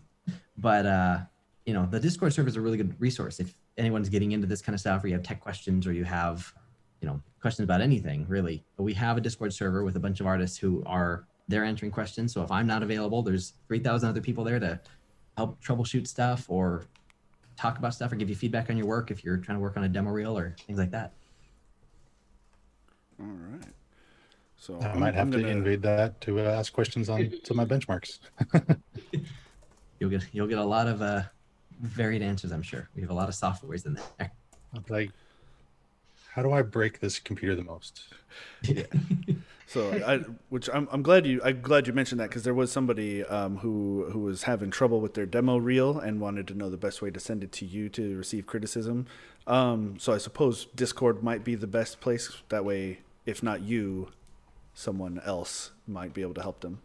but 0.58 0.86
uh, 0.86 1.18
you 1.64 1.74
know, 1.74 1.86
the 1.86 1.98
Discord 1.98 2.32
server 2.32 2.48
is 2.48 2.56
a 2.56 2.60
really 2.60 2.76
good 2.76 2.94
resource 3.00 3.40
if 3.40 3.54
anyone's 3.76 4.08
getting 4.08 4.32
into 4.32 4.46
this 4.46 4.62
kind 4.62 4.74
of 4.74 4.80
stuff, 4.80 5.02
or 5.02 5.08
you 5.08 5.14
have 5.14 5.22
tech 5.22 5.40
questions, 5.40 5.86
or 5.86 5.92
you 5.92 6.04
have, 6.04 6.52
you 7.00 7.08
know, 7.08 7.20
questions 7.40 7.64
about 7.64 7.80
anything 7.80 8.26
really. 8.28 8.64
But 8.76 8.84
we 8.84 8.94
have 8.94 9.16
a 9.16 9.20
Discord 9.20 9.52
server 9.52 9.82
with 9.82 9.96
a 9.96 10.00
bunch 10.00 10.20
of 10.20 10.26
artists 10.26 10.58
who 10.58 10.82
are 10.86 11.26
they're 11.48 11.64
answering 11.64 11.92
questions. 11.92 12.32
So 12.32 12.42
if 12.42 12.50
I'm 12.50 12.66
not 12.66 12.82
available, 12.82 13.22
there's 13.22 13.54
three 13.66 13.78
thousand 13.78 14.08
other 14.08 14.20
people 14.20 14.44
there 14.44 14.60
to 14.60 14.80
help 15.36 15.62
troubleshoot 15.62 16.06
stuff 16.06 16.46
or 16.48 16.84
talk 17.56 17.78
about 17.78 17.94
stuff 17.94 18.12
or 18.12 18.16
give 18.16 18.28
you 18.28 18.34
feedback 18.34 18.68
on 18.70 18.76
your 18.76 18.86
work 18.86 19.10
if 19.10 19.24
you're 19.24 19.38
trying 19.38 19.56
to 19.56 19.62
work 19.62 19.76
on 19.76 19.84
a 19.84 19.88
demo 19.88 20.10
reel 20.10 20.36
or 20.36 20.54
things 20.66 20.78
like 20.78 20.90
that. 20.90 21.14
All 23.20 23.26
right. 23.26 23.62
So 24.58 24.78
I 24.80 24.86
I'm- 24.88 25.00
might 25.00 25.14
have 25.14 25.26
I'm 25.28 25.32
to 25.32 25.38
gonna- 25.40 25.52
invade 25.52 25.82
that 25.82 26.20
to 26.22 26.40
ask 26.40 26.72
questions 26.72 27.08
on 27.08 27.32
to 27.44 27.54
my 27.54 27.64
benchmarks. 27.64 28.18
You'll 29.98 30.10
get 30.10 30.26
you'll 30.32 30.46
get 30.46 30.58
a 30.58 30.64
lot 30.64 30.86
of 30.88 31.00
uh, 31.00 31.22
varied 31.80 32.20
answers. 32.20 32.52
I'm 32.52 32.62
sure 32.62 32.88
we 32.94 33.00
have 33.00 33.10
a 33.10 33.14
lot 33.14 33.28
of 33.30 33.34
softwares 33.34 33.86
in 33.86 33.94
there. 34.18 34.30
like, 34.90 35.10
how 36.30 36.42
do 36.42 36.52
I 36.52 36.60
break 36.60 37.00
this 37.00 37.18
computer 37.18 37.54
the 37.54 37.64
most? 37.64 38.04
So 39.68 39.90
I, 40.06 40.18
which 40.48 40.70
I'm, 40.72 40.86
I'm 40.92 41.02
glad 41.02 41.26
you 41.26 41.40
I'm 41.44 41.60
glad 41.60 41.88
you 41.88 41.92
mentioned 41.92 42.20
that 42.20 42.28
because 42.28 42.44
there 42.44 42.54
was 42.54 42.70
somebody 42.70 43.24
um, 43.24 43.56
who 43.56 44.06
who 44.12 44.20
was 44.20 44.44
having 44.44 44.70
trouble 44.70 45.00
with 45.00 45.14
their 45.14 45.26
demo 45.26 45.56
reel 45.56 45.98
and 45.98 46.20
wanted 46.20 46.46
to 46.48 46.54
know 46.54 46.70
the 46.70 46.76
best 46.76 47.02
way 47.02 47.10
to 47.10 47.18
send 47.18 47.42
it 47.42 47.50
to 47.52 47.64
you 47.64 47.88
to 47.88 48.16
receive 48.16 48.46
criticism. 48.46 49.06
Um, 49.48 49.96
so 49.98 50.12
I 50.12 50.18
suppose 50.18 50.66
Discord 50.76 51.24
might 51.24 51.42
be 51.42 51.56
the 51.56 51.66
best 51.66 52.00
place. 52.00 52.30
That 52.48 52.64
way, 52.64 53.00
if 53.26 53.42
not 53.42 53.60
you, 53.60 54.08
someone 54.74 55.20
else 55.24 55.72
might 55.86 56.14
be 56.14 56.22
able 56.22 56.34
to 56.34 56.42
help 56.42 56.60
them. 56.60 56.80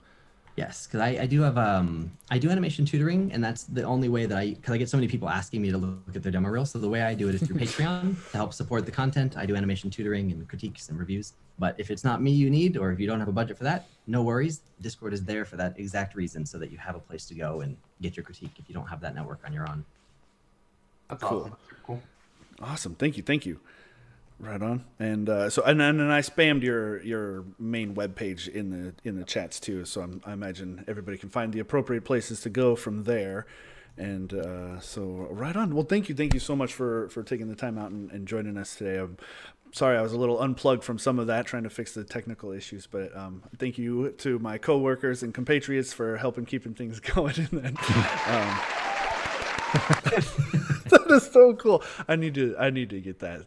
Yes, 0.57 0.85
because 0.85 0.99
I, 0.99 1.21
I 1.21 1.25
do 1.27 1.41
have 1.41 1.57
um 1.57 2.11
I 2.29 2.37
do 2.37 2.49
animation 2.49 2.83
tutoring, 2.85 3.31
and 3.31 3.41
that's 3.41 3.63
the 3.63 3.83
only 3.83 4.09
way 4.09 4.25
that 4.25 4.37
I 4.37 4.49
because 4.49 4.73
I 4.73 4.77
get 4.77 4.89
so 4.89 4.97
many 4.97 5.07
people 5.07 5.29
asking 5.29 5.61
me 5.61 5.71
to 5.71 5.77
look 5.77 6.13
at 6.13 6.23
their 6.23 6.31
demo 6.31 6.49
reel. 6.49 6.65
So 6.65 6.77
the 6.77 6.89
way 6.89 7.01
I 7.03 7.13
do 7.13 7.29
it 7.29 7.35
is 7.35 7.41
through 7.41 7.55
Patreon 7.65 8.15
to 8.31 8.37
help 8.37 8.53
support 8.53 8.85
the 8.85 8.91
content. 8.91 9.37
I 9.37 9.45
do 9.45 9.55
animation 9.55 9.89
tutoring 9.89 10.31
and 10.31 10.45
critiques 10.49 10.89
and 10.89 10.99
reviews. 10.99 11.33
But 11.57 11.79
if 11.79 11.89
it's 11.89 12.03
not 12.03 12.21
me 12.21 12.31
you 12.31 12.49
need, 12.49 12.75
or 12.75 12.91
if 12.91 12.99
you 12.99 13.07
don't 13.07 13.19
have 13.19 13.29
a 13.29 13.31
budget 13.31 13.57
for 13.57 13.63
that, 13.63 13.87
no 14.07 14.23
worries. 14.23 14.61
Discord 14.81 15.13
is 15.13 15.23
there 15.23 15.45
for 15.45 15.55
that 15.55 15.79
exact 15.79 16.15
reason, 16.15 16.45
so 16.45 16.57
that 16.57 16.69
you 16.71 16.77
have 16.77 16.95
a 16.95 16.99
place 16.99 17.25
to 17.27 17.33
go 17.33 17.61
and 17.61 17.77
get 18.01 18.17
your 18.17 18.25
critique 18.25 18.51
if 18.57 18.67
you 18.67 18.73
don't 18.73 18.87
have 18.87 18.99
that 19.01 19.15
network 19.15 19.39
on 19.45 19.53
your 19.53 19.69
own. 19.69 19.85
That's 21.09 21.23
Cool. 21.23 21.41
awesome. 21.41 21.55
Cool. 21.85 22.01
Awesome. 22.61 22.95
Thank 22.95 23.15
you. 23.15 23.23
Thank 23.23 23.45
you. 23.45 23.59
Right 24.41 24.61
on. 24.61 24.85
And 24.97 25.29
uh, 25.29 25.51
so 25.51 25.61
and 25.63 25.79
then 25.79 25.99
and 25.99 26.11
I 26.11 26.21
spammed 26.21 26.63
your 26.63 27.01
your 27.03 27.45
main 27.59 27.93
webpage 27.93 28.47
in 28.47 28.71
the 28.71 28.93
in 29.07 29.15
the 29.15 29.23
chats 29.23 29.59
too. 29.59 29.85
So 29.85 30.01
I'm, 30.01 30.21
I 30.25 30.33
imagine 30.33 30.83
everybody 30.87 31.17
can 31.17 31.29
find 31.29 31.53
the 31.53 31.59
appropriate 31.59 32.05
places 32.05 32.41
to 32.41 32.49
go 32.49 32.75
from 32.75 33.03
there. 33.03 33.45
And 33.97 34.33
uh, 34.33 34.79
so 34.79 35.27
right 35.29 35.55
on. 35.55 35.75
Well, 35.75 35.85
thank 35.85 36.09
you, 36.09 36.15
thank 36.15 36.33
you 36.33 36.39
so 36.39 36.55
much 36.55 36.73
for 36.73 37.07
for 37.09 37.21
taking 37.21 37.49
the 37.49 37.55
time 37.55 37.77
out 37.77 37.91
and, 37.91 38.11
and 38.11 38.27
joining 38.27 38.57
us 38.57 38.75
today. 38.75 38.97
I'm 38.97 39.17
sorry 39.73 39.95
I 39.95 40.01
was 40.01 40.13
a 40.13 40.17
little 40.17 40.41
unplugged 40.41 40.83
from 40.83 40.97
some 40.97 41.19
of 41.19 41.27
that, 41.27 41.45
trying 41.45 41.63
to 41.63 41.69
fix 41.69 41.93
the 41.93 42.03
technical 42.03 42.51
issues. 42.51 42.87
But 42.87 43.15
um, 43.15 43.43
thank 43.59 43.77
you 43.77 44.09
to 44.19 44.39
my 44.39 44.57
coworkers 44.57 45.21
and 45.21 45.35
compatriots 45.35 45.93
for 45.93 46.17
helping 46.17 46.45
keeping 46.45 46.73
things 46.73 46.99
going. 47.13 47.35
And 47.37 47.47
then, 47.47 47.77
um, 48.25 48.59
that 51.11 51.27
is 51.27 51.31
so 51.31 51.53
cool. 51.55 51.83
I 52.07 52.15
need 52.15 52.35
to 52.35 52.55
I 52.57 52.69
need 52.69 52.89
to 52.89 53.01
get 53.01 53.19
that. 53.19 53.45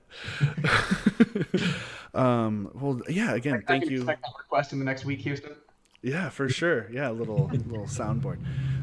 um 2.14 2.70
well 2.74 3.00
yeah 3.08 3.34
again 3.34 3.54
I 3.54 3.60
thank 3.66 3.84
can 3.84 3.92
you 3.92 4.02
request 4.04 4.72
in 4.72 4.78
the 4.78 4.84
next 4.84 5.04
week, 5.04 5.20
Houston. 5.20 5.56
Yeah 6.04 6.28
for 6.28 6.48
sure. 6.48 6.88
Yeah 6.92 7.10
a 7.10 7.12
little 7.12 7.46
little 7.66 7.86
soundboard. 7.86 8.38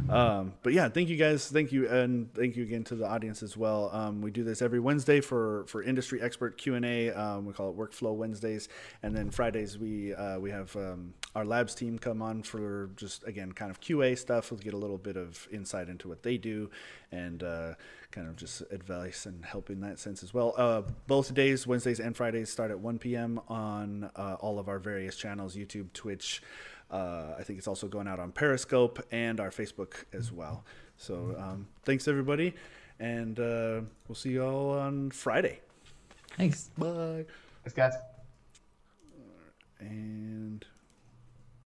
Um 0.09 0.53
but 0.63 0.73
yeah 0.73 0.89
thank 0.89 1.07
you 1.07 1.17
guys. 1.17 1.47
Thank 1.49 1.71
you 1.71 1.87
and 1.87 2.33
thank 2.33 2.55
you 2.55 2.63
again 2.63 2.83
to 2.85 2.95
the 2.95 3.07
audience 3.07 3.43
as 3.43 3.55
well. 3.55 3.91
Um 3.93 4.21
we 4.21 4.31
do 4.31 4.43
this 4.43 4.61
every 4.61 4.79
wednesday 4.79 5.21
for 5.21 5.65
for 5.67 5.83
industry 5.83 6.21
expert 6.21 6.57
q&a 6.57 7.11
um, 7.11 7.45
we 7.45 7.53
call 7.53 7.69
it 7.69 7.77
workflow 7.77 8.13
wednesdays. 8.13 8.67
And 9.03 9.15
then 9.15 9.29
fridays 9.29 9.77
we 9.77 10.13
uh, 10.15 10.39
we 10.39 10.49
have 10.49 10.75
um, 10.75 11.13
our 11.35 11.45
labs 11.45 11.75
team 11.75 11.99
come 11.99 12.21
on 12.21 12.41
for 12.43 12.89
just 12.95 13.25
again 13.25 13.51
kind 13.51 13.69
of 13.69 13.79
qa 13.79 14.17
stuff. 14.17 14.51
We'll 14.51 14.59
get 14.59 14.73
a 14.73 14.77
little 14.77 14.97
bit 14.97 15.15
of 15.15 15.47
insight 15.51 15.87
into 15.87 16.07
what 16.07 16.23
they 16.23 16.37
do 16.37 16.71
and 17.11 17.43
uh, 17.43 17.73
kind 18.09 18.27
of 18.27 18.35
just 18.35 18.61
advice 18.71 19.25
and 19.25 19.45
help 19.45 19.69
in 19.69 19.81
that 19.81 19.99
sense 19.99 20.23
as 20.23 20.33
well. 20.33 20.53
Uh, 20.57 20.81
both 21.07 21.33
days 21.33 21.67
wednesdays 21.67 21.99
and 21.99 22.15
fridays 22.15 22.49
start 22.49 22.71
at 22.71 22.79
1 22.79 22.97
p.m 22.99 23.39
on 23.47 24.09
uh, 24.15 24.35
all 24.39 24.59
of 24.59 24.67
our 24.67 24.79
various 24.79 25.15
channels 25.15 25.55
youtube 25.55 25.91
twitch 25.93 26.41
uh, 26.91 27.35
I 27.39 27.43
think 27.43 27.57
it's 27.57 27.67
also 27.67 27.87
going 27.87 28.07
out 28.07 28.19
on 28.19 28.31
Periscope 28.31 29.01
and 29.11 29.39
our 29.39 29.49
Facebook 29.49 30.03
as 30.13 30.31
well. 30.31 30.65
So 30.97 31.35
um, 31.37 31.67
thanks 31.83 32.07
everybody, 32.07 32.53
and 32.99 33.39
uh, 33.39 33.81
we'll 34.07 34.15
see 34.15 34.31
you 34.31 34.43
all 34.43 34.77
on 34.77 35.09
Friday. 35.11 35.61
Thanks. 36.37 36.69
Bye. 36.77 37.25
Thanks, 37.63 37.73
guys. 37.73 37.93
And 39.79 40.65